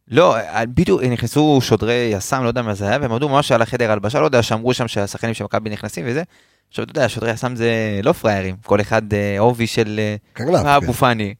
[0.07, 0.35] לא,
[0.67, 4.19] בדיוק נכנסו שודרי יס"מ, לא יודע מה זה היה, והם עמדו ממש על החדר הלבשה,
[4.19, 6.23] לא יודע, שאמרו שם שהשחקנים של מכבי נכנסים וזה.
[6.69, 10.65] עכשיו, אתה יודע, שודרי יס"מ זה לא פראיירים, כל אחד אה, עובי של אה, קרנף,
[10.65, 10.91] אבו כן.
[10.91, 11.33] פאני,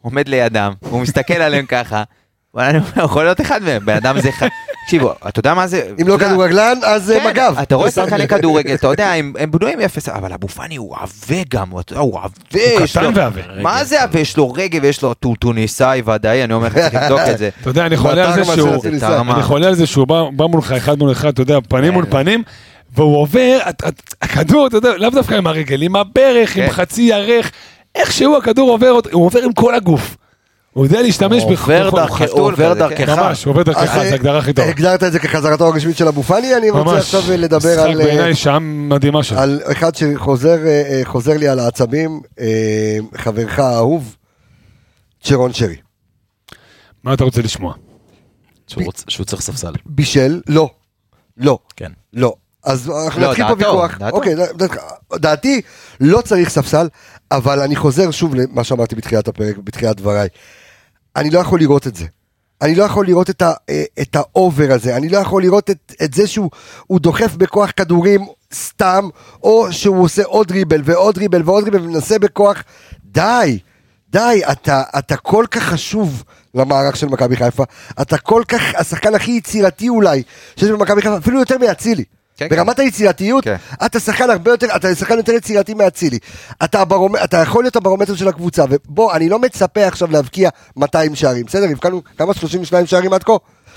[0.00, 2.02] עומד לידם, הוא מסתכל עליהם ככה.
[2.54, 4.30] וואלה, אני אומר, יכול להיות אחד מהם, בן אדם זה...
[4.86, 5.82] תקשיבו, אתה יודע מה זה?
[6.02, 7.58] אם לא כדורגלן, אז אה, כן, מג"ב.
[7.62, 11.42] אתה רואה שחקני כדורגל, אתה יודע, הם הם בנויים אפס, אבל אבו פאני הוא עבה
[11.48, 12.20] גם, הוא- עבה, הוא
[12.52, 13.40] יש קטן ועבה.
[13.62, 14.20] מה זה עבה?
[14.20, 17.48] יש לו רגל ויש לו טו- טוניסאי ודאי, אני אומר לך, צריך לבדוק את זה.
[17.60, 18.68] אתה יודע, אני חולה על זה שהוא...
[19.34, 22.42] אני חולה על זה שהוא בא, מולך אחד מול אחד, אתה יודע, פנים מול פנים,
[22.96, 26.70] והוא עובר, את- את- הכדור, אתה יודע, לאו דווקא עם הרגל, עם הברך, עם כן.
[26.72, 27.50] חצי ירך,
[27.94, 30.16] איכשהו הכדור עובר, הוא עובר עם כל הגוף.
[30.76, 32.78] הוא יודע להשתמש עובר בכל- דרכך, חתול הוא עובר כן.
[32.78, 33.08] דרכך.
[33.08, 34.68] ממש, הוא עובר דרכך, אה, זו הגדרה הכי טובה.
[34.68, 36.98] הגדרת את זה כחזרתו הרשמית של אבו פאני, אני רוצה.
[36.98, 38.00] עכשיו אה, לדבר משחק על...
[38.00, 39.38] אה, בעיניי שעה מדהימה שלו.
[39.38, 44.16] על אחד שחוזר אה, אה, חוזר לי על העצבים, אה, חברך האהוב,
[45.22, 45.76] צ'רון שרי.
[47.04, 47.74] מה אתה רוצה לשמוע?
[49.08, 49.72] שהוא צריך ספסל.
[49.86, 50.70] בישל, לא,
[51.36, 51.92] לא, כן.
[52.12, 52.34] לא.
[52.64, 53.98] אז אנחנו לא, נתחיל פה ויכוח.
[54.12, 54.34] אוקיי,
[55.14, 55.60] דעתי,
[56.00, 56.88] לא צריך ספסל,
[57.30, 60.28] אבל אני חוזר שוב למה שאמרתי בתחילת הפרק, בתחילת דבריי.
[61.16, 62.06] אני לא יכול לראות את זה.
[62.62, 65.70] אני לא יכול לראות את, ה, אה, את ה over הזה, אני לא יכול לראות
[65.70, 66.50] את, את זה שהוא
[66.86, 69.08] הוא דוחף בכוח כדורים סתם,
[69.42, 72.62] או שהוא עושה עוד דריבל ועוד דריבל ועוד דריבל ומנסה בכוח.
[73.04, 73.58] די,
[74.10, 77.64] די, אתה, אתה כל כך חשוב למערך של מכבי חיפה,
[78.00, 80.22] אתה כל כך, השחקן הכי יצירתי אולי
[80.56, 82.04] שיש במכבי חיפה, אפילו יותר מאצילי.
[82.36, 82.56] כן, כן.
[82.56, 83.56] ברמת היצירתיות, כן.
[83.86, 86.18] אתה שחקן הרבה יותר, אתה שחקן יותר יצירתי מאצילי.
[86.64, 87.16] אתה, הברומ...
[87.24, 91.64] אתה יכול להיות הברומטר של הקבוצה, ובוא, אני לא מצפה עכשיו להבקיע 200 שערים, בסדר?
[91.70, 92.34] הבקענו כמה?
[92.34, 93.32] 32 שערים עד כה?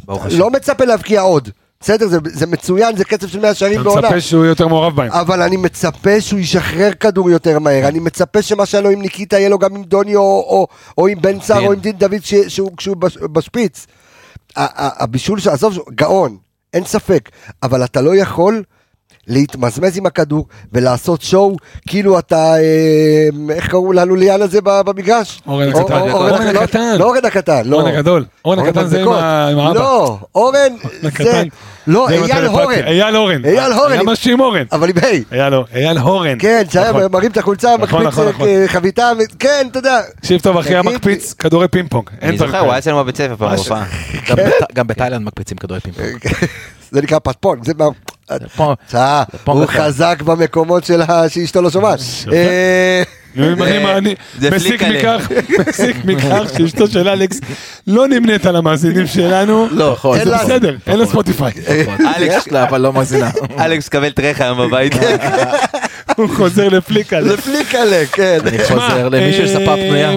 [0.06, 0.40] ברוך השם.
[0.40, 1.50] לא מצפה להבקיע עוד,
[1.82, 2.08] בסדר?
[2.08, 4.08] זה, זה מצוין, זה קצב של 100 שערים אתה בעונה.
[4.08, 5.12] מצפה שהוא יהיה יותר מעורב בהם.
[5.12, 9.38] אבל אני מצפה שהוא ישחרר כדור יותר מהר, אני מצפה שמה שהיה לו עם ניקיטה
[9.40, 11.66] יהיה לו גם עם דוני או, או, או עם בן סער.
[11.66, 12.20] או עם דין דוד
[12.78, 13.88] כשהוא בש- בשפיץ.
[14.56, 16.38] ה- ה- הבישול, של- עזוב, גאון,
[16.74, 17.30] אין ספק,
[17.64, 18.64] אבל אתה לא יכול
[19.30, 21.56] להתמזמז עם הכדור ולעשות שואו
[21.88, 25.42] כאילו אתה, אה, איך קראו ללוליאן הזה במגרש?
[25.48, 26.00] אורן או- הקטן.
[26.12, 26.96] אורן לא- הקטן.
[27.00, 27.76] לא אורן הקטן, לא.
[27.76, 28.26] אורן הגדול.
[28.46, 29.08] אורן הקטן זה עם
[29.60, 29.74] האבא.
[29.80, 30.76] לא, אורן
[31.24, 31.44] זה.
[31.88, 32.46] לא, אייל.
[32.46, 32.74] הורן.
[32.88, 33.46] אייל הורן.
[33.46, 33.92] אייל הורן.
[33.92, 34.64] היה משהו עם אורן.
[34.72, 35.34] אבל עם ה'.
[35.36, 36.36] היה לו, אייל הורן.
[36.40, 37.12] כן, שהיה נכון.
[37.12, 38.48] מרים את החולצה, נכון, מקפיץ נכון.
[38.48, 40.02] אה, חביתה, כן, אתה יודע.
[40.22, 42.10] תקשיב טוב, אחי היה תגיד מקפיץ כדורי פינג פונג.
[42.22, 42.70] אני זוכר, הוא.
[42.70, 43.84] היה אצלנו בבית ספר פעם.
[44.30, 44.38] גם
[44.74, 46.34] גם בתאילנד מקפיצים כדורי פינג-פונג.
[46.92, 47.74] זה נקרא פטפון, זה
[48.56, 48.74] פה
[49.46, 49.66] הוא.
[49.66, 52.00] חזק במקומות של שאשתו לא שומעת.
[52.34, 53.04] אה,
[54.52, 54.84] מסיק.
[54.84, 55.32] מכך,
[55.68, 57.40] מסיק מכך שאשתו של אלכס
[57.88, 59.68] לא נמנית על המאזינים שלנו.
[59.72, 60.20] לא, נכון.
[60.24, 61.52] זה בסדר, אין לה ספוטיפיי.
[62.18, 63.30] אלכס יש לה, אבל לא מאזינה.
[63.66, 64.94] אלכס קבל טרחה היום בבית.
[66.16, 67.20] הוא חוזר לפליקה.
[67.20, 68.38] לפליקלה, כן.
[68.46, 70.16] אני חוזר למי שיש ספה אה, פנויה.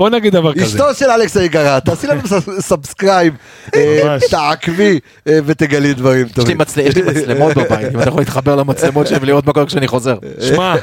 [0.00, 0.64] בוא נגיד דבר כזה.
[0.64, 2.20] אשתו של אלכס היקרה, תעשי לנו
[2.68, 3.34] סאבסקרייב,
[3.74, 4.16] אה.
[4.30, 4.98] תעקבי
[5.28, 6.58] אה, ותגלי דברים יש לי טובים.
[6.84, 10.16] יש לי מצלמות בבית, אם אתה יכול להתחבר למצלמות שלי ולראות מה קורה כשאני חוזר.
[10.40, 10.74] שמע,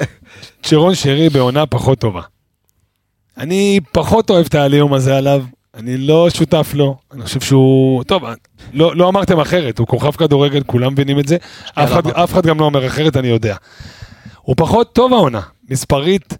[0.63, 2.21] צ'רון שרי בעונה פחות טובה.
[3.37, 5.43] אני פחות אוהב את העליהום הזה עליו,
[5.77, 8.03] אני לא שותף לו, אני חושב שהוא...
[8.03, 8.23] טוב,
[8.73, 11.37] לא, לא אמרתם אחרת, הוא כוכב כדורגל, כולם מבינים את זה,
[11.73, 13.55] אף אחד, אף אחד גם לא אומר אחרת, אני יודע.
[14.41, 16.33] הוא פחות טוב העונה, מספרית,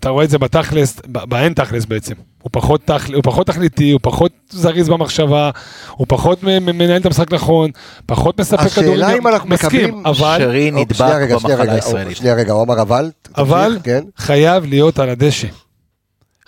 [0.00, 2.14] אתה רואה את זה בתכלס, באין תכלס בעצם.
[2.42, 5.50] הוא פחות, תכל, הוא פחות תכליתי, הוא פחות זריז במחשבה,
[5.90, 7.70] הוא פחות מ- מ- מנהל את המשחק נכון,
[8.06, 8.92] פחות מספק כדורים.
[9.02, 10.36] השאלה אם אנחנו מסכים, מקבלים- אבל...
[10.38, 12.16] שרי נדבק שנייה שנייה במחלה רגע, הישראלית.
[12.16, 14.04] שנייה רגע, הוא אמר אבל, אבל תמשיך, כן.
[14.16, 15.48] חייב להיות על הדשא.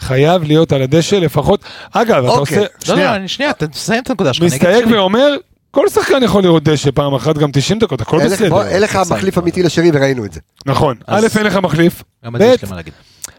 [0.00, 1.60] חייב להיות על הדשא לפחות,
[1.92, 2.56] אגב, אתה אוקיי.
[2.58, 4.44] עושה, לא, לא, שנייה, שנייה, תסיים את הנקודה שלך.
[4.46, 4.86] מסתייג.
[4.92, 5.36] ואומר,
[5.70, 8.62] כל שחקן יכול לראות דשא פעם אחת, גם 90 דקות, הכל בסדר.
[8.68, 10.40] אין לך מחליף אמיתי לשרי וראינו את זה.
[10.66, 12.54] נכון, א', אז- אין לך מחליף, ב'.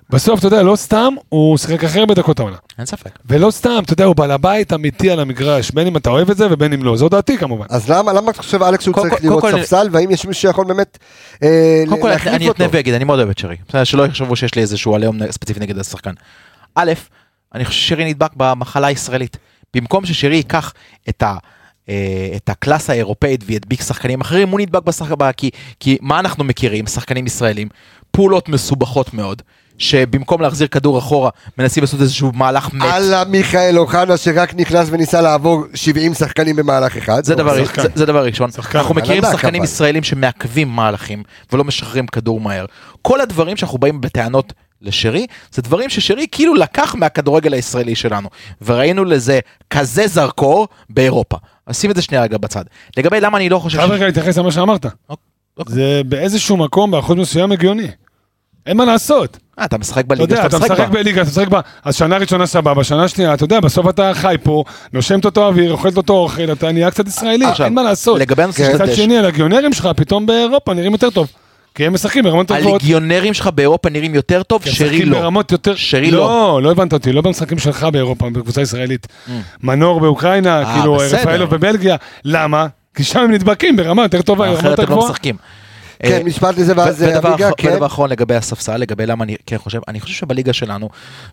[0.10, 2.56] בסוף, אתה יודע, לא סתם, הוא שיחק הכי הרבה דקות העונה.
[2.78, 3.10] אין ספק.
[3.26, 6.38] ולא סתם, אתה יודע, הוא בעל הבית אמיתי על המגרש, בין אם אתה אוהב את
[6.38, 6.98] זה ובין אם לא.
[6.98, 7.66] זו דעתי כמובן.
[7.70, 10.66] אז למה, למה אתה חושב, אלכס, שהוא צריך כל- לראות ספסל, והאם יש מישהו שיכול
[10.66, 10.98] באמת
[11.44, 12.56] אה, קודם כל להחליף אני אותו?
[12.64, 13.56] אתנה ואגיד, אני מאוד אוהב את שרי.
[13.70, 16.14] בסדר, שלא יחשבו שיש לי איזשהו עליהום ספציפי נגד השחקן.
[16.76, 16.92] א',
[17.56, 19.38] אני חושב ששרי נדבק במחלה הישראלית.
[19.76, 20.74] במקום ששרי ייקח
[21.10, 21.36] את ה...
[21.90, 21.96] אה,
[22.36, 26.88] את הקלאסה האירופאית וידביק שחקנים אחרים, הוא נדבק בשחק הבא, כי, כי מה אנחנו מכירים,
[26.88, 27.68] שחקנים ישראלים?
[28.12, 29.42] פעולות מסובכות מאוד,
[29.78, 32.82] שבמקום להחזיר כדור אחורה, מנסים לעשות איזשהו מהלך מת.
[32.94, 37.26] אללה מיכאל אוחנה שרק נכנס וניסה לעבור 70 שחקנים במהלך אחד.
[37.26, 37.82] זה דבר, שחקן.
[37.82, 38.80] זה, זה דבר ראשון, שחקן.
[38.80, 39.64] אנחנו מכירים שחקנים.
[39.64, 41.24] ישראלים שמעכבים מהלכים
[41.54, 42.66] ולא משחררים כדור מהר.
[43.02, 48.30] כל הדברים שאנחנו באים בטענות לשרי, זה דברים ששרי כאילו לקח מהכדורגל הישראלי שלנו,
[48.62, 51.38] וראינו לזה כזה זרקור באירופה.
[51.74, 52.64] שים את זה שנייה רגע בצד.
[52.98, 54.86] לגבי למה אני לא חושב חייב רגע להתייחס למה שאמרת.
[55.10, 55.76] אוקיי.
[55.76, 57.88] זה באיזשהו מקום, באחוז מסוים הגיוני.
[58.66, 59.38] אין מה לעשות.
[59.60, 60.94] אה, אתה משחק אתה בליגה שאתה אתה משחק משחק בה.
[60.94, 64.36] בליגה, אתה משחק בה, אז שנה ראשונה סבבה, שנה שנייה, אתה יודע, בסוף אתה חי
[64.44, 64.64] פה,
[64.94, 68.20] נושמת אותו אוויר, אוכלת אותו אוכל, אתה נהיה קצת ישראלי, אין מה לעשות.
[68.20, 68.66] לגבי הנושא.
[68.68, 71.28] של מצד הדשא, שני, הלגיונרים שלך פתאום באירופה נראים יותר טוב.
[71.80, 72.82] כי הם משחקים ברמות טובות.
[72.82, 75.20] הליגיונרים שלך באירופה נראים יותר טוב, שרי לא.
[75.20, 75.76] ברמות יותר...
[75.76, 79.08] שרי לא, לא הבנת אותי, לא במשחקים שלך באירופה, בקבוצה ישראלית.
[79.64, 80.98] מנור באוקראינה, אה, כאילו.
[81.12, 82.68] רפאלוב בבלגיה, למה?
[82.96, 84.98] כי שם הם נדבקים ברמה יותר טובה, אחרת הם לא.
[84.98, 85.36] משחקים.
[86.04, 87.72] כן, אה, משפט לזה, ואז ודבר אביגה, כן.
[87.74, 90.90] ודבר אחרון לגבי הספסל, לגבי למה אני כן חושב, אני חושב שבליגה שלנו,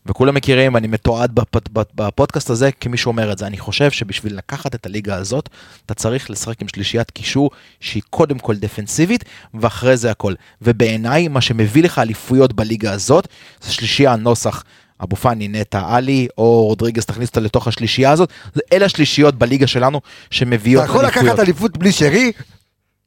[0.07, 4.37] וכולם מכירים, אני מתועד בפ- בפ- בפודקאסט הזה כמי שאומר את זה, אני חושב שבשביל
[4.37, 5.49] לקחת את הליגה הזאת,
[5.87, 7.51] אתה צריך לשחק עם שלישיית קישור
[7.81, 10.35] שהיא קודם כל דפנסיבית, ואחרי זה הכל.
[10.62, 13.29] ובעיניי, מה שמביא לך אליפויות בליגה הזאת,
[13.62, 14.64] זה שלישייה הנוסח.
[15.03, 18.31] אבו פאני, נטע, עלי, או רודריגז, תכניס אותה לתוך השלישייה הזאת,
[18.73, 20.01] אלה השלישיות בליגה שלנו
[20.31, 22.33] שמביאות אתה יכול לקחת אליפות בלי שרי?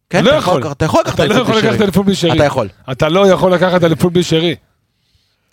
[0.10, 0.72] כן, לא אתה יכול.
[0.72, 2.34] אתה יכול לקחת אתה לא יכול לקחת אליפות בלי שרי.
[2.34, 2.68] אתה יכול.
[2.92, 4.56] אתה לא יכול לקחת אליפות בלי שרי.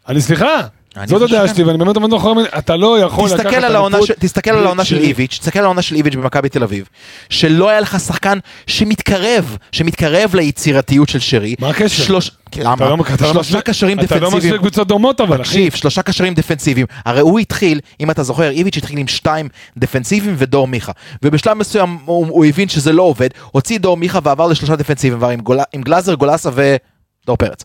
[0.08, 0.60] אני סליחה,
[1.06, 1.54] זאת הדעה.
[1.54, 4.20] שלי, ואני באמת עומד מאחורי, אתה לא יכול לקחת תסתכל על העונה, אליפות ש...
[4.24, 4.98] תסתכל על העונה של.
[4.98, 6.88] איביץ', תסתכל על העונה של איביץ' במכבי תל אביב,
[7.30, 11.54] שלא היה לך שחקן שמתקרב, שמתקרב ליצירתיות של שרי.
[11.58, 12.18] מה הקשר?
[12.58, 12.88] למה?
[12.88, 14.60] לא- לא שלושה משווה- קשרים אתה לא משווה דפנסיביים.
[14.62, 15.48] קבוצות דומות אבל, אחי.
[15.50, 16.86] תקשיב, שלושה קשרים דפנסיביים.
[17.04, 20.92] הרי הוא התחיל, אם אתה זוכר, איביץ' התחיל עם שתיים דפנסיביים ודור מיכה.
[21.22, 25.34] ובשלב מסוים הוא, הבין שזה לא עובד, הוציא דור מיכה ועבר לשלושה דפנסיביים, ועבר
[25.72, 27.64] עם גלאזר, גולסה ודור פרץ.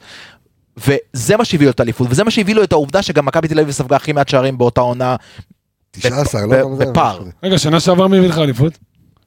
[0.77, 3.59] וזה מה שהביא לו את האליפות, וזה מה שהביא לו את העובדה שגם מכבי תל
[3.59, 5.15] אביב ספגה הכי מעט שערים באותה עונה
[5.91, 6.61] 19, בפ- לא?
[6.63, 7.19] גם זה- בפער.
[7.43, 8.77] רגע, שנה שעבר מי הביא לך אליפות?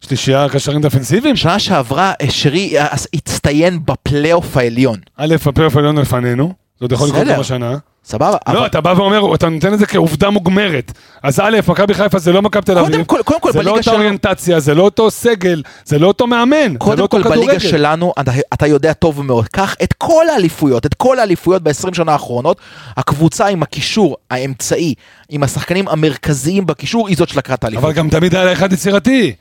[0.01, 1.37] שלישייה קשרים דפנסיביים?
[1.37, 4.97] שנה שעברה אה, שרי אה, הצטיין בפלייאוף העליון.
[5.17, 7.27] א', הפלייאוף העליון לפנינו, זה עוד יכול לקרות.
[7.27, 7.77] גם השנה.
[8.05, 8.31] סבבה?
[8.31, 10.93] לא, אבל- אתה בא ואומר, אתה נותן את זה כעובדה מוגמרת.
[11.23, 12.93] אז א', מכבי חיפה זה לא מכבי תל אביב.
[12.93, 16.07] קודם כל, קודם כל, זה לא אותה שלנו, אוריינטציה, זה לא אותו סגל, זה לא
[16.07, 17.47] אותו מאמן, זה לא קודם אותו כל כדורגל.
[17.47, 21.95] בליגה שלנו, אתה, אתה יודע טוב מאוד, קח את כל האליפויות, את כל האליפויות ב-20
[21.95, 22.61] שנה האחרונות,
[22.97, 24.95] הקבוצה עם הקישור האמצעי,
[25.29, 27.85] עם השחקנים המרכזיים בקישור, היא זאת שלקחה את האליפות.
[27.85, 29.33] אבל גם תמיד היה לה אחד יצירתי.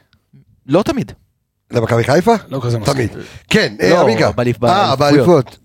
[0.68, 1.12] לא תמיד.
[1.72, 2.34] למכבי חיפה?
[2.50, 2.94] לא כזה מסכים.
[2.94, 3.10] תמיד.
[3.50, 4.32] כן, לא, אה.
[4.32, 5.00] באליפ- אה, באליפויות.
[5.00, 5.58] באליפות.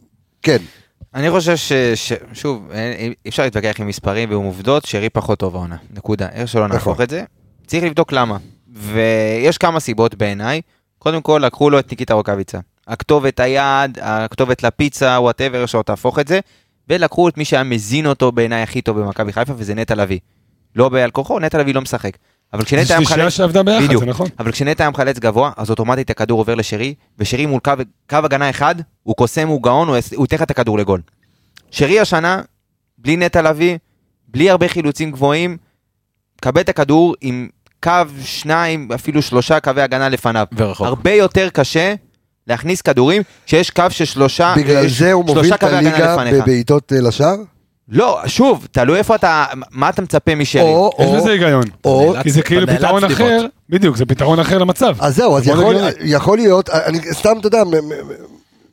[0.42, 0.56] כן.
[1.14, 1.72] אני חושב ש...
[1.94, 2.12] ש...
[2.32, 5.76] שוב, אין- אי אפשר להתווכח עם מספרים ועם עובדות, שרי פחות טוב העונה.
[5.90, 6.28] נקודה.
[6.32, 7.04] איך שלא נהפוך נכון.
[7.04, 7.24] את זה,
[7.66, 8.36] צריך לבדוק למה.
[8.72, 10.60] ויש כמה סיבות בעיניי.
[10.98, 12.58] קודם כל, לקחו לו את ניקיטה רוקאביצה.
[12.86, 16.40] הכתובת היעד, הכתובת לפיצה, whatever, איך שלא תהפוך את זה.
[16.88, 20.18] ולקחו את מי שהיה מזין אותו בעיניי הכי טוב במכבי חיפה, וזה נטע לביא.
[20.76, 22.16] לא בעל כוחו, נטע לביא לא משחק.
[22.52, 23.32] אבל זו כשנטע היה שלישייה מחלץ...
[23.32, 24.04] שעבדה ביחד, בדיוק.
[24.04, 24.28] זה נכון.
[24.38, 27.72] אבל כשנטע היה מחלץ גבוה, אז אוטומטית הכדור עובר לשרי, ושרי מול קו,
[28.10, 31.00] קו הגנה אחד, הוא קוסם, הוא גאון, הוא ייתן לך את הכדור לגול.
[31.70, 32.40] שרי השנה,
[32.98, 33.78] בלי נטע לביא,
[34.28, 35.56] בלי הרבה חילוצים גבוהים,
[36.40, 37.48] קבל את הכדור עם
[37.82, 37.92] קו
[38.22, 40.46] שניים, אפילו שלושה קווי הגנה לפניו.
[40.56, 40.86] ורחוק.
[40.86, 41.94] הרבה יותר קשה
[42.46, 46.16] להכניס כדורים כשיש קו של שלושה, בגלל אה, זה הוא שלושה מוביל את הליגה.
[46.42, 47.36] בבעיטות אה, לשער?
[47.90, 50.62] לא, שוב, תלוי איפה אתה, מה אתה מצפה משרי.
[50.62, 51.64] או, יש או, בזה היגיון.
[51.84, 53.04] או, כי זה כאילו פתרון.
[53.04, 54.96] אחר, בדיוק, זה פתרון אחר למצב.
[55.00, 55.76] אז זהו, אז יכול.
[56.04, 57.62] יכול להיות, אני סתם, אתה יודע,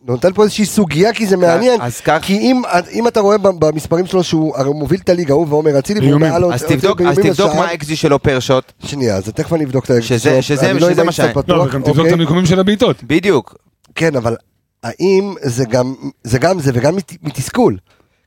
[0.08, 1.82] נותן פה איזושהי סוגיה כי זה מעניין.
[1.82, 2.62] אז כך, כי אם,
[2.92, 6.20] אם אתה רואה במספרים שלו שהוא הרי הוא מוביל את הליגה, הוא ועומר אצילי, והוא.
[6.20, 7.56] מעל עוד- אז תבדוק, אז תבדוק.
[7.56, 8.72] מה ה xG שלו per shot.
[8.80, 10.42] שנייה, אז תכף אני אבדוק את האקזיט שזה- שלו.
[10.58, 12.08] שזה- לא מה שאני- לא, וגם תבדוק אוקיי?
[12.08, 13.04] את המיקומים של הבעיטות.
[13.04, 13.56] בדיוק.
[13.96, 14.36] כן, אבל
[14.84, 15.94] האם זה גם
[16.24, 17.78] זה, גם זה וגם מת- מתסכול?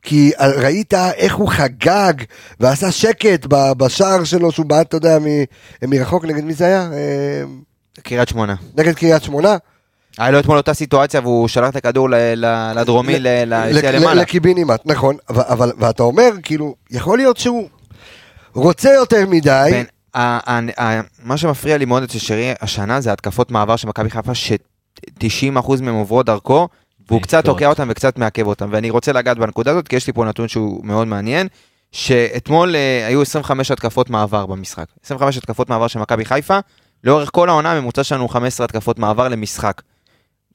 [0.03, 2.13] כי ראית איך הוא חגג
[2.61, 5.45] ועשה שקט בשער שלו שהוא בעט, אתה יודע, מ-
[5.91, 6.91] מרחוק נגד מי זה היה?
[6.93, 7.43] אה,
[8.03, 8.55] קריית שמונה.
[8.77, 9.57] נגד קריית שמונה?
[10.19, 12.09] היה לו אתמול אותה סיטואציה והוא שלח את הכדור
[12.75, 14.23] לדרומי, ל- ליציע לק- למעלה.
[14.23, 17.69] לקיבינימט, נכון, אבל, ואתה אומר, כאילו, יכול להיות שהוא
[18.55, 19.85] רוצה יותר מדי,
[21.25, 25.51] מה שמפריע לי מאוד אצל שרי השנה זה התקפות מעבר של מכבי חיפה ש-90%
[25.83, 26.69] מהם עוברות דרכו,
[27.09, 27.45] והוא קצת.
[27.45, 30.49] תוקע אותם וקצת מעכב אותם, ואני רוצה לגעת בנקודה הזאת, כי יש לי פה נתון
[30.49, 31.49] שהוא מאוד מעניין,
[31.93, 34.87] שאתמול אה, היו 25 התקפות מעבר במשחק.
[35.05, 36.59] 25 התקפות מעבר של מכבי חיפה,
[37.05, 39.83] לאורך כל העונה הממוצע שלנו הוא 15 התקפות מעבר למשחק.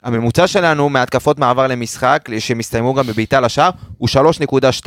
[0.02, 4.86] הממוצע שלנו מהתקפות מעבר למשחק, שמסתיימו גם בבעיטה לשער, הוא 3.2.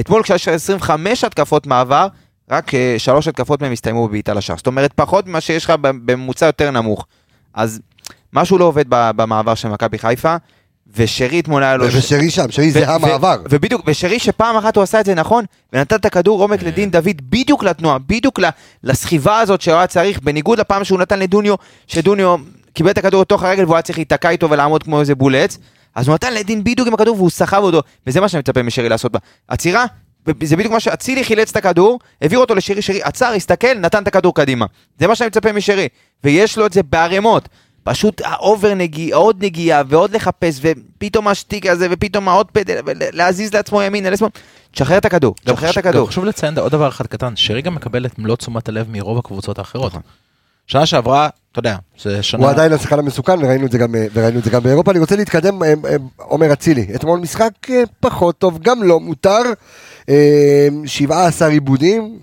[0.00, 2.06] אתמול כשיש 25 התקפות מעבר,
[2.50, 4.56] רק אה, שלוש התקפות מהם הסתיימו בבעיטה לשער.
[4.56, 7.06] זאת אומרת, פחות ממה שיש לך בממוצע יותר נמוך.
[7.54, 7.80] אז
[8.32, 10.36] משהו לא עובד במעבר של מכבי חיפה,
[10.96, 11.86] ושרי אתמול היה לו...
[11.86, 13.36] ושרי שם, שרי זה המעבר.
[13.50, 17.16] ובדיוק, ושרי שפעם אחת הוא עשה את זה נכון, ונתן את הכדור עומק לדין דוד
[17.22, 18.40] בדיוק לתנועה, בדיוק
[18.84, 21.54] לסחיבה הזאת שהוא היה צריך, בניגוד לפעם שהוא נתן לדוניו,
[21.86, 22.36] שדוניו
[22.72, 25.58] קיבל את הכדור לתוך הרגל והוא היה צריך להיתקע איתו ולעמוד כמו איזה בולץ,
[25.94, 28.88] אז הוא נתן לדין בדיוק עם הכדור והוא סחב אותו, וזה מה שאני מצפה משרי
[28.88, 29.18] לעשות בה.
[29.48, 29.84] עצירה,
[30.42, 34.08] זה בדיוק מה שאצילי חילץ את הכדור, העביר אותו לשרי, שרי עצר, הסתכל, נתן את
[34.08, 34.66] הכדור קדימה.
[34.98, 35.88] זה מה שאני מצפה משרי,
[36.24, 37.48] ויש לו את זה בערימות.
[37.86, 43.54] פשוט ה over נגיעה, עוד נגיעה, ועוד לחפש, ופתאום השטיק הזה, ופתאום העוד פדל, ולהזיז
[43.54, 44.30] לעצמו ימינה, לשמאל.
[44.70, 46.08] תשחרר את הכדור, תשחרר את חשוב- הכדור.
[46.08, 49.58] חשוב לציין עוד דבר אחד קטן, שרי גם מקבל את מלוא תשומת הלב מרוב הקבוצות
[49.58, 49.86] האחרות.
[49.92, 50.02] נכון.
[50.66, 52.42] שנה שעברה, אתה יודע, זה שנה...
[52.42, 54.90] הוא עדיין השחקן המסוכן וראינו את זה גם, אה, וראינו את זה גם באירופה.
[54.90, 56.86] אני רוצה להתקדם, אה, אה, עומר אצילי.
[56.94, 57.52] אתמול משחק
[58.00, 59.42] פחות טוב, גם לא מותר.
[60.08, 62.18] אה, 17 עיבודים.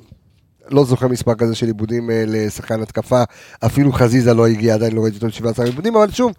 [0.69, 3.23] לא זוכר מספר כזה של עיבודים אה, לשחקן התקפה.
[3.65, 6.31] אפילו חזיזה לא הגיע, עדיין לא ראיתי אותו עם 17 עיבודים, אבל שוב,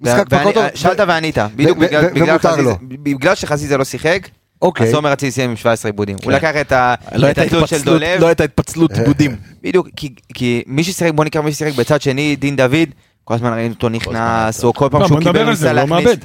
[0.00, 0.64] משחק פחות טוב.
[0.74, 4.28] שאלת וענית, בדיוק ו- בגלל- שחזיזה לא שיחק,
[4.62, 4.88] אוקיי.
[4.88, 6.16] אז עומר אצילי סיים עם 17 עיבודים.
[6.16, 6.36] הוא כן.
[6.36, 9.36] לקח את ה- לא התלות של דולב, לא הייתה התפצלות עיבודים.
[9.62, 9.88] בדיוק,
[10.34, 12.88] כי- מי ששיחק, בוא נקרא מי ששיחק בצד שני, דין דוד,
[13.24, 16.16] כל הזמן ראינו אותו נכנס, או כל פעם לא, שהוא קיבל ניסה הוא לא להכניס.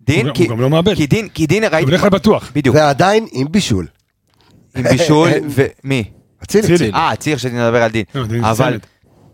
[0.00, 0.94] דין, הוא גם לא מאבד.
[0.94, 2.50] כי דין, כי דין הוא ראיתי, בדרך כלל בטוח.
[2.54, 3.86] בדיוק, ועדיין עם בישול.
[4.76, 5.28] עם בישול,
[5.84, 6.04] ומי?
[6.44, 6.74] אצילי.
[6.74, 6.90] אצילי.
[6.94, 8.04] אה, צריך שנדבר על דין.
[8.14, 8.78] לא, אבל.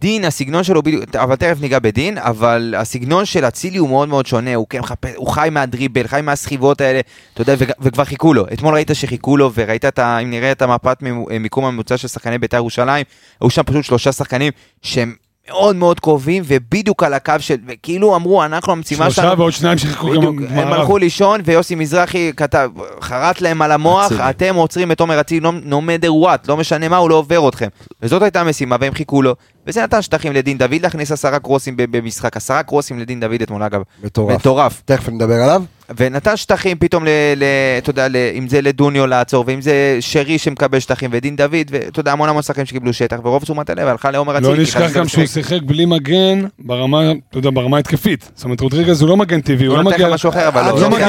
[0.01, 4.27] דין, הסגנון שלו בדיוק, אבל תכף ניגע בדין, אבל הסגנון של אצילי הוא מאוד מאוד
[4.27, 7.01] שונה, הוא כן מחפש, הוא חי מהדריבל, חי מהסחיבות האלה,
[7.35, 8.47] אתה יודע, וכבר חיכו לו.
[8.53, 10.19] אתמול ראית שחיכו לו, וראית את ה...
[10.19, 10.99] אם נראה את המפת
[11.41, 13.05] מיקום הממוצע של שחקני בית"ר ירושלים,
[13.41, 14.53] היו שם פשוט שלושה שחקנים
[14.83, 15.15] שהם
[15.51, 19.39] מאוד מאוד קרובים, ובדיוק על הקו של, וכאילו אמרו, אנחנו המשימה שלושה שלנו...
[19.39, 20.81] ועוד שניים שחיכו בדיוק, גם הם במערב.
[20.81, 22.71] הלכו לישון ויוסי מזרחי כתב,
[23.01, 24.31] חרט להם על המוח, אצילי.
[24.31, 27.69] אתם עוצרים את עומר אצילי, no matter what, לא משנה מה, הוא לא עובר אתכם.
[28.03, 29.35] וזאת הייתה המשימה, והם חיכו לו,
[29.67, 33.63] וזה נתן שטחים לדין דוד להכניס עשרה קרוסים ב- במשחק, עשרה קרוסים לדין דוד אתמול
[33.63, 34.41] אגב, מטורף.
[34.41, 34.83] מטורף.
[34.85, 35.63] תכף נדבר עליו.
[35.97, 37.45] ונתן שטחים פתאום, ל, ל,
[37.79, 42.01] אתה יודע, ל, אם זה לדוניו לעצור, ואם זה שרי שמקבל שטחים, ודין דוד, ואתה
[42.01, 44.57] יודע, המון המון שחקנים שקיבלו שטח, ורוב תשומת הלב הלכה לעומר אצילי.
[44.57, 45.27] לא נשכח גם שהוא.
[45.27, 47.01] שיחק בלי מגן ברמה,
[47.31, 48.31] אתה יודע, ברמה התקפית.
[48.35, 50.09] זאת אומרת, רודריגז הוא לא מגן טבעי, הוא הוא לא נותן מגיע...
[50.09, 51.09] לך משהו אחר, אבל עד הוא לא מגיע-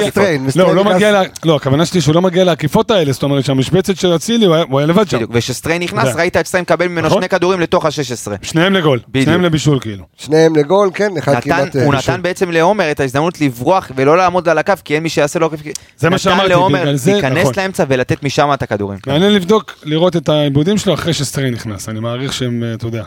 [0.55, 3.45] לא, הוא לא נכנס- מגיע, לא, הכוונה שלי שהוא לא מגיע לעקיפות האלה, זאת אומרת
[3.45, 5.17] שהמשבצת של אצילי, הוא היה- לבד שם.
[5.31, 6.15] וכשסטריין נכנס.
[6.15, 7.21] ראית את סטריין מקבל ממנו נכון.
[7.21, 8.31] שני כדורים לתוך ה-16.
[8.41, 8.99] שניהם לגול.
[9.23, 10.03] שניהם לבישול כאילו.
[10.17, 11.75] שניהם לגול, כן, אחד כמעט...
[11.75, 11.93] אה, הוא.
[11.95, 15.49] נתן בעצם לעומר את ההזדמנות לברוח ולא לעמוד על הקו, כי אין מי שיעשה לו...
[15.97, 17.53] זה מה שאמרתי, נתן לעומר בגלל זה, להיכנס נכון.
[17.57, 18.99] לאמצע ולתת משם את הכדורים.
[19.07, 21.89] מעניין לבדוק, לראות את העיבודים שלו אחרי שסטריין נכנס.
[21.89, 23.03] אני מעריך שהם, אה, אתה יודע,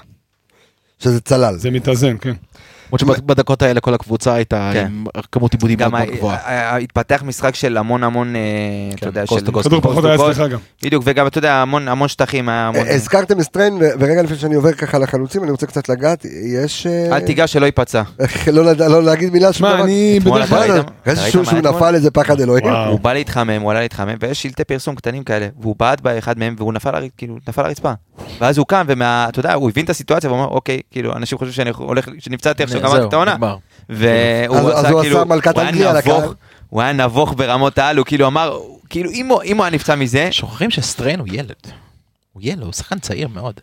[0.98, 1.56] שזה צלל.
[1.56, 2.34] זה מתאזן, כן.
[2.92, 4.86] למרות שבדקות האלה כל הקבוצה הייתה כן.
[4.86, 6.76] עם כמות עיבודים מאוד גם מאוד גבוהה.
[6.76, 8.40] התפתח משחק של המון המון, אה,
[8.94, 9.62] אתה יודע, קוסט של...
[9.62, 10.14] כדור פחות היה.
[10.14, 10.58] אצלך גם.
[10.82, 12.86] בדיוק, וגם, אתה יודע, המון המון שטחים, היה המון...
[12.86, 16.26] אה, הזכרתם את סטריין, ורגע לפני שאני עובר ככה לחלוצים, אני רוצה קצת לגעת,
[16.64, 16.86] יש...
[16.86, 18.02] אה, אל תיגע שלא ייפצע.
[18.52, 19.84] לא לא להגיד מילה שום דבר.
[19.84, 20.82] אני אתמול בדרך כלל...
[21.06, 21.60] ראית שהוא מה?
[21.60, 22.64] נפל איזה פחד אלוהים.
[22.66, 26.54] הוא בא להתחמם, הוא עלה להתחמם, ויש שלטי פרסום קטנים כאלה, והוא בעט באחד מהם,
[26.58, 27.92] והוא נפל, כאילו, נפל לרצפה.
[28.40, 29.26] ואז הוא קם, ומה...
[29.28, 32.62] אתה יודע, הוא הבין את הסיטואציה, והוא אמר, אוקיי, כאילו, אנשים חושבים שאני הולך, שנפצעתי
[32.62, 33.36] עכשיו, גמרתי זהו, את העונה.
[33.89, 36.35] והוא עשה כאילו, עשה מלכת הוא היה אנגליה נבוך, לקהל.
[36.69, 38.59] הוא היה נבוך ברמות העל, הוא כאילו אמר,
[38.90, 41.52] כאילו אם הוא היה נפצע מזה, שוכחים שסטריין הוא ילד.
[42.32, 43.61] הוא ילד, הוא שחקן צעיר מאוד.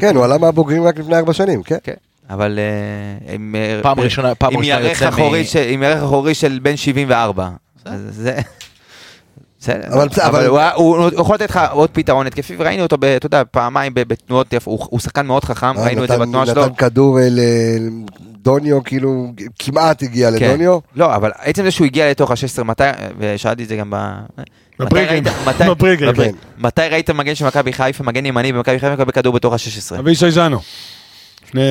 [0.00, 1.76] כן, הוא עלה מהבוגרים רק לפני ארבע שנים, כן.
[1.84, 1.94] כן,
[2.30, 5.12] אבל אה, עם אה, פעם ראשונה- פעם עם ראשונה יוצא מ-
[5.68, 7.48] עם ירך אחורי של בן 74.
[7.84, 8.38] אז זה...
[9.60, 12.54] בסדר, אבל בסדר, אבל- אבל הוא היה- הוא הוא יכול לתת לך עוד פתרון התקפי,
[12.58, 16.18] וראינו אותו, אתה יודע, פעמיים בתנועות, הוא הוא שחקן מאוד חכם, אה, ראינו את זה
[16.18, 16.64] בתנועה שלו.
[16.66, 19.26] נתן כדור אה, לדוניו, כאילו,
[19.58, 20.46] כמעט הגיע כן.
[20.46, 20.78] לדוניו.
[20.96, 22.84] לא, אבל עצם זה שהוא הגיע לתוך ה-16, מתי,
[23.18, 23.96] ושאלתי את זה גם ב...
[24.36, 24.44] כן.
[26.58, 29.98] מתי ראית מגן של מכבי חיפה, מגן ימני במכבי חיפה מקבל כדור בתוך ה-16?
[29.98, 30.58] אבישי ז'אנו.
[31.46, 31.62] לפני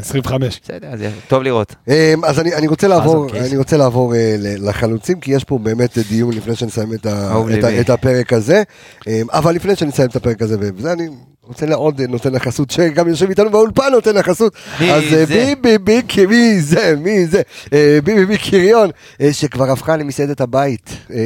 [0.00, 0.60] 25.
[0.64, 1.74] בסדר, אז טוב לראות.
[1.88, 3.48] אה, אז אני, אני רוצה לעבור, קייס.
[3.48, 7.64] אני רוצה לעבור אה, לחלוצים, כי יש פה באמת דיון לפני שנסיים את, ה, את,
[7.64, 7.80] ה.
[7.80, 8.62] את הפרק הזה.
[9.08, 11.08] אה, אבל לפני שנסיים את הפרק הזה, וזה אני
[11.46, 14.52] רוצה לעוד אה, נותן החסות, שגם יושב איתנו באולפן נותן החסות.
[14.80, 15.26] מי אז אה, זה?
[15.26, 17.42] בי בי בי, כי- מי זה, מי זה?
[17.72, 18.90] אה, בי בי בי קריון,
[19.20, 21.16] אה, שכבר הפכה למסעדת הבית אה,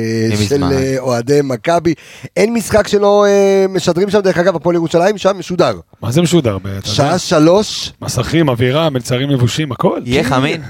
[0.48, 0.64] של.
[0.64, 1.94] אה, אוהדי מכבי.
[2.36, 5.78] אין משחק שלא אה, משדרים שם, דרך אגב, הפועל ירושלים, שם משודר.
[6.02, 6.58] מה זה משודר?
[6.84, 7.92] שעה שלוש.
[8.02, 10.00] מסכים, אווירה, מלצרים לבושים, הכל.
[10.04, 10.62] יהיה חמין.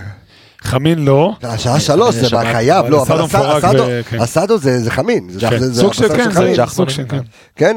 [0.67, 1.33] חמין לא.
[1.43, 3.83] השעה שלוש, זה חייב, אבל לא, אבל אסדו הסד- מפורק אסדו-
[4.19, 4.25] ו-.
[4.25, 5.29] אסדו זה זה חמין.
[5.31, 6.55] זה- זה- זה סוג של הבשר כן.
[6.55, 7.19] זה סוג של כן.
[7.57, 7.77] כן,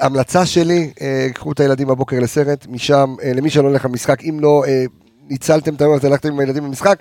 [0.00, 4.38] ההמלצה שלי, אה, קחו את הילדים בבוקר לסרט, משם, אה, למי שלא הולך למשחק, אם
[4.40, 4.84] לא אה,
[5.30, 6.98] ניצלתם את היום הזה, הלכתם עם הילדים למשחק,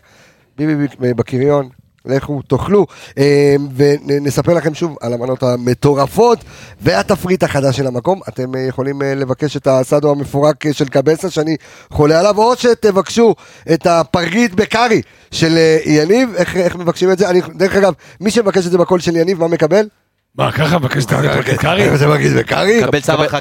[0.57, 1.69] ביבי בקריון,
[2.05, 2.85] לכו, תאכלו,
[3.17, 6.39] אה, ונספר לכם שוב על המנות המטורפות
[6.81, 8.19] והתפריט החדש של המקום.
[8.29, 11.55] אתם אה, יכולים אה, לבקש את הסאדו המפורק אה, של קבסה, שאני
[11.91, 13.35] חולה עליו, או שתבקשו
[13.73, 15.01] את הפרגית בקארי
[15.31, 17.29] של יניב, איך, איך מבקשים את זה?
[17.29, 19.87] אני, דרך אגב, מי שמבקש את זה בקול של יניב, מה מקבל?
[20.35, 21.11] מה, ככה מבקש את
[21.49, 21.97] הקארי?
[21.97, 22.81] זה פרגית בקארי?
[22.81, 23.39] קבל צו הרחקה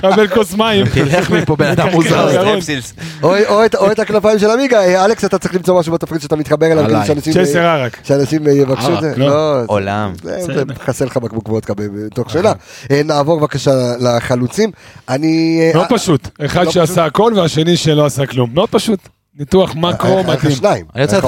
[0.00, 0.86] קבל- כוס מים.
[0.86, 2.48] תלך מפה בן אדם מוזר.
[3.22, 6.66] או, או, את, הכנפיים של עמיגה, אה, אלכס אתה צריך למצוא משהו בתפריט שאתה מתחבר
[6.72, 6.96] אליו, עליי.
[6.96, 7.98] כדי שאנשים, צ'סר ערק.
[8.04, 9.26] שאנשים אה, יבקשו את זה, לא.
[9.26, 10.12] לא, עולם.
[10.22, 10.62] זה.
[10.84, 12.52] חסר לך בקבוק וודקה בתוך שאלה.
[12.90, 13.70] אה, נעבור בבקשה
[14.00, 14.70] לחלוצים,
[15.08, 15.60] אני...
[15.62, 16.28] אה, מאוד פשוט.
[16.46, 18.50] אחד לא שעשה הכל והשני שלא עשה כלום.
[18.54, 19.00] מאוד פשוט.
[19.38, 20.22] ניתוח מקרו.
[20.50, 21.18] שניים, אני רוצה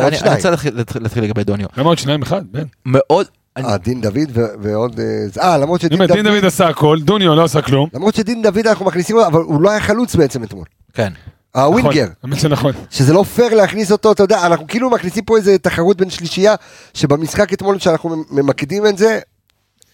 [0.50, 1.66] להתחיל- לגבי דוניו.
[1.76, 2.42] למה עוד שניים אחד?
[2.52, 2.62] בן.
[2.86, 3.26] מאוד,
[3.58, 5.00] אה, דין דוד ו- ועוד...
[5.00, 6.34] אה, זה- אה, למרות שדין אומר, דין דוד...
[6.34, 7.88] דוד עשה הכל, דוניו לא עשה כלום.
[7.94, 10.64] למרות שדין דוד אנחנו מכניסים אותו, אבל הוא לא היה חלוץ בעצם אתמול.
[10.94, 11.12] כן.
[11.54, 12.02] הווינגר.
[12.02, 12.72] נכון, האמת שנכון.
[12.90, 16.54] שזה לא פייר להכניס אותו, אתה יודע, אנחנו כאילו מכניסים פה איזה תחרות בין שלישייה,
[16.94, 19.18] שבמשחק אתמול שאנחנו ממקדים את זה,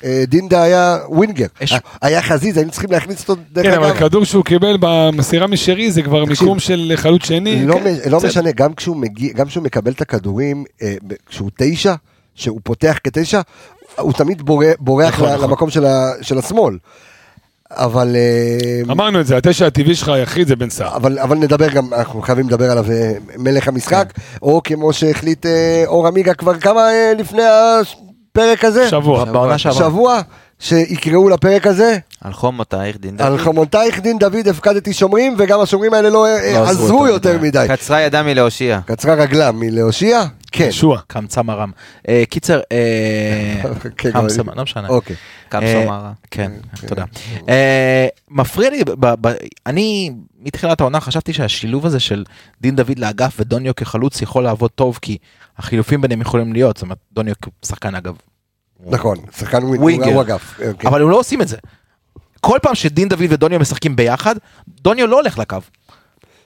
[0.04, 3.72] אה, דין דוד היה ווינגר, יש- אה, היה חזיז, היינו צריכים להכניס אותו, דרך כן,
[3.72, 7.66] אבל אגב, כדור שהוא קיבל במסירה משרי זה כבר תקשיב, מיקום של חלוץ שני.
[7.66, 8.20] לא כן, לא.
[8.24, 10.94] משנה, גם כשהוא מגיע, גם כשהוא מקבל את הכדורים, אה,
[11.26, 11.94] כשהוא תשע,
[12.34, 13.40] שהוא פותח כתשע,
[13.98, 15.48] הוא תמיד בורח- בורח נכון, נכון.
[15.48, 16.78] למקום של ה- של השמאל.
[17.70, 18.16] אבל...
[18.16, 20.96] אה, אמרנו את זה, התשע הטבעי שלך היחיד זה בן סער.
[20.96, 24.22] אבל, אבל נדבר גם, אנחנו חייבים לדבר עליו, אה, מלך המשחק, כן.
[24.42, 26.88] או כמו שהחליט אה, אור עמיגה כבר כמה
[27.18, 28.88] לפני הפרק הזה?
[28.88, 29.24] שבוע.
[29.24, 29.78] בעונה שעברה.
[29.88, 30.20] שבוע,
[30.60, 33.40] שיקראו לפרק הזה, על חומותייך דין על דוד.
[33.44, 37.66] חומותייך דין דוד הפקדתי שומרים, וגם השומרים האלה לא אה, לא עזרו עזרו יותר מדי.
[37.68, 38.80] קצרה ידה מלהושיע.
[38.86, 40.22] קצרה רגלם מלהושיע?
[40.52, 40.64] כן.
[40.68, 41.00] ישוע.
[41.06, 41.70] קמצא מרם.
[42.08, 43.62] אה, קיצר, אה,
[43.98, 44.88] כן, חמסה, אבל- לא משנה.
[44.88, 45.16] אוקיי.
[45.54, 46.12] אה, סומרה.
[46.30, 46.52] כן,
[46.86, 47.04] תודה.
[47.48, 49.34] אה, מפריע לי, ב- ב-
[49.66, 52.24] אני מתחילת העונה חשבתי שהשילוב הזה של
[52.60, 55.16] דין דוד לאגף ודוניו כחלוץ יכול לעבוד טוב, כי
[55.58, 58.14] החילופים ביניהם יכולים להיות, זאת אומרת, דוניו כשחקן אגב.
[58.86, 60.14] נכון, שחקן ווינגר.
[60.14, 60.60] הוא אגף.
[60.68, 60.90] אוקיי.
[60.90, 61.56] אבל הם לא עושים את זה.
[62.40, 64.34] כל פעם שדין דוד ודוניו משחקים ביחד,
[64.82, 65.56] דוניו לא הולך לקו.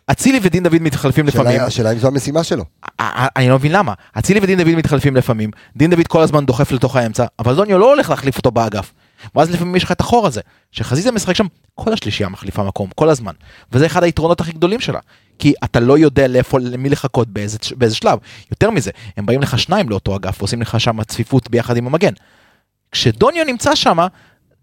[0.06, 1.60] אצילי ודין דוד מתחלפים לפעמים.
[1.60, 2.64] השאלה- אם זו המשימה שלו.
[3.00, 3.92] אני לא מבין למה.
[4.18, 7.92] אצילי ודין דוד מתחלפים לפעמים, דין דוד כל הזמן דוחף לתוך האמצע, אבל דוניו לא
[7.94, 8.92] הולך להחליף אותו באגף.
[9.34, 10.40] ואז לפעמים יש לך את החור הזה,
[10.72, 13.32] שחזיזה משחק שם, כל השלישייה מחליפה מקום, כל הזמן.
[13.72, 14.98] וזה אחד היתרונות הכי גדולים שלה.
[15.38, 18.18] כי אתה לא יודע לאיפה, למי לחכות באיזה, באיזה שלב.
[18.50, 22.12] יותר מזה, הם באים לך שניים לאותו אגף, ועושים לך שם צפיפות ביחד עם המגן.
[22.92, 23.98] כשדוניו נמצא שם,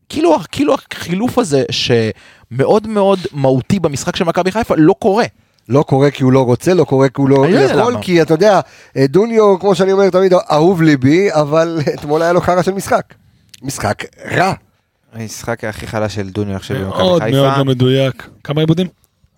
[0.10, 5.26] כאילו, כאילו החילוף הזה שמאוד מאוד מהותי במשחק של מכבי חיפה לא קורה.
[5.70, 8.02] לא קורה כי הוא לא רוצה, לא קורה כי הוא לא לא יכול, למה.
[8.02, 8.60] כי אתה יודע,
[8.98, 13.14] אה, דוניו, כמו שאני אומר תמיד, אהוב ליבי, אבל אתמול היה לו חרא של משחק.
[13.62, 14.54] משחק רע.
[15.14, 17.58] המשחק הכי חלש של דוניו עכשיו במכבי מאוד מאוד חיפה.
[17.58, 18.30] לא מדויק.
[18.44, 18.88] כמה עיבודים?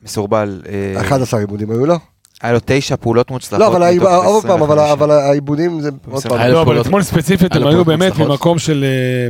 [0.03, 0.61] מסורבל.
[0.95, 1.95] אה, 11 עיבודים היו לו.
[2.41, 3.59] היה לו תשע פעולות מוצלחות.
[3.59, 4.91] לא, אבל עוד פעם, אבל 25.
[4.91, 6.51] אבל העיבודים זה עוד פעם.
[6.51, 8.17] לא, אבל אתמול ספציפית הם היו באמת.
[8.17, 9.27] ממקום של אה,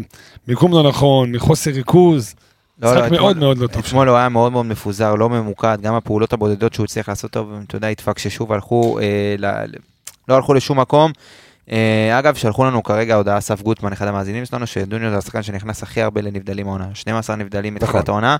[0.48, 2.36] מיקום לא נכון, מחוסר ריכוז.
[2.82, 3.84] לא, לא, משחק אתמול- מאוד מאוד לא טוב.
[3.88, 7.52] אתמול הוא היה מאוד מאוד מפוזר, לא ממוקד, גם הפעולות הבודדות שהוא הצליח לעשות טוב,
[7.68, 9.36] אתה יודע, התפקששו והלכו, אה,
[10.28, 11.12] לא הלכו לשום מקום.
[11.72, 15.84] אה, אגב, שלחו לנו כרגע הודעה אסף גוטמן, אחד המאזינים שלנו, שדוניו זה השחקן שנכנס
[15.84, 18.04] הכי הרבה לנבדלים העונה, 12 נבדלים מתחילת נכון.
[18.14, 18.38] העונה.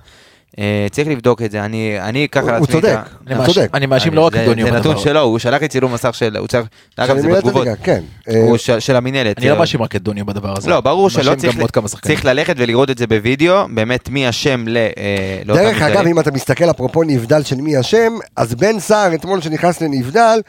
[0.58, 3.40] אה, צריך לבדוק את זה, אני אני אקח על עצמי את צודק, ה- אני הוא
[3.40, 3.70] מאשים- צודק.
[3.74, 4.98] אני מאשים לא רק את דוניו זה נתון.
[4.98, 8.00] שלו, הוא שלח לי צילום מסך של, הוא צריך, אגב זה בתגובות, כן.
[8.28, 9.38] אה, הוא של המינהלת.
[9.38, 10.70] אני לא מאשים רק את דוניו בדבר הזה.
[10.70, 14.86] לא, ברור שלא צריך, ללכת ולראות את זה בווידאו, באמת מי אשם ל-
[15.44, 16.06] לאותם דרך אגב.
[16.06, 20.40] אם אתה מסתכל אפרופו נבדל של מי אשם, אז בן סער אתמול שנכנס לנבדל,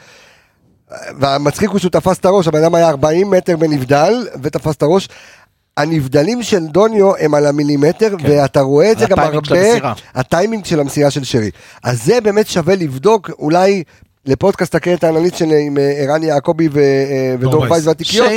[1.20, 5.08] והמצחיק הוא שהוא תפס את הראש, הבן אדם היה 40 מטר בנבדל, ותפס את הראש.
[5.76, 8.30] הנבדלים של דוניו הם על המילימטר, כן.
[8.30, 9.92] ואתה רואה את זה גם של הרבה.
[10.14, 11.50] הטיימינג של המסירה של שרי.
[11.82, 13.82] אז זה באמת שווה לבדוק, אולי
[14.26, 17.86] לפודקאסט הקרן האנליסט של עם אה, ערן יעקבי אה, ודור וייס.
[17.86, 18.30] והתיקיות.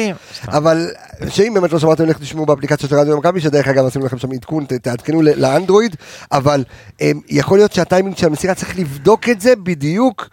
[0.47, 0.87] אבל
[1.29, 4.31] שאם באמת לא שמעתם, לכו תשמעו באפליקציה של רדיו מכבי, שדרך אגב עשינו לכם שם
[4.31, 5.95] עדכון, תעדכנו לאנדרואיד,
[6.31, 6.63] אבל
[7.01, 10.29] אמ, יכול להיות שהטיימינג של המסירה צריך לבדוק את זה בדיוק,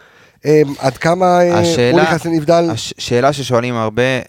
[0.79, 2.67] עד כמה אה, הוא השאלה- נכנס לנבדל.
[2.71, 4.21] הש- שאלה ששואלים הרבה, אה,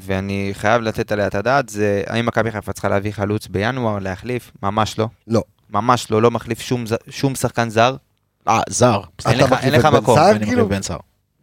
[0.00, 4.50] ואני חייב לתת עליה את הדעת, זה האם מכבי חיפה צריכה להביא חלוץ בינואר, להחליף?
[4.62, 5.06] ממש לא.
[5.28, 5.42] לא.
[5.70, 7.96] ממש לא, לא מחליף שום, שום שחקן זר.
[8.48, 9.00] אה, זר.
[9.26, 10.52] אין לך- מחליף אין לך מקום, אני כאילו?
[10.64, 10.98] מחליף בן סער.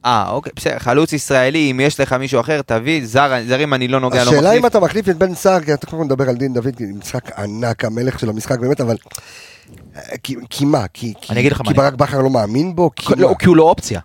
[0.06, 4.00] אה, אוקיי, בסדר, חלוץ ישראלי, אם יש לך מישהו אחר, תביא, זר, זרים אני לא
[4.00, 4.66] נוגע, לא השאלה אם מחליף.
[4.66, 6.94] אתה מחליף את בן סער, כי אתה קודם כל מדבר על דין דוד, כי זה
[7.00, 8.96] משחק ענק, המלך של המשחק באמת, אבל...
[9.96, 10.86] אה, כי- כי מה?
[10.94, 12.92] כי כי- אני אגיד לך מה כי אני- ברק בכר לא מאמין בו?
[12.96, 13.36] כי לא?
[13.40, 14.00] כי הוא לא אופציה.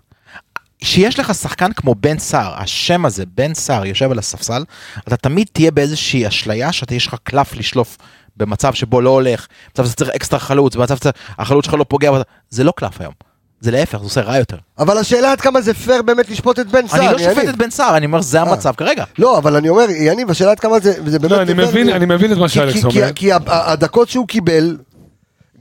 [0.82, 4.64] שיש לך שחקן כמו בן סער, השם הזה, בן סער, יושב על הספסל,
[5.08, 7.96] אתה תמיד תהיה באיזושהי אשליה שאתה יש לך קלף לשלוף
[8.36, 10.96] במצב שבו לא הולך, במצב שאתה צריך אקסטרה חלוץ, במצב
[11.36, 12.10] שהחלוץ שלך לא פוגע,
[12.50, 13.12] זה לא קלף היום.
[13.60, 14.56] זה להפך, זה עושה רע יותר.
[14.78, 17.34] אבל השאלה עד כמה זה פייר באמת לשפוט את בן סער, אני לא יניב.
[17.34, 18.50] שופט את בן סער, אני אומר, זה אה.
[18.50, 19.04] המצב כרגע.
[19.18, 21.32] לא, אבל אני אומר, יניב, השאלה עד כמה זה, זה באמת...
[21.32, 21.52] לא, אני.
[21.54, 23.12] מבין, אני מבין את מה כי- שאלכס אומר.
[23.14, 24.76] כי- הדקות שהוא קיבל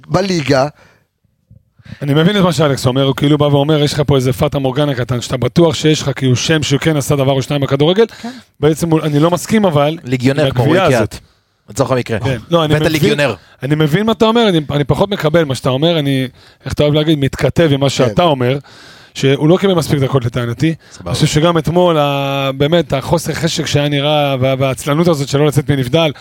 [0.07, 0.67] בליגה,
[2.01, 4.59] אני מבין את מה שאלכס אומר, הוא כאילו בא ואומר, יש לך פה איזה פאטה
[4.59, 8.05] מורגנה קטן, שאתה בטוח שיש לך כאילו שם שהוא כן עשה דבר או שניים בכדורגל,
[8.59, 11.09] בעצם הוא- אני לא מסכים אבל, ליגיונר כמו הקביעה רועי הזאת.
[11.11, 11.21] קיאט.
[11.69, 12.19] לצורך המקרה.
[12.19, 13.35] כן, לא, אני מבין, ליגיונר.
[13.63, 16.27] אני מבין מה אתה אומר, אני, אני פחות מקבל מה שאתה אומר, אני,
[16.65, 18.57] איך אתה אוהב להגיד, מתכתב עם מה שאתה אומר,
[19.13, 20.73] שהוא לא קיבל מספיק דקות לטענתי.
[21.05, 25.71] אני חושב שגם אתמול, ה- באמת, החוסר חשק שהיה נראה, וה- והעצלנות הזאת שלא לצאת
[25.71, 26.11] מנבדל,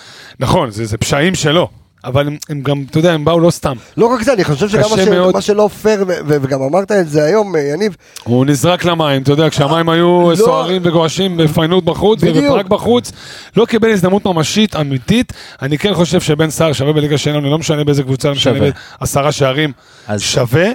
[0.41, 1.69] נכון, זה, זה פשעים שלו,
[2.07, 3.77] אבל הם, הם גם, אתה יודע, הם באו לא סתם.
[3.97, 5.09] לא רק זה, אני חושב שגם מה, ש...
[5.09, 5.35] מאוד.
[5.35, 9.51] מה שלא פייר, וגם אמרת את זה היום, אה, יניב, הוא נזרק למים, אתה יודע,
[9.51, 10.37] כשהמים היו לא.
[10.37, 12.19] סוערים וגועשים בפיינות בחוץ.
[12.23, 13.13] ובפראג בחוץ,
[13.57, 15.33] לא קיבל הזדמנות ממשית, אמיתית.
[15.63, 18.59] אני כן חושב שבן סער שווה בליגה שלנו, לא משנה באיזה קבוצה, לא משנה.
[19.01, 19.73] בעשרה שערים,
[20.07, 20.67] אז- שווה,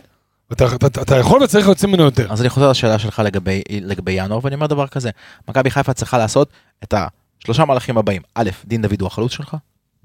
[0.51, 2.27] אתה- אתה אתה יכול וצריך להוציא ממנו יותר.
[2.29, 5.09] אז אני חוזר לשאלה שלך לגבי, לגבי ינואר, ואני אומר דבר כזה,
[5.49, 6.47] מכבי חיפה צריכה לעשות
[6.83, 6.93] את
[7.43, 8.21] השלושה מהלכים הבאים.
[8.35, 9.55] א', דין דוד הוא החלוץ שלך,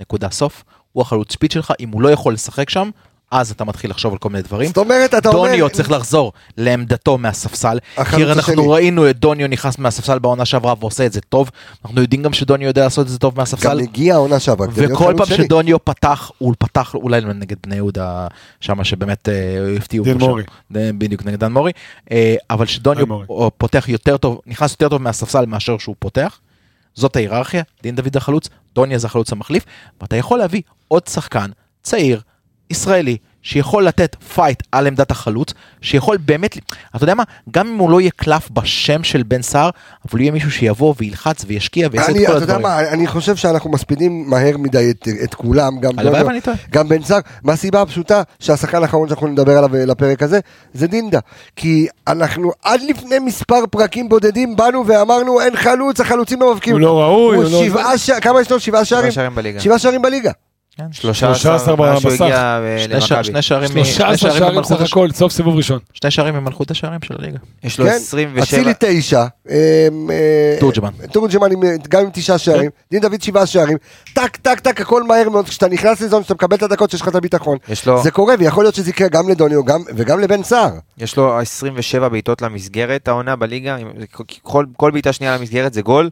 [0.01, 0.65] נקודה סוף,
[0.97, 2.91] הוא החלוץ ספיד שלך, אם הוא לא יכול לשחק שם,
[3.31, 4.69] אז אתה מתחיל לחשוב על כל מיני דברים.
[4.69, 5.49] זאת אומרת, אתה אומר...
[5.49, 7.79] דוניו צריך לחזור לעמדתו מהספסל,
[8.11, 8.67] כי אנחנו השני.
[8.69, 11.51] ראינו את דוניו נכנס מהספסל בעונה שעברה ועושה את זה טוב,
[11.85, 15.15] אנחנו יודעים גם שדוניו יודע לעשות את זה טוב גם מהספסל, הגיע העונה שעברה, וכל
[15.17, 15.37] פעם שני.
[15.37, 18.27] שדוניו פתח, הוא פתח אולי נגד בני יהודה,
[18.61, 20.05] שמה שבאמת אה, הפתיעו.
[20.05, 20.19] שם.
[20.19, 20.43] מורי.
[20.71, 21.73] בדיוק נגד דן מורי,
[22.11, 23.15] אה, אבל דוניו
[23.59, 26.39] פותח יותר טוב, נכנס יותר טוב מהספסל מאשר שהוא פותח,
[26.95, 29.65] זאת ההיררכיה, דין דוד החלוץ, דוניה זה החלוץ המחליף,
[30.01, 31.51] ואתה יכול להביא עוד שחקן
[31.83, 32.21] צעיר,
[32.71, 33.17] ישראלי,
[33.47, 36.57] שיכול לתת פייט על עמדת החלוץ, שיכול באמת,
[36.97, 39.71] אתה יודע מה, גם אם הוא לא יהיה קלף בשם של בן סער,
[40.11, 42.63] אבל יהיה מישהו שיבוא וילחץ וישקיע ויעשה את אני, כל אתה יודע הדברים.
[42.63, 46.57] מה, אני חושב שאנחנו מספידים מהר מדי את, את כולם, גם ואני טועה.
[46.71, 50.41] גם בן סער, מהסיבה הפשוטה שהשחקן האחרון שאנחנו נדבר עליו אה, לפרק הזה,
[50.75, 51.19] זה דינדה.
[51.57, 56.77] כי אנחנו עד לפני מספר פרקים בודדים באנו ואמרנו אין חלוץ, החלוצים לא מבקיעים.
[56.77, 58.61] הוא לא ראוי, הוא הוא לא- שבעה שערים, כמה יש לו?
[58.61, 59.11] שבעה שערים?
[59.11, 59.61] שערים בליגה.
[59.61, 60.31] שבעה שערים בליגה.
[60.77, 60.85] כן.
[60.93, 62.21] 13 13 מאז שהוא בסך.
[62.23, 62.61] הגיע
[62.93, 65.79] אה, שני שערים מ- שני 13 שערים במלכות סך הש- הכל, סוף סיבוב ראשון.
[65.93, 67.39] שני שערים ממלכות השערים של הליגה.
[67.65, 67.91] יש לו כן?
[67.93, 68.43] 27.
[68.43, 69.25] אצילי תשע.
[69.51, 69.55] אה,
[70.11, 70.91] אה, תורג'מן.
[71.13, 72.71] תורג'מן עם- גם עם תשעה שערים.
[72.91, 73.77] דין דוד שבעה שערים.
[74.15, 75.49] טק, טק, טק, הכל מהר מאוד.
[75.49, 77.59] כשאתה נכנס לזון, כשאתה מקבל את הדקות שיש לך את הביטחון.
[78.03, 80.71] זה קורה, ויכול להיות שזה יקרה גם לדוניו גם- וגם לבן סער.
[80.99, 83.77] יש לו 27 בעיטות למסגרת העונה בליגה,
[84.77, 86.11] כל בעיטה שנייה למסגרת זה גול.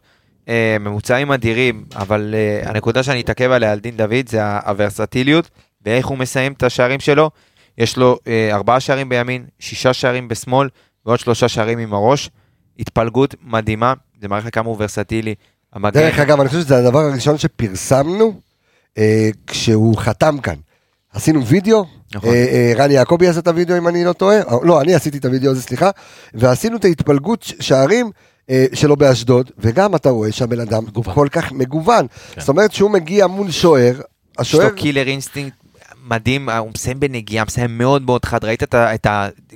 [0.49, 5.51] אה, ממוצעים אדירים, אבל אה, הנקודה שאני אתעכב עליה על דין דוד זה הוורסטיליות,
[5.85, 7.31] ואיך הוא מסיים את השערים שלו.
[7.79, 10.69] יש לו אה, ארבעה שערים בימין, שישה שערים בשמאל,
[11.07, 12.31] ועוד שלושה שערים עם הראש.
[12.79, 15.35] התפלגות מדהימה, זה מראה לך כמה הוא ורסטילי.
[15.73, 18.41] המגן, דרך אגב, אני חושב שזה הדבר הראשון שפרסמנו
[18.99, 20.55] אה, כשהוא חתם כאן.
[21.15, 21.85] עשינו וידאו,
[22.15, 22.31] נכון.
[22.31, 25.19] אה, אה, רני יעקבי עשה את הוידאו אם אני לא טועה, אה, לא, אני עשיתי
[25.19, 25.91] את הוידאו הזה, סליחה,
[26.35, 28.11] ועשינו את ההתפלגות שערים
[28.73, 31.15] שלו באשדוד, וגם אתה רואה שהבן אדם מגוון.
[31.15, 32.07] כל כך מגוון.
[32.35, 32.41] כן.
[32.41, 34.01] זאת אומרת שהוא מגיע מול שוער, יש
[34.39, 34.69] השוער...
[34.69, 35.64] לו killer instinct
[36.11, 39.07] מדהים, הוא מסיים בנגיעה, מסיים מאוד מאוד חד, ראית את, את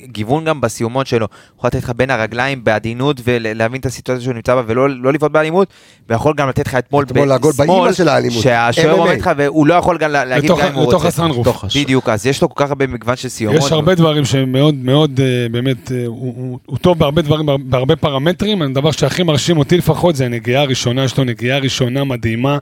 [0.04, 4.34] הגיוון גם בסיומות שלו, הוא יכול לתת לך בין הרגליים בעדינות ולהבין את הסיטואציה שהוא
[4.34, 5.68] נמצא בה ולא לא לבעוט באלימות,
[6.08, 7.04] ויכול גם לתת לך אתמול
[8.08, 8.42] האלימות.
[8.42, 8.90] שהשוער.
[8.90, 11.08] עומד לך והוא לא יכול גם לה- להגיד לתוך- גם אם הוא לתוך רוצה.
[11.08, 11.46] הסנרוף.
[11.48, 13.62] בתוך הש- בדיוק, אז יש לו כל כך הרבה מגוון של סיומות.
[13.62, 17.46] יש הרבה דברים שהם מאוד מאוד אה, באמת, אה, הוא- הוא הוא טוב בהרבה דברים,
[17.46, 22.04] בהר- בהרבה פרמטרים, הדבר שהכי מרשים אותי לפחות זה הנגיעה הראשונה, יש לו נגיעה ראשונה
[22.04, 22.58] מדהימה.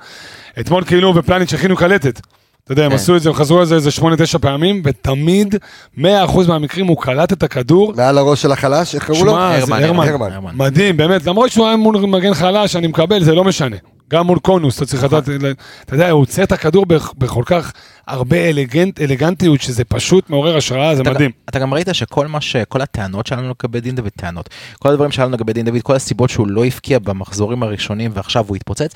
[0.61, 2.21] אתמול כאילו בפלניץ' הכינו קלטת.
[2.67, 2.95] אתה יודע, הם כן.
[2.97, 5.55] עשו את זה, הם חזרו על זה איזה שמונה, תשע פעמים, ותמיד,
[5.99, 6.01] 100%
[6.49, 7.93] מהמקרים הוא קלט את הכדור.
[7.97, 9.33] מעל הראש של החלש, איך קראו לו?
[9.33, 10.53] שמע, זה הרמן.
[10.57, 13.77] מדהים, באמת, למרות שהוא היה מול מגן חלש, אני מקבל, זה לא משנה.
[14.11, 15.25] גם מול קונוס, אתה צריך לדעת,
[15.85, 17.73] אתה יודע, הוא עוצר את הכדור בכ- בכל כך
[18.07, 21.31] הרבה אלגנט, אלגנטיות, שזה פשוט מעורר השראה, זה אתה מדהים.
[21.31, 22.57] גם- אתה גם ראית שכל מה ש...
[22.57, 26.31] כל הטענות שלנו לגבי דין דוד, טענות, כל הדברים שלנו לגבי דין דוד, כל הסיבות
[26.31, 28.91] שהוא לא הבקיע במחזורים הראשונים ועכשיו הוא התפוצץ,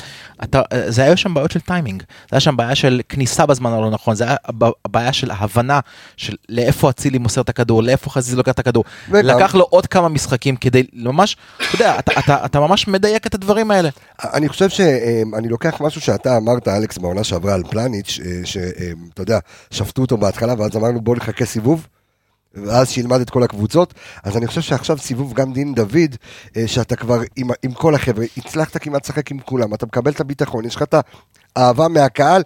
[0.45, 3.91] אתה, זה היה שם בעיות של טיימינג, זה היה שם בעיה של כניסה בזמן הלא
[3.91, 4.37] נכון, זה היה
[4.89, 5.81] בעיה של ההבנה
[6.17, 8.85] של לאיפה אצילי מוסר את הכדור, לאיפה חזיז לוקח את הכדור.
[9.11, 13.27] וגם- לקח לו עוד כמה משחקים כדי ממש, אתה יודע, אתה, אתה, אתה ממש מדייק
[13.27, 13.89] את הדברים האלה.
[14.25, 19.39] אני חושב שאני לוקח משהו שאתה אמרת, אלכס, בעונה שעברה על פלניץ', אה, שאתה יודע,
[19.71, 21.87] שפטו אותו בהתחלה, ואז אמרנו בוא נחכה סיבוב.
[22.55, 23.95] ואז שילמד את כל הקבוצות,
[24.25, 26.17] אז אני חושב שעכשיו סיבוב גם דין דוד,
[26.57, 30.21] אה, שאתה כבר עם, עם כל החבר'ה, הצלחת כמעט לשחק עם כולם, אתה מקבל את
[30.21, 30.95] הביטחון, יש לך את
[31.57, 32.43] האהבה מהקהל,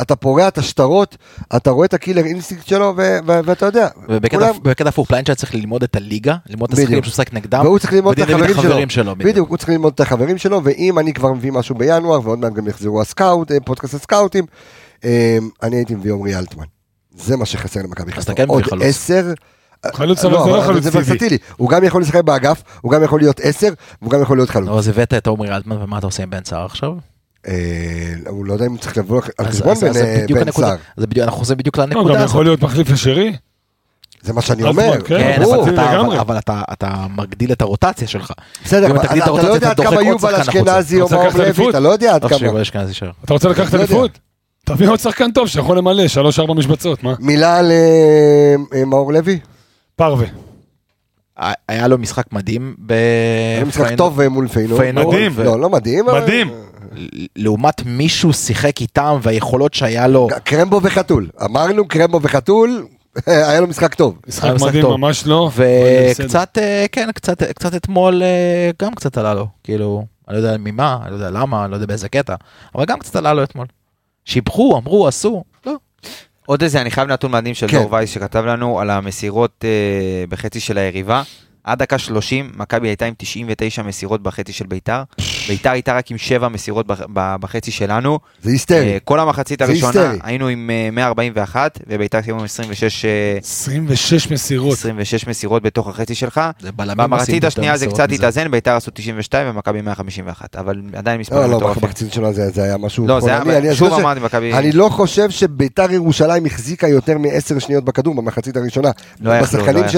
[0.00, 1.16] אתה פורע את השטרות,
[1.56, 5.54] אתה רואה את ה killer instinct שלו, ו- ו- ואתה יודע, ובקטע הפוך, פליינצ'ה צריך
[5.54, 7.02] ללמוד את הליגה, ללמוד את השחקנים.
[7.02, 8.88] שהוא משחק נגדם, והוא צריך ללמוד את החברים שלו.
[8.88, 9.16] שלו.
[9.16, 12.52] בדיוק, הוא צריך ללמוד את החברים שלו, ואם אני כבר מביא משהו בינואר, ועוד מעט
[12.52, 14.46] גם יחזרו הסקאוט, אה, פודקאסט הסקאוטים,
[15.62, 16.64] אני הייתי מביא עמרי אלטמן.
[17.16, 18.32] זה מה שחסר למכבי אז חיפה.
[18.32, 18.84] אתה כן עוד מביא חלוץ.
[18.84, 19.32] עשר...
[19.94, 21.02] חלוץ, לא, אבל זה לא חלוץ זה טבעי.
[21.08, 21.38] ורסטילי.
[21.56, 23.68] הוא גם יכול לשחק באגף, הוא גם יכול להיות עשר,
[24.02, 24.68] והוא גם יכול להיות חלוץ.
[24.78, 26.92] אז הבאת את עומרי אלטמן, ומה אתה עושה עם בן סער עכשיו?
[27.48, 27.52] אה,
[28.28, 29.96] הוא לא יודע אם הוא צריך לבוא על אז- חשבון אז- אז
[30.28, 30.52] בן- זה.
[30.52, 30.76] סער.
[30.96, 32.28] זה בדיוק, אנחנו חוזרים בדיוק לא, לנקודה גם הזאת.
[32.28, 33.36] יכול להיות מחליף לשרי.
[34.22, 35.00] זה מה שאני אומר.
[35.04, 35.42] כן.
[36.20, 38.32] אבל אתה- מגדיל את הרוטציה שלך.
[38.64, 40.34] בסדר, אבל אתה לא יודע עד כמה עוד יובל.
[40.34, 41.70] אשכנזי או מאור לוי?
[41.70, 42.60] אתה לא יודע עד לא כמה.
[43.24, 43.78] אתה רוצה לקחת לא.
[43.78, 44.18] אליפות?
[44.64, 47.14] תביא עוד שחקן טוב שיכול למלא, שלוש-ארבע משבצות, מה?
[47.18, 49.38] מילה על אה, אה, מאור לוי?
[49.96, 50.26] פרווה.
[51.68, 52.92] היה לו משחק מדהים ב...
[53.56, 54.78] היה משחק טוב אה, מול פיינור.
[54.78, 55.32] פיינור, מדהים.
[55.38, 56.06] לא, לא מדהים.
[56.06, 56.50] מדהים.
[57.36, 60.28] לעומת מישהו שיחק איתם והיכולות שהיה לו.
[60.44, 61.28] קרמבו וחתול.
[61.44, 62.86] אמרנו קרמבו וחתול,
[63.26, 64.18] היה לו משחק טוב.
[64.28, 64.96] משחק מדהים טוב.
[64.96, 65.50] ממש לא.
[65.54, 66.58] וקצת,
[66.92, 68.22] כן, קצת, קצת אתמול
[68.82, 69.46] גם קצת עלה לו.
[69.64, 72.34] כאילו, אני לא יודע ממה, אני לא יודע למה, אני לא יודע באיזה קטע,
[72.74, 73.66] אבל גם קצת עלה לו אתמול.
[74.24, 75.74] שיבחו, אמרו, עשו, לא.
[76.46, 77.78] עוד איזה, אני חייב נתון מדהים של כן.
[77.78, 81.22] דור וייס שכתב לנו על המסירות אה, בחצי של היריבה.
[81.64, 85.02] עד דקה 30, מכבי הייתה עם 99 מסירות בחצי של ביתר.
[85.48, 88.18] ביתר הייתה רק עם 7 מסירות בחצי שלנו.
[88.42, 88.92] זה היסטרי.
[88.92, 90.12] אה, כל המחצית הראשונה.
[90.22, 94.72] היינו עם אה, 141, וביתר סיימו עם 26, אה, 26 מסירות.
[94.72, 96.40] 26 מסירות בתוך החצי שלך.
[96.60, 98.12] זה בלמים עושים במחצית השנייה זה קצת.
[98.12, 101.82] התאזן, ביתר עשו 92 ומכבי 151, אבל עדיין לא, מספרים לא, מטורפים.
[101.82, 104.52] במחצית שלו זה היה משהו לא, זה היה, שוב אמרתי, מכבי...
[104.52, 108.90] אני לא חושב שביתר ירושלים החזיקה יותר מעשר שניות בכדור במחצית הראשונה.
[109.20, 109.88] לא יכלו, בשחקנים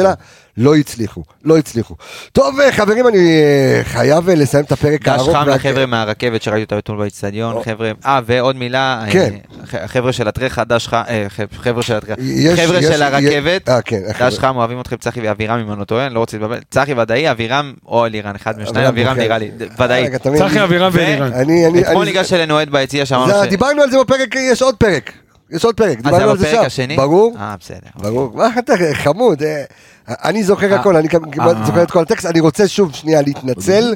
[0.58, 0.66] לא.
[0.66, 1.94] לא הצליחו, לא הצליחו.
[2.32, 5.36] טוב, אה, חברים, אני אה, חייב אה, לסיים את הפרק דש הארוך.
[5.36, 7.62] חם וה- לחבר'ה מהרכבת שראיתי אותה אתמול באיצטדיון.
[7.64, 9.34] חבר'ה, אה ועוד מילה, כן.
[9.86, 11.02] חבר'ה של הטרחה, דש חם,
[11.58, 12.14] חבר'ה של הטרחה,
[12.56, 14.00] חבר'ה של הרכבת, כן.
[14.20, 16.92] דש חם אוהבים אתכם צחי ואבירם אם אני לא טועה, אני לא רוצה להתבלבל, צחי
[16.92, 19.16] ודאי, אבירם או אלירן, אחד מהשניים, אבירם.
[19.18, 19.50] נראה לי,
[19.80, 20.06] ודאי.
[20.38, 21.32] צחי אבירם ואלירן.
[21.32, 23.48] אני, אני, אתמול אני- ניגש אלינו אוהד ביציע שאמרנו ש...
[23.48, 25.12] דיברנו על זה בפרק, יש עוד פרק.
[25.50, 26.66] יש עוד פרק, אה, זה דיברנו היה על זה בפרק שם.
[26.66, 26.96] השני?
[26.96, 27.88] ברור, אה, בסדר.
[27.96, 28.32] ברור.
[28.34, 29.64] מה אתה חמוד, אה,
[30.08, 31.08] אני זוכר אה, הכל, אני
[31.38, 31.66] אה.
[31.66, 33.94] זוכר את כל הטקסט, אני רוצה שוב שנייה להתנצל.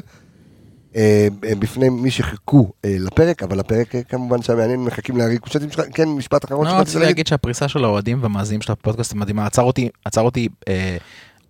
[1.41, 6.71] בפני מי שחיכו לפרק, אבל הפרק כמובן שהמעניין מחכים להריקושטים שלך, כן, משפט אחרון לא,
[6.71, 7.27] רציתי להגיד?
[7.27, 9.45] שהפריסה של האוהדים והמאזינים של הפודקאסט מדהימה.
[9.45, 10.47] עצר אותי, עצר אותי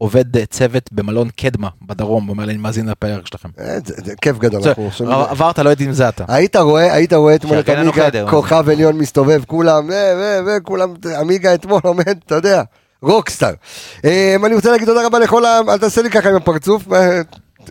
[0.01, 3.49] עובד אה, צוות במלון קדמה בדרום, אומר לי, אני מאזין לפרק שלכם.
[3.59, 6.23] אה, זה כיף גדול, אנחנו עברת, לא יודעים אם זה אתה.
[6.27, 8.27] היית רואה, היית רואה אתמול את שיכין לנו עמיגה, חדר.
[8.29, 9.89] כוכב עליון מסתובב, כולם,
[10.47, 12.63] וכולם, עמיגה אתמול עומד, אתה יודע,
[13.01, 13.53] רוקסטאר.
[14.05, 15.59] אה, אני רוצה להגיד תודה רבה לכל ה...
[15.69, 17.21] אל תעשה לי ככה עם הפרצוף, אה,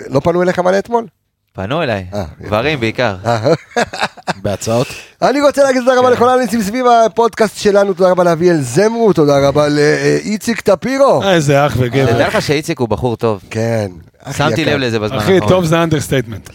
[0.06, 1.06] לא פנו אליך מלא אתמול?
[1.52, 3.16] פנו אליי, אה, גברים בעיקר.
[3.26, 3.52] אה,
[4.42, 4.86] בהצעות.
[5.22, 5.98] אני רוצה להגיד תודה כן.
[5.98, 11.22] רבה לכל האנשים סביב הפודקאסט שלנו, תודה רבה לאביאל זמרו, תודה רבה לאיציק טפירו.
[11.22, 12.12] אה, איזה אח וגבר.
[12.12, 13.42] תדע לך שאיציק הוא בחור טוב.
[13.50, 13.90] כן.
[14.22, 14.64] אחי שמתי.
[14.64, 15.50] לב לזה בזמן אחי, האחרון.
[15.50, 16.50] טוב זה understatement.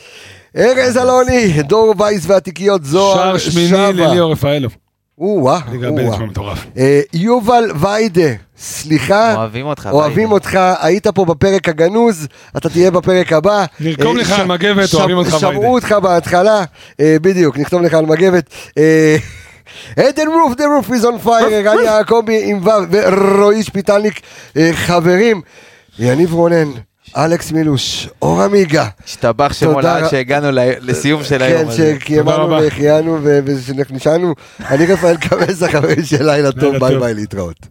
[0.58, 3.94] ארז אלוני, דור וייס והתיקיות זוהר שער שמיני.
[3.94, 4.76] לליאור רפאלוב.
[5.20, 5.60] או-אה,
[6.38, 6.54] או-אה.
[6.78, 8.22] אה, יובל ויידה,
[8.58, 9.90] סליחה, אוהבים אותך.
[9.92, 10.32] אוהבים.
[10.32, 12.28] אותך, היית פה בפרק הגנוז,
[12.58, 13.66] אתה תהיה בפרק הבא.
[13.80, 15.68] נרקום אה, לך על מגבת, אוהבים אותך שמעו ויידה.
[15.68, 16.64] אותך בהתחלה,
[17.00, 18.54] אה, בדיוק, נכתוב לך על מגבת.
[19.98, 24.22] עדן רוף, the roof is on fire, רן יעקבי עם ו' ורועי שפיטלניק,
[24.74, 25.42] חברים,
[26.00, 26.72] יניב רונן,
[27.18, 28.88] אלכס מילוש, אור עמיגה.
[29.06, 30.48] ישתבח שמו לעד שהגענו
[30.80, 31.96] לסיום של כן, היום הזה.
[32.00, 32.60] שקיימנו רבה.
[32.62, 34.34] והחיינו ושהגענו.
[34.70, 37.00] אני רפאל קבס, החברים של לילה טוב, ביי.
[37.00, 37.68] ביי להתראות.